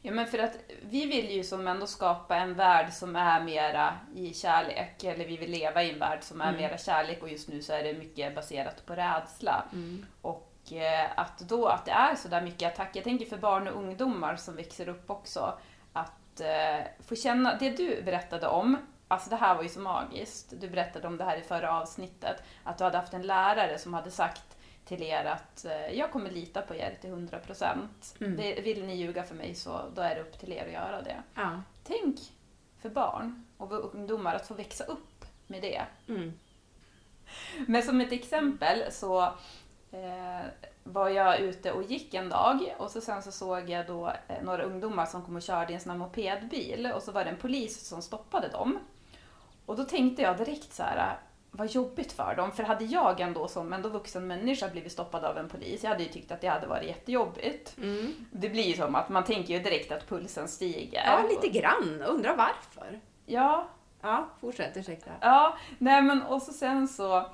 Ja, 0.03 0.13
men 0.13 0.27
för 0.27 0.39
att 0.39 0.57
vi 0.83 1.07
vill 1.07 1.31
ju 1.31 1.45
som 1.45 1.69
ändå 1.69 1.87
skapa 1.87 2.37
en 2.37 2.55
värld 2.55 2.93
som 2.93 3.17
är 3.17 3.41
mera 3.41 3.99
i 4.15 4.35
kärlek, 4.35 5.05
eller 5.05 5.27
vi 5.27 5.37
vill 5.37 5.51
leva 5.51 5.83
i 5.83 5.93
en 5.93 5.99
värld 5.99 6.19
som 6.23 6.41
är 6.41 6.49
Mm. 6.49 6.61
mera 6.61 6.79
kärlek 6.79 7.23
och 7.23 7.29
just 7.29 7.49
nu 7.49 7.63
så 7.63 7.73
är 7.73 7.83
det 7.83 7.93
mycket 7.95 8.35
baserat 8.35 8.87
på 8.87 8.95
rädsla. 8.95 9.65
Mm. 9.73 10.07
Och 10.23 10.73
eh, 10.73 11.11
att 11.17 11.39
då 11.39 11.67
att 11.67 11.85
det 11.85 11.91
är 11.91 12.15
så 12.15 12.29
där 12.29 12.43
mycket 12.43 12.73
attack, 12.73 12.91
jag 12.97 13.05
tänker 13.05 13.27
för 13.27 13.37
barn 13.37 13.69
och 13.69 13.83
ungdomar 13.83 14.37
som 14.37 14.57
växer 14.57 14.89
upp 14.89 15.11
också, 15.11 15.59
att 15.93 16.41
eh, 16.41 16.87
få 17.09 17.17
känna, 17.17 17.55
det 17.55 17.71
du 17.71 18.03
berättade 18.03 18.47
om, 18.49 18.77
alltså 19.09 19.31
det 19.31 19.37
här 19.37 19.55
var 19.55 19.63
ju 19.63 19.69
så 19.69 19.81
magiskt, 19.81 20.53
du 20.61 20.69
berättade 20.69 21.07
om 21.07 21.17
det 21.17 21.25
här 21.25 21.37
i 21.37 21.43
förra 21.43 21.81
avsnittet, 21.81 22.43
att 22.65 22.79
du 22.79 22.85
hade 22.85 22.99
haft 22.99 23.15
en 23.15 23.23
lärare 23.27 23.79
som 23.79 23.95
hade 23.95 24.11
sagt 24.11 24.57
till 24.91 25.03
er 25.03 25.25
att 25.25 25.65
eh, 25.65 25.99
jag 25.99 26.13
kommer 26.13 26.31
lita 26.31 26.63
på 26.63 26.75
er 26.75 26.99
till 27.01 27.11
100%. 27.11 27.77
Mm. 28.21 28.37
Det, 28.37 28.61
vill 28.61 28.85
ni 28.85 28.97
ljuga 28.97 29.23
för 29.23 29.35
mig 29.35 29.55
så 29.55 29.81
då 29.95 30.03
är 30.03 30.15
det 30.15 30.21
upp 30.21 30.39
till 30.39 30.53
er 30.53 30.67
att 30.67 30.73
göra 30.73 31.03
det. 31.03 31.23
Ja. 31.35 31.63
Tänk 31.85 32.19
för 32.79 32.91
barn 32.91 33.47
och 33.57 33.95
ungdomar 33.95 34.35
att 34.35 34.49
få 34.49 34.55
växa 34.55 34.85
upp 34.85 35.25
med 35.47 35.63
det. 35.63 35.83
Mm. 36.09 36.33
Men 37.67 37.83
som 37.83 38.01
ett 38.01 38.13
exempel 38.13 38.93
så 38.93 39.23
eh, 39.91 40.47
var 40.85 41.09
jag 41.09 41.41
ute 41.41 41.73
och 41.73 41.83
gick 41.83 42.15
en 42.15 42.29
dag 42.29 42.75
och 42.79 42.91
så 42.91 43.01
sen 43.01 43.23
så 43.23 43.33
såg 43.33 43.71
jag 43.71 43.87
då 43.87 44.13
eh, 44.29 44.43
några 44.43 44.63
ungdomar 44.63 45.07
som 45.07 45.25
kom 45.25 45.37
och 45.37 45.43
körde 45.43 45.73
i 45.73 45.75
en 45.75 45.81
sån 45.81 45.91
här 45.91 45.99
mopedbil 45.99 46.93
och 46.95 47.03
så 47.03 47.13
var 47.13 47.25
det 47.25 47.31
en 47.31 47.37
polis 47.37 47.89
som 47.89 48.03
stoppade 48.03 48.49
dem. 48.49 48.79
Och 49.67 49.77
då 49.77 49.85
tänkte 49.85 50.23
jag 50.23 50.39
direkt 50.39 50.73
så 50.73 50.83
här, 50.83 51.19
vad 51.51 51.71
jobbigt 51.71 52.13
för 52.13 52.35
dem. 52.35 52.53
För 52.53 52.63
hade 52.63 52.85
jag 52.85 53.21
ändå 53.21 53.49
som 53.49 53.73
ändå 53.73 53.89
vuxen 53.89 54.27
människa 54.27 54.69
blivit 54.69 54.93
stoppad 54.93 55.25
av 55.25 55.39
en 55.39 55.49
polis, 55.49 55.83
jag 55.83 55.91
hade 55.91 56.03
ju 56.03 56.09
tyckt 56.09 56.33
att 56.33 56.41
det 56.41 56.49
hade 56.49 56.67
varit 56.67 56.89
jättejobbigt. 56.89 57.77
Mm. 57.79 58.15
Det 58.31 58.49
blir 58.49 58.65
ju 58.65 58.75
som 58.75 58.95
att 58.95 59.09
man 59.09 59.25
tänker 59.25 59.55
ju 59.55 59.63
direkt 59.63 59.93
att 59.93 60.09
pulsen 60.09 60.49
stiger. 60.49 61.03
Ja, 61.07 61.29
lite 61.29 61.59
grann. 61.59 62.03
Undrar 62.07 62.37
varför. 62.37 63.01
Ja, 63.27 63.69
Ja, 64.03 64.29
fortsätt. 64.41 64.77
Ursäkta. 64.77 65.11
Ja, 65.21 65.57
nej 65.79 66.03
men 66.03 66.23
och 66.23 66.43
så 66.43 66.53
sen 66.53 66.89
så 66.89 67.27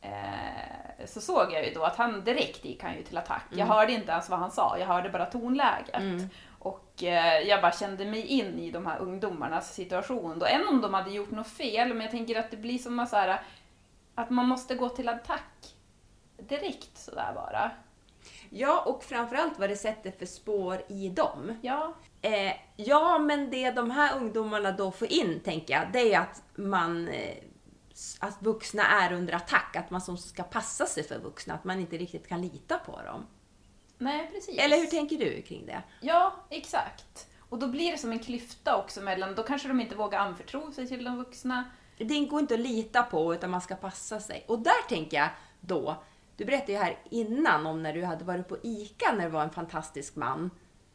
eh, 0.00 1.06
så 1.06 1.20
såg 1.20 1.52
jag 1.52 1.66
ju 1.66 1.74
då 1.74 1.84
att 1.84 1.96
han 1.96 2.24
direkt 2.24 2.64
gick 2.64 2.82
han 2.82 2.96
ju 2.96 3.02
till 3.02 3.18
attack. 3.18 3.44
Jag 3.50 3.66
hörde 3.66 3.92
inte 3.92 4.12
ens 4.12 4.30
vad 4.30 4.38
han 4.38 4.50
sa, 4.50 4.78
jag 4.78 4.86
hörde 4.86 5.10
bara 5.10 5.26
tonläget. 5.26 5.94
Mm. 5.94 6.28
Och 6.58 7.02
eh, 7.02 7.38
jag 7.48 7.62
bara 7.62 7.72
kände 7.72 8.04
mig 8.04 8.26
in 8.26 8.58
i 8.58 8.70
de 8.70 8.86
här 8.86 8.98
ungdomarnas 8.98 9.74
situation. 9.74 10.38
Då, 10.38 10.46
än 10.46 10.68
om 10.68 10.80
de 10.80 10.94
hade 10.94 11.10
gjort 11.10 11.30
något 11.30 11.50
fel, 11.50 11.88
men 11.88 12.00
jag 12.00 12.10
tänker 12.10 12.40
att 12.40 12.50
det 12.50 12.56
blir 12.56 12.78
som 12.78 13.06
så 13.06 13.16
här, 13.16 13.40
att 14.14 14.30
man 14.30 14.48
måste 14.48 14.74
gå 14.74 14.88
till 14.88 15.08
attack 15.08 15.74
direkt 16.36 16.98
sådär 16.98 17.32
bara. 17.34 17.70
Ja, 18.50 18.80
och 18.86 19.04
framförallt 19.04 19.58
vad 19.58 19.70
det 19.70 19.76
sätter 19.76 20.10
för 20.10 20.26
spår 20.26 20.82
i 20.88 21.08
dem. 21.08 21.58
Ja, 21.62 21.94
Eh, 22.22 22.52
ja, 22.76 23.18
men 23.18 23.50
det 23.50 23.70
de 23.70 23.90
här 23.90 24.16
ungdomarna 24.16 24.72
då 24.72 24.90
får 24.90 25.12
in, 25.12 25.40
tänker 25.44 25.74
jag, 25.74 25.82
det 25.92 26.14
är 26.14 26.20
att 26.20 26.42
man 26.54 27.08
eh, 27.08 27.36
att 28.20 28.42
vuxna 28.42 28.86
är 29.02 29.12
under 29.12 29.32
attack, 29.34 29.76
att 29.76 29.90
man 29.90 30.00
som 30.00 30.16
ska 30.18 30.42
passa 30.42 30.86
sig 30.86 31.02
för 31.02 31.18
vuxna, 31.18 31.54
att 31.54 31.64
man 31.64 31.80
inte 31.80 31.96
riktigt 31.98 32.28
kan 32.28 32.40
lita 32.42 32.78
på 32.78 33.02
dem. 33.02 33.26
nej 33.98 34.30
precis. 34.34 34.58
Eller 34.58 34.76
hur 34.76 34.86
tänker 34.86 35.16
du 35.18 35.42
kring 35.42 35.66
det? 35.66 35.82
Ja, 36.00 36.34
exakt. 36.50 37.26
Och 37.38 37.58
då 37.58 37.66
blir 37.66 37.92
det 37.92 37.98
som 37.98 38.12
en 38.12 38.18
klyfta 38.18 38.76
också 38.76 39.00
mellan, 39.00 39.34
då 39.34 39.42
kanske 39.42 39.68
de 39.68 39.80
inte 39.80 39.94
vågar 39.96 40.18
anförtro 40.18 40.72
sig 40.72 40.88
till 40.88 41.04
de 41.04 41.16
vuxna. 41.16 41.64
Det 41.98 42.20
går 42.24 42.40
inte 42.40 42.54
att 42.54 42.60
lita 42.60 43.02
på, 43.02 43.34
utan 43.34 43.50
man 43.50 43.60
ska 43.60 43.74
passa 43.74 44.20
sig. 44.20 44.44
Och 44.48 44.58
där 44.58 44.88
tänker 44.88 45.16
jag 45.16 45.28
då, 45.60 46.02
du 46.36 46.44
berättade 46.44 46.72
ju 46.72 46.78
här 46.78 46.98
innan 47.10 47.66
om 47.66 47.82
när 47.82 47.92
du 47.92 48.04
hade 48.04 48.24
varit 48.24 48.48
på 48.48 48.56
ICA 48.62 49.12
när 49.12 49.24
det 49.24 49.30
var 49.30 49.42
en 49.42 49.50
fantastisk 49.50 50.16
man 50.16 50.50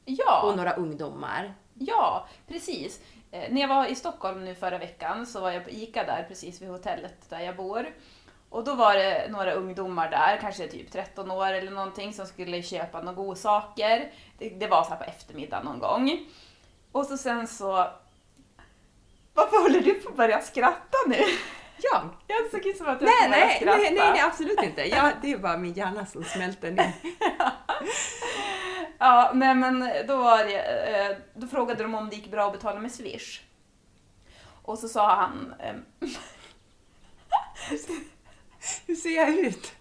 Ja. 0.05 0.41
och 0.49 0.57
några 0.57 0.73
ungdomar. 0.73 1.53
Ja, 1.73 2.27
precis. 2.47 3.01
Eh, 3.35 3.51
när 3.53 3.61
jag 3.61 3.67
var 3.67 3.85
i 3.85 3.95
Stockholm 3.95 4.45
nu 4.45 4.55
förra 4.55 4.77
veckan 4.77 5.25
så 5.25 5.41
var 5.41 5.51
jag 5.51 5.63
på 5.63 5.69
ICA 5.69 6.03
där 6.03 6.25
precis 6.27 6.61
vid 6.61 6.69
hotellet 6.69 7.29
där 7.29 7.39
jag 7.39 7.55
bor. 7.55 7.87
Och 8.49 8.63
då 8.63 8.75
var 8.75 8.95
det 8.95 9.27
några 9.31 9.53
ungdomar 9.53 10.09
där, 10.09 10.37
kanske 10.41 10.67
typ 10.67 10.91
13 10.91 11.31
år 11.31 11.53
eller 11.53 11.71
någonting, 11.71 12.13
som 12.13 12.25
skulle 12.25 12.63
köpa 12.63 13.01
några 13.01 13.15
godsaker. 13.15 14.11
Det, 14.37 14.49
det 14.49 14.67
var 14.67 14.83
så 14.83 14.89
här 14.89 14.97
på 14.97 15.03
eftermiddagen 15.03 15.65
någon 15.65 15.79
gång. 15.79 16.19
Och 16.91 17.05
så 17.05 17.17
sen 17.17 17.47
så... 17.47 17.87
Varför 19.33 19.61
håller 19.61 19.81
du 19.81 19.93
på 19.93 20.09
att 20.09 20.15
börja 20.15 20.41
skratta 20.41 20.97
nu? 21.07 21.19
Ja, 21.77 22.03
Jag 22.27 22.51
såg 22.51 22.65
ut 22.65 22.77
som 22.77 22.87
att 22.87 22.99
du 22.99 23.05
nej, 23.05 23.29
nej, 23.29 23.55
skratta. 23.55 23.77
nej, 23.77 23.93
nej, 23.93 24.11
nej, 24.11 24.21
absolut 24.21 24.63
inte. 24.63 24.81
Ja, 24.89 25.11
det 25.21 25.31
är 25.31 25.37
bara 25.37 25.57
min 25.57 25.73
hjärna 25.73 26.05
som 26.05 26.23
smälter 26.23 26.71
ner. 26.71 26.91
Ja, 28.99 29.31
nej 29.33 29.55
men 29.55 29.89
då, 30.07 30.17
var 30.17 30.43
det, 30.43 30.59
eh, 30.59 31.17
då 31.33 31.47
frågade 31.47 31.83
de 31.83 31.95
om 31.95 32.09
det 32.09 32.15
gick 32.15 32.31
bra 32.31 32.45
att 32.45 32.53
betala 32.53 32.79
med 32.79 32.91
Swish. 32.91 33.41
Och 34.61 34.79
så 34.79 34.87
sa 34.87 35.15
han, 35.15 35.53
ehm, 35.59 35.85
Hur 38.87 38.95
ser 38.95 39.15
jag 39.15 39.29
ut? 39.29 39.73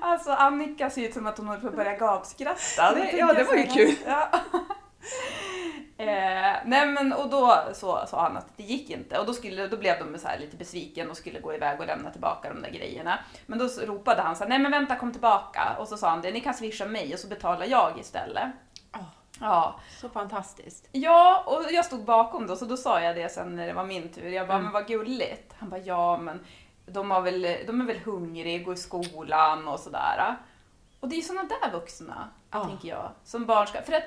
alltså 0.00 0.30
Annika 0.30 0.90
ser 0.90 1.02
ut 1.08 1.14
som 1.14 1.26
att 1.26 1.38
hon 1.38 1.46
håller 1.46 1.60
på 1.60 1.68
att 1.68 1.76
börja 1.76 1.96
gapskratta. 1.96 2.98
Ja, 3.12 3.32
det 3.32 3.44
var 3.44 3.54
ju 3.54 3.66
kul. 3.66 3.94
Ja. 4.06 4.30
Eh, 6.08 6.56
nej 6.64 6.86
men 6.86 7.12
och 7.12 7.28
då 7.30 7.58
så 7.72 8.06
sa 8.06 8.22
han 8.22 8.36
att 8.36 8.46
det 8.56 8.62
gick 8.62 8.90
inte 8.90 9.18
och 9.18 9.26
då, 9.26 9.32
skulle, 9.32 9.66
då 9.66 9.76
blev 9.76 9.98
de 9.98 10.18
så 10.18 10.28
lite 10.40 10.56
besviken 10.56 11.10
och 11.10 11.16
skulle 11.16 11.40
gå 11.40 11.54
iväg 11.54 11.80
och 11.80 11.86
lämna 11.86 12.10
tillbaka 12.10 12.48
de 12.48 12.62
där 12.62 12.70
grejerna. 12.70 13.18
Men 13.46 13.58
då 13.58 13.64
ropade 13.66 14.22
han 14.22 14.36
så 14.36 14.42
här, 14.44 14.48
nej 14.48 14.58
men 14.58 14.70
vänta 14.70 14.96
kom 14.96 15.12
tillbaka 15.12 15.76
och 15.78 15.88
så 15.88 15.96
sa 15.96 16.08
han 16.08 16.20
det, 16.22 16.30
ni 16.30 16.40
kan 16.40 16.54
swisha 16.54 16.86
mig 16.86 17.14
och 17.14 17.20
så 17.20 17.26
betalar 17.28 17.66
jag 17.66 17.98
istället. 18.00 18.44
Åh. 18.94 19.02
Ja, 19.40 19.80
Så 20.00 20.08
fantastiskt. 20.08 20.88
Ja, 20.92 21.42
och 21.46 21.72
jag 21.72 21.84
stod 21.84 22.04
bakom 22.04 22.46
då, 22.46 22.56
så 22.56 22.64
då 22.64 22.76
sa 22.76 23.00
jag 23.00 23.16
det 23.16 23.28
sen 23.28 23.56
när 23.56 23.66
det 23.66 23.72
var 23.72 23.84
min 23.84 24.08
tur. 24.12 24.28
Jag 24.30 24.46
bara, 24.48 24.54
Mm. 24.54 24.64
men 24.64 24.72
vad 24.72 24.86
gulligt. 24.86 25.54
Han 25.58 25.68
bara, 25.68 25.80
ja 25.80 26.16
men 26.16 26.44
de, 26.86 27.10
har 27.10 27.20
väl, 27.20 27.56
de 27.66 27.80
är 27.80 27.84
väl 27.84 27.98
hungriga, 27.98 28.64
går 28.64 28.74
i 28.74 28.76
skolan 28.76 29.68
och 29.68 29.80
sådär. 29.80 30.36
Och 31.00 31.08
det 31.08 31.14
är 31.14 31.16
ju 31.16 31.22
såna 31.22 31.42
där 31.44 31.70
vuxna, 31.72 32.28
Ja. 32.50 32.64
tänker 32.64 32.88
jag, 32.88 33.10
som 33.24 33.46
barn 33.46 33.66
ska... 33.66 33.82
För 33.82 33.92
att 33.92 34.02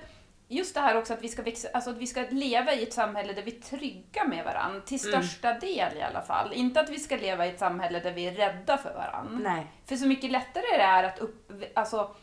just 0.53 0.75
det 0.75 0.81
här 0.81 0.97
också 0.97 1.13
att 1.13 1.21
vi 1.23 1.27
ska 1.27 1.41
växa, 1.41 1.67
alltså 1.73 1.89
att 1.89 1.97
vi 1.97 2.07
ska 2.07 2.25
leva 2.29 2.73
i 2.73 2.83
ett 2.83 2.93
samhälle 2.93 3.33
där 3.33 3.41
vi 3.41 3.55
är 3.57 3.61
trygga 3.61 4.23
med 4.27 4.45
varandra, 4.45 4.81
till 4.81 5.07
Mm. 5.07 5.23
största 5.23 5.53
del 5.53 5.97
i 5.97 6.01
alla 6.01 6.21
fall. 6.21 6.53
Inte 6.53 6.79
att 6.81 6.89
vi 6.89 6.99
ska 6.99 7.15
leva 7.17 7.45
i 7.45 7.49
ett 7.49 7.59
samhälle 7.59 7.99
där 7.99 8.11
vi 8.11 8.27
är 8.27 8.31
rädda 8.33 8.77
för 8.77 8.93
varandra. 8.93 9.49
Nej. 9.49 9.67
För 9.85 9.95
så 9.95 10.07
mycket 10.07 10.31
lättare 10.31 10.63
det 10.77 10.83
är 10.83 11.03
att 11.03 11.19
upp, 11.19 11.51
alltså, 11.75 12.15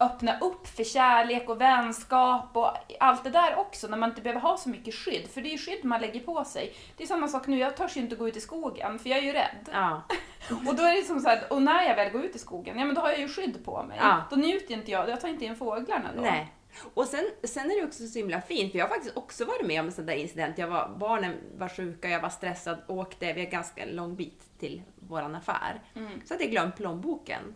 öppna 0.00 0.38
upp 0.38 0.66
för 0.68 0.84
kärlek 0.84 1.48
och 1.48 1.60
vänskap 1.60 2.56
och 2.56 2.70
allt 3.00 3.24
det 3.24 3.30
där 3.30 3.56
också 3.56 3.88
när 3.88 3.96
man 3.96 4.08
inte 4.08 4.22
behöver 4.22 4.40
ha 4.40 4.56
så 4.56 4.68
mycket 4.68 4.94
skydd. 4.94 5.28
För 5.30 5.40
det 5.40 5.48
är 5.48 5.52
ju 5.52 5.58
skydd 5.58 5.84
man 5.84 6.00
lägger 6.00 6.20
på 6.20 6.44
sig. 6.44 6.74
Det 6.96 7.02
är 7.02 7.06
samma 7.08 7.28
sak 7.28 7.46
nu, 7.46 7.58
jag 7.58 7.76
törs 7.76 7.96
ju 7.96 8.00
inte 8.00 8.16
gå 8.16 8.28
ut 8.28 8.36
i 8.36 8.40
skogen 8.40 8.98
för 8.98 9.10
jag 9.10 9.18
är 9.18 9.22
ju 9.22 9.32
rädd. 9.32 9.68
Ja. 9.72 10.02
Och 10.68 10.74
då 10.76 10.82
är 10.82 10.96
det 10.96 11.02
som 11.02 11.20
så 11.20 11.28
här, 11.28 11.52
och 11.52 11.62
när 11.62 11.82
jag 11.82 11.96
väl 11.96 12.10
går 12.12 12.24
ut 12.24 12.36
i 12.36 12.38
skogen, 12.38 12.78
ja 12.78 12.84
men 12.84 12.94
då 12.94 13.00
har 13.00 13.08
jag 13.08 13.18
ju 13.18 13.28
skydd 13.28 13.64
på 13.64 13.82
mig. 13.82 13.98
Ja. 14.02 14.22
Då 14.30 14.36
njuter 14.36 14.74
inte 14.74 14.90
jag, 14.90 15.08
jag 15.08 15.20
tar 15.20 15.28
inte 15.28 15.44
in 15.44 15.56
fåglarna 15.56 16.08
då. 16.16 16.22
Nej. 16.22 16.52
Och 16.94 17.06
sen, 17.06 17.24
sen 17.44 17.70
är 17.70 17.80
det 17.80 17.86
också 17.86 18.06
så 18.06 18.18
himla 18.18 18.40
fint, 18.40 18.72
för 18.72 18.78
jag 18.78 18.86
har 18.86 18.94
faktiskt 18.94 19.16
också 19.16 19.44
varit 19.44 19.66
med 19.66 19.80
om 19.80 19.86
en 19.86 19.92
sån 19.92 20.06
där 20.06 20.14
incident. 20.14 20.58
Jag 20.58 20.68
var, 20.68 20.96
barnen 20.98 21.34
var 21.58 21.68
sjuka, 21.68 22.08
jag 22.08 22.20
var 22.20 22.28
stressad, 22.28 22.78
åkte, 22.88 23.32
vi 23.32 23.44
har 23.44 23.50
ganska 23.50 23.84
lång 23.86 24.16
bit 24.16 24.58
till 24.58 24.82
våran 25.08 25.34
affär. 25.34 25.80
Så 26.24 26.34
hade 26.34 26.44
jag 26.44 26.50
glömt 26.50 26.76
plånboken. 26.76 27.54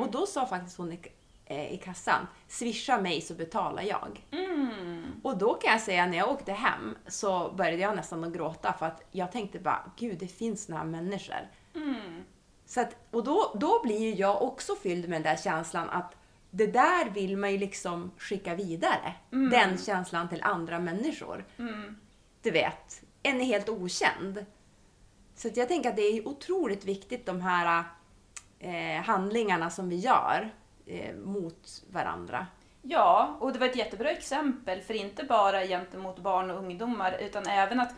Och 0.00 0.10
då 0.10 0.26
sa 0.26 0.46
faktiskt 0.46 0.78
hon 0.78 0.92
i, 0.92 0.98
eh, 1.46 1.72
i 1.74 1.76
kassan, 1.76 2.26
swisha 2.48 3.00
mig 3.00 3.20
så 3.20 3.34
betalar 3.34 3.82
jag. 3.82 4.26
Och 5.22 5.38
då 5.38 5.54
kan 5.54 5.72
jag 5.72 5.80
säga, 5.80 6.06
när 6.06 6.18
jag 6.18 6.30
åkte 6.30 6.52
hem 6.52 6.96
så 7.06 7.52
började 7.52 7.78
jag 7.82 7.96
nästan 7.96 8.24
att 8.24 8.32
gråta 8.32 8.72
för 8.72 8.86
att 8.86 9.02
jag 9.10 9.32
tänkte 9.32 9.58
bara, 9.58 9.92
gud 9.96 10.18
det 10.18 10.28
finns 10.28 10.64
såna 10.64 10.78
här 10.78 10.84
människor. 10.84 11.48
Så 12.66 12.80
att, 12.80 12.96
och 13.10 13.24
då, 13.24 13.56
då 13.60 13.80
blir 13.82 13.98
ju 13.98 14.14
jag 14.14 14.42
också 14.42 14.74
fylld 14.76 15.08
med 15.08 15.22
den 15.22 15.36
där 15.36 15.42
känslan 15.42 15.90
att 15.90 16.14
det 16.50 16.66
där 16.66 17.10
vill 17.10 17.36
man 17.36 17.52
ju 17.52 17.58
liksom 17.58 18.10
skicka 18.18 18.54
vidare. 18.54 19.14
Den 19.30 19.78
känslan 19.78 20.28
till 20.28 20.42
andra 20.42 20.78
människor. 20.78 21.44
Du 22.42 22.50
vet, 22.50 23.02
en 23.22 23.40
är 23.40 23.44
helt 23.44 23.68
okänd. 23.68 24.46
Så 25.34 25.48
jag 25.54 25.68
tänker 25.68 25.88
att 25.90 25.96
det 25.96 26.02
är 26.02 26.28
otroligt 26.28 26.84
viktigt 26.84 27.26
de 27.26 27.40
här 27.40 27.84
eh, 28.58 29.02
handlingarna 29.04 29.70
som 29.70 29.88
vi 29.88 29.96
gör 29.96 30.50
eh, 30.86 31.14
mot 31.14 31.82
varandra. 31.90 32.46
Ja, 32.82 33.36
och 33.40 33.52
det 33.52 33.58
var 33.58 33.66
ett 33.66 33.76
jättebra 33.76 34.10
exempel 34.10 34.80
för 34.80 34.94
inte 34.94 35.24
bara 35.24 35.66
gentemot 35.66 36.18
barn 36.18 36.50
och 36.50 36.58
ungdomar 36.58 37.16
utan 37.20 37.46
även 37.46 37.80
att 37.80 37.94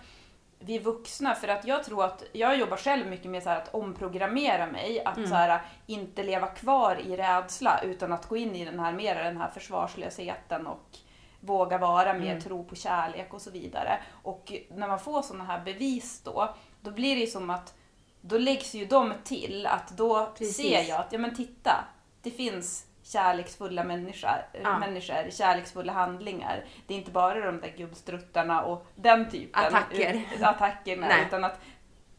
vi 0.61 0.79
vuxna, 0.79 1.35
för 1.35 1.49
att 1.49 1.67
jag 1.67 1.85
tror 1.85 2.05
att 2.05 2.25
jag 2.33 2.59
jobbar 2.59 2.77
själv 2.77 3.07
mycket 3.07 3.31
med 3.31 3.43
så 3.43 3.51
att 3.51 3.75
omprogrammera 3.75 4.67
mig, 4.67 5.05
att 5.05 5.29
så 5.29 5.35
här, 5.35 5.63
inte 5.87 6.23
leva 6.23 6.47
kvar 6.47 6.97
i 6.97 7.17
rädsla 7.17 7.81
utan 7.83 8.13
att 8.13 8.29
gå 8.29 8.37
in 8.37 8.57
i 8.57 8.65
den 8.65 8.81
här 8.81 8.93
mera 8.93 9.23
den 9.23 9.37
här 9.37 9.51
försvarslösheten 9.51 10.67
och 10.67 10.99
våga 11.41 11.79
vara 11.79 12.15
mer 12.15 12.41
tro 12.41 12.65
på 12.65 12.75
kärlek 12.75 13.35
och 13.35 13.43
så 13.43 13.51
vidare. 13.51 13.99
Och 14.23 14.53
när 14.71 14.89
man 14.89 15.01
får 15.01 15.23
sådana 15.23 15.45
här 15.45 15.65
bevis 15.65 16.21
då, 16.25 16.55
då 16.81 16.91
blir 16.91 17.15
det 17.15 17.21
ju 17.21 17.27
som 17.27 17.51
att 17.51 17.75
då 18.21 18.39
läggs 18.39 18.75
ju 18.75 18.87
de 18.87 19.13
till 19.25 19.67
att 19.67 19.89
då 19.89 20.33
Precis. 20.39 20.57
ser 20.57 20.83
jag 20.83 21.01
att 21.01 21.13
ja 21.13 21.19
men 21.19 21.35
titta, 21.35 21.85
det 22.23 22.31
finns 22.31 22.87
kärleksfulla 23.13 23.85
människor, 23.85 24.31
Ja. 24.63 24.79
människor, 24.79 25.31
kärleksfulla 25.31 25.93
handlingar. 25.93 26.65
Det 26.87 26.95
är 26.95 26.99
inte 26.99 27.11
bara 27.11 27.41
de 27.47 27.61
där 27.61 27.75
gubbstruttarna 27.77 28.63
och 28.63 28.87
den 28.95 29.31
typen 29.31 29.65
Attacker. 29.65 30.23
attackerna 30.43 31.07
Nej. 31.09 31.25
utan 31.27 31.45
att 31.45 31.61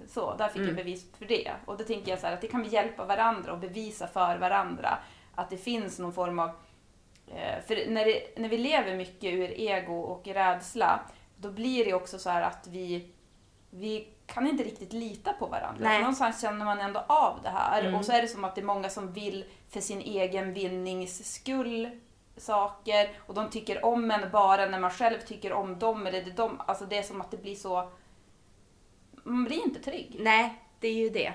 så, 0.08 0.36
där 0.36 0.48
fick 0.48 0.62
jag 0.62 0.76
bevis 0.76 1.16
för 1.18 1.26
det. 1.26 1.52
Och 1.66 1.78
då 1.78 1.84
tänker 1.84 2.12
jag 2.12 2.20
så 2.20 2.28
här 2.28 2.34
att 2.34 2.42
det 2.42 2.48
kan 2.48 2.64
vi 2.64 2.70
hjälpa 2.70 3.06
varandra 3.06 3.52
och 3.52 3.60
bevisa 3.60 4.08
för 4.08 4.38
varandra 4.38 4.98
att 5.36 5.50
det 5.50 5.58
finns 5.58 6.00
någon 6.00 6.14
form 6.14 6.40
av 6.40 6.50
eh, 7.28 7.64
för 7.68 7.90
när, 7.92 8.06
det, 8.06 8.38
när 8.38 8.50
vi 8.50 8.58
lever 8.58 8.96
mycket 8.96 9.34
ur 9.34 9.60
ego 9.60 10.00
och 10.00 10.28
rädsla, 10.28 11.00
då 11.38 11.52
blir 11.52 11.86
det 11.86 11.94
också 11.94 12.20
så 12.20 12.30
här 12.30 12.42
att 12.42 12.68
vi, 12.68 13.12
vi 13.70 14.08
kan 14.34 14.48
inte 14.48 14.64
riktigt 14.64 14.94
lita 14.94 15.34
på 15.34 15.46
varandra. 15.46 15.84
Nej. 15.84 15.96
För 15.96 16.02
någonstans 16.02 16.42
känner 16.42 16.66
man 16.66 16.80
ändå 16.80 17.06
av 17.08 17.40
det 17.44 17.50
här. 17.50 17.82
Mm. 17.82 17.96
Och 17.96 18.06
så 18.06 18.12
är 18.12 18.22
det 18.22 18.28
som 18.28 18.44
att 18.44 18.56
det 18.56 18.62
är 18.62 18.66
många 18.66 18.90
som 18.90 19.14
vill 19.14 19.46
för 19.70 19.80
sin 19.80 20.02
egen 20.02 20.54
vinnings 20.54 21.34
skull 21.36 22.00
saker 22.38 23.10
och 23.28 23.34
de 23.34 23.50
tycker 23.50 23.86
om 23.86 24.12
en 24.12 24.32
bara 24.32 24.66
när 24.66 24.80
man 24.80 24.92
själv 24.92 25.20
tycker 25.20 25.54
om 25.54 25.80
dem. 25.80 26.08
Eller 26.08 26.22
det, 26.22 26.32
de, 26.32 26.62
alltså 26.66 26.86
det 26.86 26.98
är 26.98 27.04
som 27.04 27.22
att 27.22 27.32
det 27.32 27.38
blir 27.38 27.56
så... 27.56 27.92
Man 29.24 29.44
blir 29.44 29.64
inte 29.64 29.80
trygg. 29.80 30.16
Nej, 30.20 30.62
det 30.80 30.88
är 30.88 30.96
ju 30.96 31.10
det. 31.10 31.34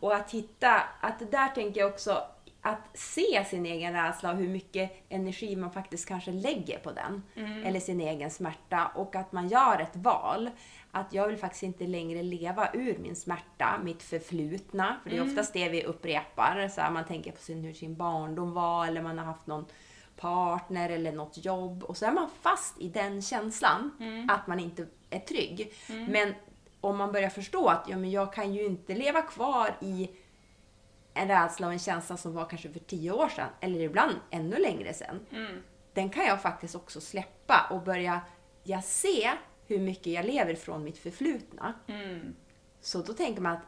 Och 0.00 0.14
att 0.14 0.30
hitta, 0.30 0.82
att 1.00 1.30
där 1.30 1.48
tänker 1.48 1.80
jag 1.80 1.90
också, 1.90 2.22
att 2.62 2.88
se 2.94 3.44
sin 3.44 3.66
egen 3.66 3.92
rädsla 3.92 4.30
och 4.30 4.36
hur 4.36 4.48
mycket 4.48 5.04
energi 5.08 5.56
man 5.56 5.72
faktiskt 5.72 6.08
kanske 6.08 6.30
lägger 6.30 6.78
på 6.78 6.92
den. 6.92 7.22
Eller 7.64 7.80
sin 7.80 8.00
egen 8.00 8.30
smärta. 8.30 8.90
Och 8.94 9.16
att 9.16 9.32
man 9.32 9.48
gör 9.48 9.78
ett 9.80 9.96
val. 9.96 10.50
Att 10.90 11.12
jag 11.12 11.28
vill 11.28 11.36
faktiskt 11.36 11.62
inte 11.62 11.86
längre 11.86 12.22
leva 12.22 12.68
ur 12.72 12.98
min 12.98 13.16
smärta, 13.16 13.80
mitt 13.84 14.02
förflutna. 14.02 14.96
För 15.02 15.10
det 15.10 15.16
är 15.16 15.22
oftast 15.22 15.52
det 15.52 15.68
vi 15.68 15.84
upprepar. 15.84 16.68
Så 16.68 16.80
här, 16.80 16.90
man 16.90 17.04
tänker 17.04 17.32
på 17.32 17.38
sin, 17.40 17.64
hur 17.64 17.72
sin 17.72 17.96
barndom 17.96 18.52
var 18.52 18.86
eller 18.86 19.02
man 19.02 19.18
har 19.18 19.24
haft 19.24 19.46
någon 19.46 19.66
partner 20.16 20.90
eller 20.90 21.12
något 21.12 21.44
jobb. 21.44 21.82
Och 21.82 21.96
så 21.96 22.06
är 22.06 22.12
man 22.12 22.30
fast 22.40 22.80
i 22.80 22.88
den 22.88 23.22
känslan 23.22 23.90
att 24.28 24.46
man 24.46 24.60
inte 24.60 24.86
är 25.10 25.18
trygg. 25.20 25.72
Men 26.08 26.34
om 26.80 26.96
man 26.96 27.12
börjar 27.12 27.30
förstå 27.30 27.68
att 27.68 27.86
ja, 27.88 27.96
men 27.96 28.10
jag 28.10 28.32
kan 28.32 28.54
ju 28.54 28.64
inte 28.64 28.94
leva 28.94 29.22
kvar 29.22 29.76
i 29.80 30.10
en 31.14 31.28
rädsla 31.28 31.66
och 31.66 31.72
en 31.72 31.78
känsla 31.78 32.16
som 32.16 32.34
var 32.34 32.44
kanske 32.44 32.72
för 32.72 32.80
tio 32.80 33.12
år 33.12 33.28
sedan, 33.28 33.48
eller 33.60 33.80
ibland 33.80 34.16
ännu 34.30 34.56
längre 34.58 34.94
sedan. 34.94 35.26
Den 35.92 36.10
kan 36.10 36.24
jag 36.24 36.42
faktiskt 36.42 36.74
också 36.74 37.00
släppa 37.00 37.66
och 37.70 37.82
börja 37.82 38.20
jag 38.62 38.84
se 38.84 39.30
hur 39.68 39.78
mycket 39.80 40.06
jag 40.06 40.24
lever 40.24 40.54
från 40.54 40.84
mitt 40.84 40.98
förflutna. 40.98 41.74
Så 42.80 43.02
då 43.02 43.12
tänker 43.12 43.42
man 43.42 43.52
att 43.52 43.62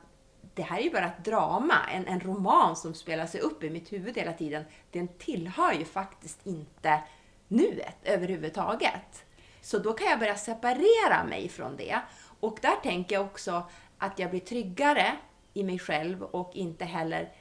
det 0.54 0.62
här 0.62 0.78
är 0.78 0.82
ju 0.82 0.90
bara 0.90 1.06
ett 1.06 1.24
drama, 1.24 1.74
en, 1.92 2.06
en 2.06 2.20
roman 2.20 2.76
som 2.76 2.94
spelar 2.94 3.26
sig 3.26 3.40
upp 3.40 3.64
i 3.64 3.70
mitt 3.70 3.92
huvud 3.92 4.16
hela 4.16 4.32
tiden. 4.32 4.64
Den 4.90 5.08
tillhör 5.08 5.72
ju 5.72 5.84
faktiskt 5.84 6.46
inte 6.46 7.02
nuet 7.48 7.96
överhuvudtaget. 8.02 9.24
Så 9.60 9.78
då 9.78 9.92
kan 9.92 10.06
jag 10.10 10.18
börja 10.18 10.36
separera 10.36 11.24
mig 11.28 11.48
från 11.48 11.76
det. 11.76 12.00
Och 12.40 12.58
där 12.62 12.76
tänker 12.82 13.14
jag 13.14 13.24
också 13.24 13.62
att 13.98 14.18
jag 14.18 14.30
blir 14.30 14.40
tryggare 14.40 15.16
i 15.54 15.64
mig 15.64 15.78
själv 15.78 16.22
och 16.22 16.50
inte 16.54 16.84
heller 16.84 17.32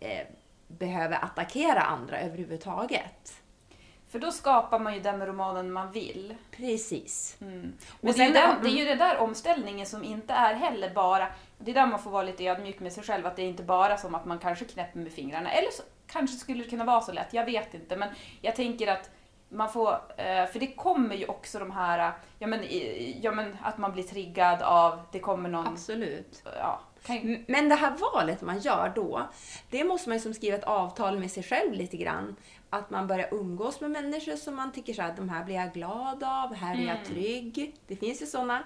eh, 0.00 0.26
behöver 0.68 1.24
attackera 1.24 1.80
andra 1.80 2.20
överhuvudtaget. 2.20 3.42
För 4.16 4.20
då 4.20 4.32
skapar 4.32 4.78
man 4.78 4.94
ju 4.94 5.00
den 5.00 5.26
romanen 5.26 5.72
man 5.72 5.92
vill. 5.92 6.34
Precis. 6.50 7.36
Men 7.38 7.78
Och 8.00 8.14
det, 8.14 8.22
är 8.22 8.32
den, 8.32 8.62
det 8.62 8.68
är 8.68 8.78
ju 8.78 8.84
det 8.84 8.94
där 8.94 9.18
omställningen 9.18 9.86
som 9.86 10.04
inte 10.04 10.32
är 10.32 10.54
heller 10.54 10.90
bara... 10.94 11.28
Det 11.58 11.70
är 11.70 11.74
där 11.74 11.86
man 11.86 11.98
får 11.98 12.10
vara 12.10 12.22
lite 12.22 12.44
ödmjuk 12.44 12.80
med 12.80 12.92
sig 12.92 13.04
själv, 13.04 13.26
att 13.26 13.36
det 13.36 13.42
är 13.42 13.46
inte 13.48 13.62
bara 13.62 13.96
som 13.96 14.14
att 14.14 14.24
man 14.24 14.38
kanske 14.38 14.64
knäpper 14.64 14.98
med 14.98 15.12
fingrarna. 15.12 15.50
Eller 15.50 15.70
så 15.70 15.82
kanske 16.06 16.36
skulle 16.36 16.62
det 16.64 16.70
kunna 16.70 16.84
vara 16.84 17.00
så 17.00 17.12
lätt, 17.12 17.32
jag 17.32 17.44
vet 17.44 17.74
inte. 17.74 17.96
Men 17.96 18.08
jag 18.40 18.56
tänker 18.56 18.86
att 18.86 19.10
man 19.48 19.72
får... 19.72 19.92
eh, 20.16 20.46
För 20.46 20.58
det 20.60 20.66
kommer 20.74 21.14
ju 21.14 21.26
också 21.26 21.58
de 21.58 21.70
här... 21.70 22.12
Ja 22.38 22.46
men, 22.46 22.60
ja, 23.22 23.32
men 23.32 23.56
att 23.62 23.78
man 23.78 23.92
blir 23.92 24.04
triggad 24.04 24.62
av... 24.62 25.00
Det 25.12 25.18
kommer 25.18 25.48
någon... 25.48 25.66
Absolut. 25.66 26.42
Ja, 26.58 26.80
kan, 27.06 27.44
Men 27.48 27.68
det 27.68 27.74
här 27.74 27.90
valet 27.90 28.42
man 28.42 28.58
gör 28.58 28.92
då, 28.94 29.28
det 29.70 29.84
måste 29.84 30.08
man 30.08 30.16
ju 30.18 30.22
som 30.22 30.34
skriva 30.34 30.56
ett 30.56 30.64
avtal 30.64 31.18
med 31.18 31.30
sig 31.30 31.42
själv 31.42 31.72
lite 31.72 31.96
grann. 31.96 32.36
Att 32.70 32.90
man 32.90 33.06
börjar 33.06 33.28
umgås 33.34 33.80
med 33.80 33.90
människor 33.90 34.36
som 34.36 34.56
man 34.56 34.72
tycker 34.72 34.94
så 34.94 35.02
här, 35.02 35.14
de 35.16 35.28
här 35.28 35.44
blir 35.44 35.54
jag 35.54 35.72
glad 35.72 36.24
av, 36.24 36.54
här 36.54 36.74
är 36.74 36.86
jag 36.86 37.04
trygg. 37.04 37.74
Det 37.86 37.96
finns 37.96 38.22
ju 38.22 38.26
sådana. 38.26 38.64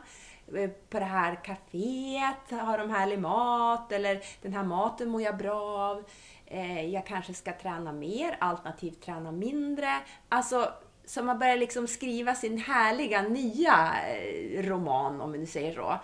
Eh, 0.56 0.70
På 0.70 0.98
det 0.98 1.04
här 1.04 1.34
kaféet 1.44 2.60
har 2.60 2.78
de 2.78 2.90
härlig 2.90 3.18
mat, 3.18 3.92
eller 3.92 4.20
den 4.42 4.52
här 4.52 4.62
maten 4.64 5.08
mår 5.08 5.22
jag 5.22 5.36
bra 5.36 5.60
av. 5.90 6.04
Eh, 6.46 6.86
Jag 6.86 7.06
kanske 7.06 7.34
ska 7.34 7.52
träna 7.52 7.92
mer, 7.92 8.36
alternativt 8.40 9.02
träna 9.02 9.32
mindre. 9.32 9.88
Alltså, 10.28 10.72
så 11.04 11.22
man 11.22 11.38
börjar 11.38 11.56
liksom 11.56 11.86
skriva 11.86 12.34
sin 12.34 12.58
härliga 12.58 13.22
nya 13.22 13.90
eh, 14.08 14.62
roman, 14.62 15.20
om 15.20 15.32
vi 15.32 15.38
nu 15.38 15.46
säger 15.46 15.74
så 15.74 15.98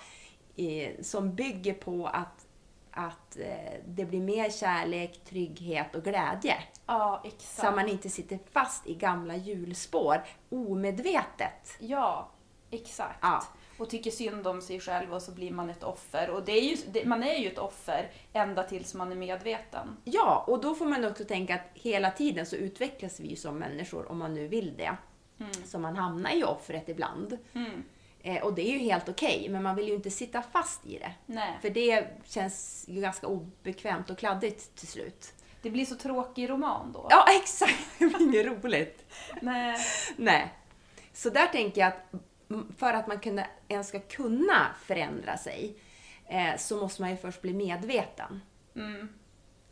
som 1.03 1.35
bygger 1.35 1.75
på 1.75 2.07
att, 2.07 2.47
att 2.91 3.37
eh, 3.37 3.81
det 3.87 4.05
blir 4.05 4.21
mer 4.21 4.51
kärlek, 4.51 5.21
trygghet 5.25 5.95
och 5.95 6.05
glädje. 6.05 6.55
ja 6.87 7.23
exakt. 7.25 7.69
Så 7.69 7.71
man 7.71 7.89
inte 7.89 8.09
sitter 8.09 8.39
fast 8.53 8.87
i 8.87 8.95
gamla 8.95 9.37
hjulspår 9.37 10.25
omedvetet. 10.49 11.77
Ja, 11.79 12.31
exakt. 12.71 13.19
Ja. 13.23 13.43
Och 13.79 13.91
tycker 13.91 14.11
synd 14.11 14.47
om 14.47 14.63
sig 14.63 14.81
själv 14.81 15.15
och 15.15 15.23
så 15.23 15.33
blir 15.33 15.51
man 15.51 15.71
ett 15.71 15.83
offer. 15.83 16.31
Och 16.31 16.45
det 16.45 16.53
är 16.53 16.63
ju, 16.63 16.77
det, 16.93 17.05
man 17.05 17.23
är 17.23 17.35
ju 17.35 17.49
ett 17.49 17.59
offer 17.59 18.11
ända 18.33 18.63
tills 18.63 18.95
man 18.95 19.13
är 19.13 19.17
medveten. 19.17 19.97
Ja, 20.05 20.45
och 20.47 20.61
då 20.61 20.75
får 20.75 20.87
man 20.87 21.05
också 21.05 21.25
tänka 21.25 21.55
att 21.55 21.67
hela 21.75 22.11
tiden 22.11 22.47
så 22.47 22.57
utvecklas 22.57 23.21
vi 23.21 23.37
som 23.37 23.59
människor, 23.59 24.11
om 24.11 24.19
man 24.19 24.35
nu 24.35 24.49
vill 24.49 24.77
det. 24.77 24.97
Så 25.65 25.79
man 25.79 25.97
hamnar 25.97 26.37
i 26.37 26.45
offret 26.45 26.89
ibland. 26.89 27.39
Eh, 28.27 28.43
och 28.43 28.55
det 28.55 28.63
är 28.63 28.73
ju 28.73 28.79
helt 28.79 29.09
okej, 29.09 29.49
men 29.51 29.63
man 29.63 29.77
vill 29.77 29.89
ju 29.89 29.95
inte 29.95 30.11
sitta 30.11 30.43
fast 30.43 30.87
i 30.87 30.99
det. 30.99 31.13
Nej. 31.27 31.59
För 31.63 31.71
det 31.71 32.07
känns 32.25 32.85
ju 32.89 33.01
ganska 33.01 33.27
obekvämt 33.27 34.11
och 34.11 34.19
kladdigt 34.19 34.77
till 34.77 34.89
slut. 34.89 35.33
Det 35.63 35.71
blir 35.71 35.85
så 35.85 35.95
tråkig 35.95 36.51
roman 36.51 36.93
då. 36.93 37.07
Ja, 37.11 37.27
exakt! 37.43 37.99
Det 37.99 38.07
blir 38.07 38.23
inget 38.23 38.47
roligt. 38.47 39.13
Nej. 39.41 39.77
Nej. 40.17 40.55
Så 41.13 41.31
där 41.31 41.47
tänker 41.47 41.81
jag 41.81 41.89
att 41.89 42.21
för 42.79 42.93
att 42.93 43.07
man 43.07 43.19
kunna, 43.21 43.47
ens 43.69 43.89
ska 43.89 44.01
kunna 44.01 44.67
förändra 44.85 45.37
sig 45.37 45.77
eh, 46.27 46.57
så 46.59 46.77
måste 46.77 47.03
man 47.03 47.11
ju 47.11 47.17
först 47.17 47.43
bli 47.43 47.55
medveten. 47.55 48.41
Mm. 48.77 49.09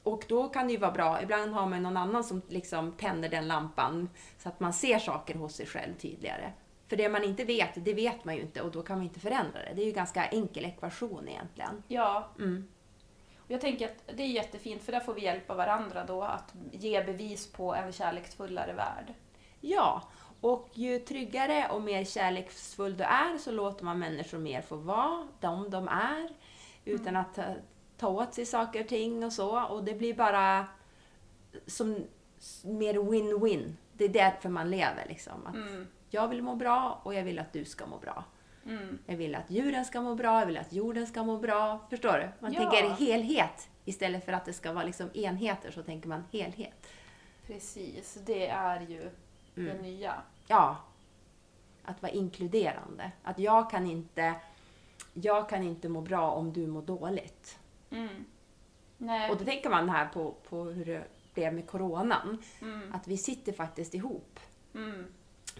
Och 0.02 0.24
då 0.28 0.48
kan 0.48 0.66
det 0.66 0.72
ju 0.72 0.78
vara 0.78 0.92
bra, 0.92 1.22
ibland 1.22 1.52
har 1.52 1.66
man 1.66 1.82
någon 1.82 1.96
annan 1.96 2.24
som 2.24 2.42
liksom 2.48 2.92
tänder 2.92 3.28
den 3.28 3.48
lampan 3.48 4.08
så 4.38 4.48
att 4.48 4.60
man 4.60 4.72
ser 4.72 4.98
saker 4.98 5.34
hos 5.34 5.54
sig 5.54 5.66
själv 5.66 5.94
tydligare. 5.94 6.52
För 6.94 6.98
det 6.98 7.08
man 7.08 7.24
inte 7.24 7.44
vet, 7.44 7.84
det 7.84 7.94
vet 7.94 8.24
man 8.24 8.36
ju 8.36 8.42
inte 8.42 8.62
och 8.62 8.70
då 8.70 8.82
kan 8.82 8.96
man 8.96 9.04
inte 9.04 9.20
förändra 9.20 9.58
det. 9.58 9.72
Det 9.74 9.82
är 9.82 9.84
ju 9.84 9.90
en 9.90 9.94
ganska 9.94 10.26
enkel 10.26 10.64
ekvation 10.64 11.28
egentligen. 11.28 11.82
Ja. 11.88 12.28
Mm. 12.38 12.68
Och 13.36 13.50
Jag 13.50 13.60
tänker 13.60 13.86
att 13.86 14.16
det 14.16 14.22
är 14.22 14.26
jättefint 14.26 14.82
för 14.82 14.92
där 14.92 15.00
får 15.00 15.14
vi 15.14 15.24
hjälpa 15.24 15.54
varandra 15.54 16.04
då 16.04 16.22
att 16.22 16.54
ge 16.72 17.04
bevis 17.04 17.52
på 17.52 17.74
en 17.74 17.92
kärleksfullare 17.92 18.72
värld. 18.72 19.14
Ja, 19.60 20.02
och 20.40 20.68
ju 20.74 20.98
tryggare 20.98 21.68
och 21.70 21.82
mer 21.82 22.04
kärleksfull 22.04 22.96
du 22.96 23.04
är 23.04 23.38
så 23.38 23.50
låter 23.50 23.84
man 23.84 23.98
människor 23.98 24.38
mer 24.38 24.62
få 24.62 24.76
vara 24.76 25.28
de 25.40 25.70
de 25.70 25.88
är 25.88 26.28
utan 26.84 27.16
att 27.16 27.38
ta, 27.98 28.08
åt 28.08 28.34
sig 28.34 28.46
saker 28.46 28.80
och 28.80 28.88
ting 28.88 29.24
och 29.24 29.32
så. 29.32 29.64
Och 29.64 29.84
det 29.84 29.94
blir 29.94 30.14
bara 30.14 30.66
som 31.66 32.06
mer 32.64 32.94
win-win. 32.94 33.72
Det 33.92 34.04
är 34.04 34.08
därför 34.08 34.48
man 34.48 34.70
lever 34.70 35.06
liksom. 35.08 35.46
Att 35.46 35.54
Mm. 35.54 35.86
Jag 36.14 36.28
vill 36.28 36.42
må 36.42 36.54
bra 36.54 37.00
och 37.02 37.14
jag 37.14 37.22
vill 37.24 37.38
att 37.38 37.52
du 37.52 37.64
ska 37.64 37.86
må 37.86 37.98
bra. 37.98 38.24
Mm. 38.66 38.98
Jag 39.06 39.16
vill 39.16 39.34
att 39.34 39.50
djuren 39.50 39.84
ska 39.84 40.00
må 40.00 40.14
bra, 40.14 40.38
jag 40.40 40.46
vill 40.46 40.56
att 40.58 40.72
jorden 40.72 41.06
ska 41.06 41.22
må 41.22 41.38
bra. 41.38 41.78
Förstår 41.90 42.12
du? 42.12 42.28
Man 42.40 42.52
Ja. 42.52 42.70
tänker 42.70 42.90
helhet. 43.06 43.68
Istället 43.84 44.24
för 44.24 44.32
att 44.32 44.44
det 44.44 44.52
ska 44.52 44.72
vara 44.72 44.84
liksom 44.84 45.10
enheter 45.14 45.70
så 45.70 45.82
tänker 45.82 46.08
man 46.08 46.24
helhet. 46.32 46.86
Precis, 47.46 48.18
det 48.26 48.46
är 48.48 48.80
ju 48.80 49.10
det 49.54 49.60
Mm. 49.70 49.76
nya. 49.82 50.14
Ja. 50.46 50.76
Att 51.84 52.02
vara 52.02 52.12
inkluderande. 52.12 53.10
Att 53.22 53.38
jag 53.38 53.70
kan 53.70 53.86
inte, 53.86 54.34
jag 55.14 55.48
kan 55.48 55.62
inte 55.62 55.88
må 55.88 56.00
bra 56.00 56.30
om 56.30 56.52
du 56.52 56.66
mår 56.66 56.82
dåligt. 56.82 57.58
Mm. 57.90 58.24
Nej. 58.98 59.30
Och 59.30 59.36
då 59.36 59.44
tänker 59.44 59.70
man 59.70 59.88
här 59.88 60.06
på, 60.06 60.34
på 60.48 60.62
hur 60.64 60.84
det 60.84 61.04
blev 61.34 61.54
med 61.54 61.66
coronan. 61.66 62.42
Mm. 62.62 62.92
Att 62.94 63.08
vi 63.08 63.16
sitter 63.16 63.52
faktiskt 63.52 63.94
ihop. 63.94 64.40
Mm. 64.74 65.06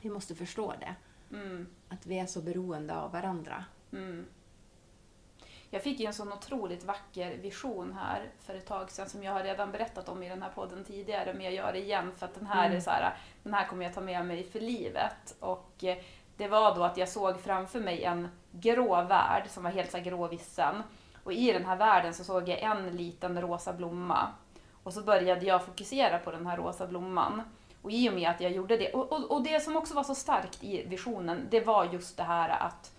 Vi 0.01 0.11
måste 0.11 0.35
förstå 0.35 0.75
det. 0.81 0.95
Mm. 1.37 1.67
Att 1.89 2.07
vi 2.07 2.19
är 2.19 2.27
så 2.27 2.41
beroende 2.41 2.97
av 2.97 3.13
varandra. 3.13 3.65
Mm. 3.93 4.27
Jag 5.71 5.83
fick 5.83 6.01
ju 6.01 6.07
en 6.07 6.15
sån 6.15 6.33
otroligt 6.33 6.85
vacker 6.85 7.37
vision 7.37 7.93
här 7.93 8.29
för 8.41 8.55
ett 8.55 8.67
tag 8.67 8.91
sedan 8.91 9.09
som 9.09 9.23
jag 9.23 9.33
har 9.33 9.43
redan 9.43 9.73
berättat 9.73 10.09
om 10.09 10.23
i 10.23 10.29
den 10.29 10.43
här 10.43 10.51
podden 10.51 10.85
tidigare 10.85 11.35
men 11.35 11.45
jag 11.45 11.55
gör 11.55 11.73
det 11.73 11.79
igen 11.79 12.13
för 12.17 12.27
att 12.27 12.35
den 12.35 12.47
här 12.47 12.65
Mm. 12.67 12.77
är 12.77 12.81
så 12.81 12.91
här, 12.91 13.17
den 13.43 13.55
här 13.55 13.67
kommer 13.67 13.85
jag 13.85 13.95
ta 13.95 14.01
med 14.01 14.27
mig 14.27 14.45
för 14.45 14.61
livet. 14.61 15.37
Och 15.41 15.85
eh, 15.85 15.99
det 16.37 16.49
var 16.49 16.75
då 16.75 16.85
att 16.85 16.97
jag 16.97 17.09
såg 17.09 17.41
framför 17.41 17.81
mig 17.81 18.05
en 18.05 18.29
grå 18.51 19.03
värld 19.03 19.45
som 19.49 19.63
var 19.65 19.71
helt 19.71 19.91
så 19.91 19.97
här 19.97 20.05
gråvissen. 20.05 20.83
Och 21.25 21.33
i 21.33 21.53
den 21.53 21.65
här 21.65 21.77
världen 21.77 22.15
så 22.15 22.25
såg 22.25 22.49
jag 22.49 22.63
en 22.63 22.97
liten 22.97 23.41
rosa 23.41 23.73
blomma. 23.73 24.29
Och 24.83 24.93
så 24.95 25.03
började 25.03 25.47
jag 25.47 25.65
fokusera 25.65 26.19
på 26.19 26.31
den 26.31 26.47
här 26.47 26.57
rosa 26.57 26.87
blomman. 26.87 27.43
Och 27.85 27.91
i 27.93 28.09
och 28.11 28.15
med 28.15 28.31
att 28.31 28.41
jag 28.41 28.53
gjorde 28.53 28.77
det, 28.77 28.93
och, 28.93 29.13
och, 29.13 29.31
och 29.31 29.43
det 29.43 29.61
som 29.63 29.77
också 29.77 29.95
var 29.95 30.03
så 30.03 30.15
starkt 30.15 30.65
i 30.65 30.87
visionen, 30.87 31.47
det 31.51 31.61
var 31.61 31.85
just 31.85 32.17
det 32.17 32.23
här 32.23 32.49
att 32.49 32.93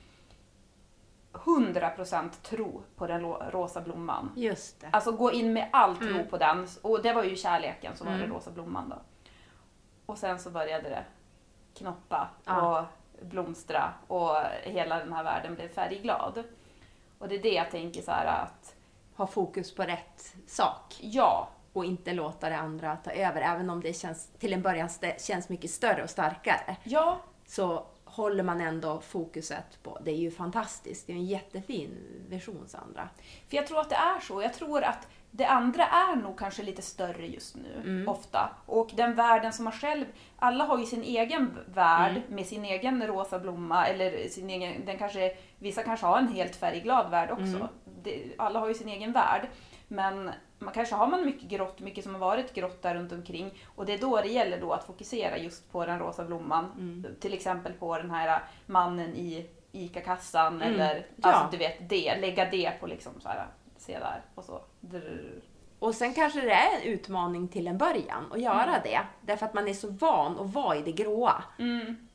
100% 1.33 2.29
tro 2.43 2.83
på 2.95 3.07
den 3.07 3.21
rosa 3.51 3.81
blomman. 3.81 4.31
Just 4.35 4.81
det. 4.81 4.87
Alltså 4.91 5.11
gå 5.11 5.31
in 5.31 5.53
med 5.53 5.69
all 5.73 5.97
tro 5.97 6.07
Mm. 6.09 6.27
på 6.27 6.37
den. 6.37 6.67
Och 6.81 7.01
det 7.01 7.13
var 7.13 7.23
ju 7.23 7.35
kärleken 7.35 7.95
som 7.95 8.07
var 8.07 8.13
Mm. 8.13 8.27
den 8.27 8.35
rosa 8.37 8.51
blomman 8.51 8.89
då. 8.89 8.95
Och 10.05 10.17
sen 10.17 10.39
så 10.39 10.49
började 10.49 10.89
det 10.89 11.03
knoppa 11.77 12.29
Ja. 12.45 12.79
och 12.79 12.85
blomstra 13.25 13.93
och 14.07 14.35
hela 14.63 14.99
den 14.99 15.13
här 15.13 15.23
världen 15.23 15.55
blev 15.55 15.67
färgglad. 15.69 16.43
Och 17.19 17.27
det 17.27 17.35
är 17.35 17.41
det 17.43 17.53
jag 17.53 17.71
tänker 17.71 18.01
så 18.01 18.11
här 18.11 18.25
att 18.25 18.75
Ha 19.15 19.27
fokus 19.27 19.75
på 19.75 19.83
rätt 19.83 20.35
sak. 20.47 20.95
ja, 21.01 21.47
och 21.75 21.85
inte 21.85 22.13
låta 22.13 22.49
det 22.49 22.57
andra 22.57 22.95
ta 22.95 23.11
över. 23.11 23.41
Även 23.41 23.69
om 23.69 23.81
det 23.81 23.93
känns, 23.93 24.27
till 24.39 24.53
en 24.53 24.61
början 24.61 24.89
känns 25.19 25.49
mycket 25.49 25.71
större 25.71 26.03
och 26.03 26.09
starkare. 26.09 26.75
ja, 26.83 27.19
Så 27.47 27.85
håller 28.05 28.43
man 28.43 28.61
ändå 28.61 28.99
fokuset 29.01 29.83
på, 29.83 29.97
det 30.03 30.11
är 30.11 30.15
ju 30.15 30.31
fantastiskt. 30.31 31.07
Det 31.07 31.13
är 31.13 31.17
en 31.17 31.25
jättefin 31.25 31.97
vision 32.29 32.63
Sandra. 32.67 33.09
För 33.49 33.57
jag 33.57 33.67
tror 33.67 33.79
att 33.79 33.89
det 33.89 33.95
är 33.95 34.19
så. 34.19 34.41
Jag 34.41 34.53
tror 34.53 34.83
att 34.83 35.07
det 35.31 35.45
andra 35.45 35.83
är 35.87 36.15
nog 36.15 36.39
kanske 36.39 36.63
lite 36.63 36.81
större 36.81 37.27
just 37.27 37.55
nu, 37.55 37.81
Mm. 37.83 38.07
ofta. 38.09 38.49
Och 38.65 38.89
den 38.93 39.15
världen 39.15 39.53
som 39.53 39.63
man 39.65 39.73
själv... 39.73 40.05
Alla 40.39 40.63
har 40.63 40.77
ju 40.79 40.85
sin 40.85 41.03
egen 41.03 41.57
värld 41.73 42.11
Mm. 42.17 42.35
med 42.35 42.45
sin 42.45 42.65
egen 42.65 43.07
rosa 43.07 43.39
blomma. 43.39 43.87
Eller 43.87 44.29
sin 44.29 44.49
egen, 44.49 44.85
den 44.85 44.97
kanske, 44.97 45.37
vissa 45.59 45.83
kanske 45.83 46.05
har 46.05 46.17
en 46.17 46.27
helt 46.33 46.55
färgglad 46.55 47.11
värld 47.11 47.31
också. 47.31 47.43
Mm. 47.43 47.67
Det, 48.03 48.23
alla 48.37 48.59
har 48.59 48.67
ju 48.67 48.73
sin 48.73 48.89
egen 48.89 49.11
värld. 49.11 49.47
Men 49.87 50.31
man 50.59 50.73
kanske 50.73 50.95
har 50.95 51.07
man 51.07 51.25
mycket 51.25 51.49
grått, 51.49 51.79
mycket 51.79 52.03
som 52.03 52.13
har 52.13 52.19
varit 52.21 52.53
grått 52.53 52.81
där 52.81 52.95
runt 52.95 53.11
omkring. 53.11 53.51
Och 53.75 53.85
det 53.85 53.93
är 53.93 53.97
då 53.97 54.21
det 54.21 54.27
gäller 54.27 54.61
då 54.61 54.73
att 54.73 54.83
fokusera 54.85 55.37
just 55.37 55.71
på 55.71 55.85
den 55.85 55.99
rosa 55.99 56.23
blomman. 56.25 56.65
Mm. 56.77 57.15
Till 57.19 57.33
exempel 57.33 57.73
på 57.73 57.97
den 57.97 58.11
här 58.11 58.43
mannen 58.65 59.15
i 59.15 59.49
ICA-kassan 59.71 60.61
Mm. 60.61 60.73
eller 60.73 61.05
Ja. 61.15 61.29
alltså 61.31 61.51
du 61.51 61.57
vet 61.57 61.89
det, 61.89 62.15
lägga 62.21 62.49
det 62.49 62.71
på 62.79 62.87
liksom 62.87 63.13
så 63.21 63.27
här, 63.29 63.45
se 63.77 63.99
där 63.99 64.21
och 64.35 64.43
så. 64.43 64.61
Drrr. 64.79 65.41
Och 65.79 65.95
sen 65.95 66.13
kanske 66.13 66.41
det 66.41 66.51
är 66.51 66.75
en 66.75 66.81
utmaning 66.81 67.47
till 67.47 67.67
en 67.67 67.77
början 67.77 68.31
att 68.31 68.41
göra 68.41 68.63
Mm. 68.63 68.79
det. 68.83 68.99
Därför 69.21 69.45
att 69.45 69.53
man 69.53 69.67
är 69.67 69.73
så 69.73 69.89
van 69.89 70.39
att 70.39 70.53
vara 70.53 70.75
i 70.75 70.81
det 70.81 70.91
gråa. 70.91 71.43
Mm. 71.59 72.07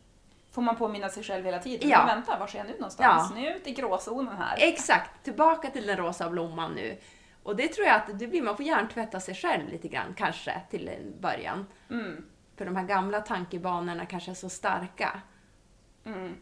Får 0.52 0.62
man 0.62 0.76
påminna 0.76 1.08
sig 1.08 1.22
själv 1.22 1.44
hela 1.44 1.58
tiden. 1.58 1.88
Ja. 1.90 1.98
Men 1.98 2.16
vänta, 2.16 2.38
var 2.38 2.46
är 2.54 2.58
jag 2.58 2.66
nu 2.66 2.72
någonstans? 2.72 3.26
Ja. 3.30 3.36
Nu 3.36 3.46
är 3.46 3.50
jag 3.50 3.56
ute 3.56 3.70
i 3.70 3.72
gråzonen 3.72 4.36
här. 4.36 4.56
Exakt, 4.60 5.24
tillbaka 5.24 5.70
till 5.70 5.86
den 5.86 5.96
rosa 5.96 6.30
blomman 6.30 6.72
nu. 6.72 6.96
Och 7.50 7.56
det 7.56 7.68
tror 7.68 7.86
jag 7.86 7.96
att 7.96 8.18
det 8.18 8.26
blir, 8.26 8.42
man 8.42 8.56
får 8.56 8.66
hjärntvätta 8.66 9.20
sig 9.20 9.34
själv 9.34 9.68
lite 9.68 9.88
grann 9.88 10.14
kanske 10.14 10.62
till 10.70 10.88
en 10.88 11.20
början. 11.20 11.66
Mm. 11.90 12.24
För 12.56 12.64
de 12.64 12.76
här 12.76 12.84
gamla 12.84 13.20
tankebanorna 13.20 14.06
kanske 14.06 14.30
är 14.30 14.34
så 14.34 14.48
starka. 14.48 15.20
Mm. 16.04 16.34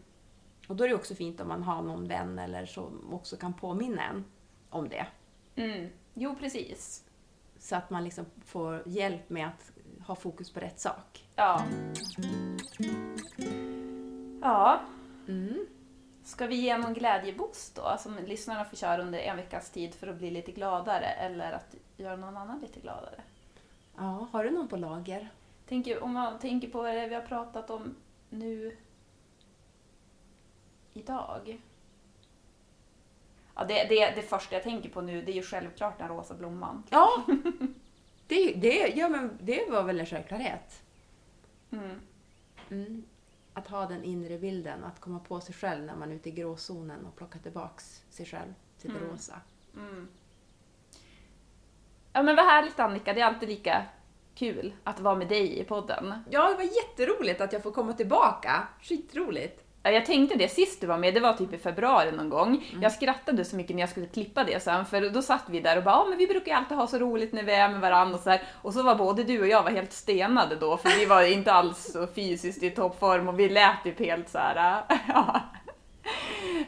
Och 0.69 0.77
då 0.77 0.85
är 0.85 0.89
det 0.89 0.95
också 0.95 1.15
fint 1.15 1.41
om 1.41 1.49
man 1.49 1.63
har 1.63 1.83
någon 1.83 2.09
vän 2.09 2.39
eller 2.39 2.67
som 2.67 3.15
också 3.15 3.37
kan 3.37 3.55
påminna 3.55 4.03
en 4.03 4.25
om 4.71 4.89
det. 4.89 5.07
Mm. 5.57 5.89
Jo, 6.15 6.37
precis. 6.41 7.05
Så 7.59 7.77
att 7.77 7.91
man 7.91 8.05
liksom 8.05 8.27
får 8.45 8.83
hjälp 8.87 9.31
med 9.31 9.47
att 9.47 9.73
ha 10.07 10.15
fokus 10.15 10.53
på 10.53 10.61
rätt 10.61 10.81
sak. 10.81 11.25
Ja. 11.37 11.65
Ja, 14.43 14.81
Mm. 15.29 15.67
Ska 16.29 16.47
vi 16.47 16.55
ge 16.55 16.79
någon 16.79 16.95
glädjeboost 16.95 17.77
då? 17.77 17.97
Som 17.99 18.17
lyssnarna 18.27 18.65
får 18.65 18.77
köra 18.77 19.03
under 19.03 19.19
en 19.19 19.37
veckas 19.37 19.71
tid 19.71 19.95
för 19.95 20.07
att 20.07 20.17
bli 20.17 20.31
lite 20.31 20.53
gladare 20.53 21.07
eller 21.07 21.53
att 21.53 21.75
göra 21.97 22.17
någon 22.17 22.37
annan 22.37 22.61
lite 22.61 22.81
gladare. 22.81 23.23
Ja, 23.97 24.29
har 24.33 24.45
du 24.45 24.51
någon 24.51 24.69
på 24.69 24.77
lager? 24.77 25.29
Tänker, 25.69 26.03
om 26.03 26.13
man 26.13 26.39
tänker 26.39 26.69
på 26.69 26.83
vad 26.83 26.95
det 26.95 27.01
är 27.01 27.09
vi 27.09 27.15
har 27.15 27.23
pratat 27.23 27.71
om 27.71 27.95
nu 28.29 28.77
idag. 30.93 31.61
Ja, 33.55 33.65
det, 33.65 33.85
det, 33.85 34.11
det 34.15 34.23
första 34.23 34.55
jag 34.55 34.63
tänker 34.63 34.89
på 34.89 35.01
nu 35.01 35.23
det 35.23 35.33
är 35.33 35.37
ju 35.37 35.43
självklart 35.43 35.99
den 35.99 36.09
rosa 36.09 36.35
blomman. 36.35 36.83
Ja, 36.91 37.25
det, 38.27 38.53
det, 38.53 38.93
ja, 38.97 39.09
men 39.09 39.39
det 39.41 39.71
var 39.71 39.83
väl 39.83 40.01
en 40.01 40.07
självklarhet. 40.07 40.83
Mm. 41.71 42.01
Mm. 42.71 43.05
Att 43.59 43.69
ha 43.69 43.87
den 43.87 44.05
inre 44.05 44.39
bilden, 44.39 44.85
att 44.85 45.01
komma 45.01 45.19
på 45.19 45.41
sig 45.41 45.55
själv 45.55 45.85
när 45.85 45.97
man 45.97 46.11
är 46.11 46.15
ute 46.15 46.29
i 46.29 46.33
gråzonen 46.33 47.07
och 47.07 47.17
plocka 47.17 47.39
tillbaks 47.39 48.03
sig 48.11 48.27
själv 48.27 48.55
till 48.79 48.91
det 48.91 48.99
Mm. 48.99 49.11
rosa. 49.11 49.41
Mm. 49.77 50.09
Ja 52.13 52.23
men 52.23 52.37
vad 52.37 52.45
härligt 52.45 52.81
Annika, 52.81 53.13
det 53.13 53.21
är 53.21 53.25
alltid 53.25 53.49
lika 53.49 53.85
kul 54.35 54.73
att 54.85 55.01
vara 55.01 55.15
med 55.15 55.29
dig 55.29 55.59
i 55.59 55.65
podden. 55.65 56.15
Ja, 56.31 56.49
det 56.49 56.55
var 56.55 56.63
jätteroligt 56.63 57.41
att 57.41 57.53
jag 57.53 57.63
får 57.63 57.71
komma 57.71 57.93
tillbaka. 57.93 58.69
Skitroligt. 58.83 59.65
Ja, 59.89 59.95
Jag 59.95 60.07
tänkte 60.07 60.39
det 60.39 60.49
sist 60.49 60.81
du 60.81 60.87
var 60.87 60.99
med, 60.99 61.15
det 61.15 61.21
var 61.21 61.33
typ 61.33 61.53
i 61.53 61.59
februari 61.59 62.13
någon 62.13 62.29
gång. 62.29 62.65
Jag 62.83 62.93
skrattade 62.93 63.45
så 63.45 63.57
mycket 63.57 63.77
när 63.77 63.83
jag 63.83 63.89
skulle 63.91 64.07
klippa 64.07 64.45
det 64.45 64.63
sen, 64.63 64.87
för 64.87 65.11
då 65.11 65.23
satt 65.23 65.45
vi 65.49 65.61
där 65.61 65.77
och 65.79 65.85
bara 65.85 65.95
ja 65.95 66.07
men 66.09 66.19
vi 66.19 66.27
brukar 66.27 66.47
ju 66.53 66.53
alltid 66.59 66.77
ha 66.77 66.87
så 66.87 66.99
roligt 66.99 67.33
när 67.33 67.43
vi 67.43 67.53
är 67.53 67.69
med 67.69 67.81
varandra 67.81 68.15
och 68.17 68.21
så 68.23 68.31
här. 68.31 68.43
Och 68.63 68.75
så 68.75 68.83
var 68.83 68.95
både 68.95 69.25
du 69.25 69.41
och 69.41 69.47
jag 69.49 69.63
var 69.63 69.71
helt 69.71 69.93
stenade 69.93 70.57
då, 70.57 70.77
för 70.77 70.89
vi 70.89 71.07
var 71.07 71.23
inte 71.23 71.53
alls 71.53 71.93
så 71.93 72.07
fysiskt 72.07 72.63
i 72.63 72.71
toppform 72.71 73.29
och 73.29 73.39
vi 73.39 73.49
lät 73.49 73.83
typ 73.85 73.99
helt 73.99 74.29
så 74.29 74.39
här. 74.39 74.85
ja. 75.09 75.41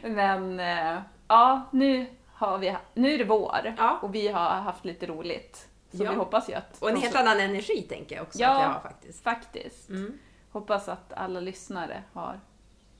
Men 0.01 0.59
eh, 0.59 0.97
ja, 1.27 1.61
nu, 1.71 2.05
har 2.33 2.57
vi, 2.57 2.75
nu 2.93 3.13
är 3.13 3.17
det 3.17 3.23
vår 3.23 3.73
Ja. 3.77 3.99
och 4.01 4.15
vi 4.15 4.27
har 4.27 4.49
haft 4.49 4.85
lite 4.85 5.05
roligt. 5.05 5.67
Så 5.91 6.03
Ja. 6.03 6.09
vi 6.11 6.15
hoppas 6.17 6.49
ju 6.49 6.53
att... 6.53 6.81
Och 6.81 6.89
en 6.89 6.97
helt 6.97 7.15
annan 7.15 7.39
energi 7.39 7.81
tänker 7.81 8.15
jag 8.15 8.23
också 8.23 8.39
Ja. 8.39 8.49
att 8.55 8.61
jag 8.61 8.67
har 8.69 8.79
faktiskt. 8.79 9.23
Faktiskt. 9.23 9.89
Mm. 9.89 10.17
Hoppas 10.51 10.89
att 10.89 11.13
alla 11.13 11.39
lyssnare 11.39 12.03
har 12.13 12.39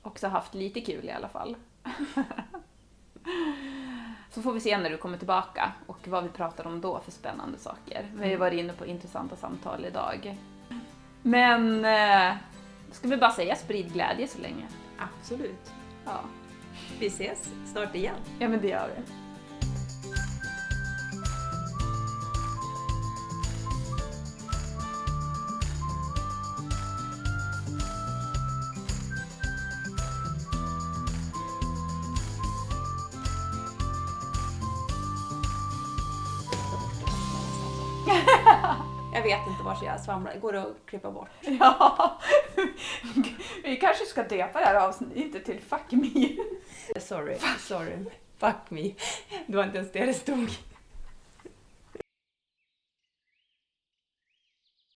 också 0.02 0.28
haft 0.28 0.54
lite 0.54 0.80
kul 0.80 1.04
i 1.04 1.10
alla 1.10 1.28
fall. 1.28 1.56
Så 4.30 4.42
får 4.42 4.52
vi 4.52 4.60
se 4.60 4.78
när 4.78 4.90
du 4.90 4.96
kommer 4.96 5.18
tillbaka 5.18 5.72
och 5.86 6.08
vad 6.08 6.22
vi 6.24 6.28
pratar 6.30 6.66
om 6.66 6.80
då 6.80 7.00
för 7.00 7.10
spännande 7.12 7.58
saker. 7.58 8.06
Vi 8.14 8.22
har 8.22 8.30
ju 8.30 8.36
varit 8.36 8.60
inne 8.60 8.72
på 8.72 8.86
intressanta 8.86 9.36
samtal 9.36 9.84
idag. 9.84 10.36
Men 11.22 11.84
eh, 11.84 12.36
ska 12.90 13.08
vi 13.08 13.16
bara 13.16 13.30
säga 13.30 13.54
sprid 13.56 13.92
glädje 13.92 14.28
så 14.28 14.38
länge? 14.40 14.66
Absolut. 14.98 15.72
Ja, 16.04 16.20
Vi 16.98 17.06
ses 17.06 17.52
snart 17.72 17.94
igen. 17.94 18.14
ja 18.38 18.48
men 18.48 18.60
det 18.60 18.68
gör 18.68 18.88
vi. 18.96 19.02
Vart 39.72 39.82
jag 39.82 40.00
svamlar. 40.00 40.36
Går 40.36 40.52
det 40.52 40.62
att 40.62 40.76
klippa 40.86 41.10
bort? 41.10 41.28
Ja. 41.60 42.18
Vi 43.62 43.76
kanske 43.76 44.04
ska 44.04 44.22
döpa 44.22 44.58
det 44.58 44.64
här 44.64 44.74
avsnittet 44.74 45.44
till 45.44 45.60
Fuck 45.60 45.90
me. 45.90 46.36
Sorry, 47.00 47.36
sorry. 47.58 47.96
Fuck 48.38 48.70
me. 48.70 48.94
Det 49.46 49.56
var 49.56 49.64
inte 49.64 49.78
ens 49.78 49.92
det 49.92 50.06
det 50.06 50.14
stod. 50.14 50.48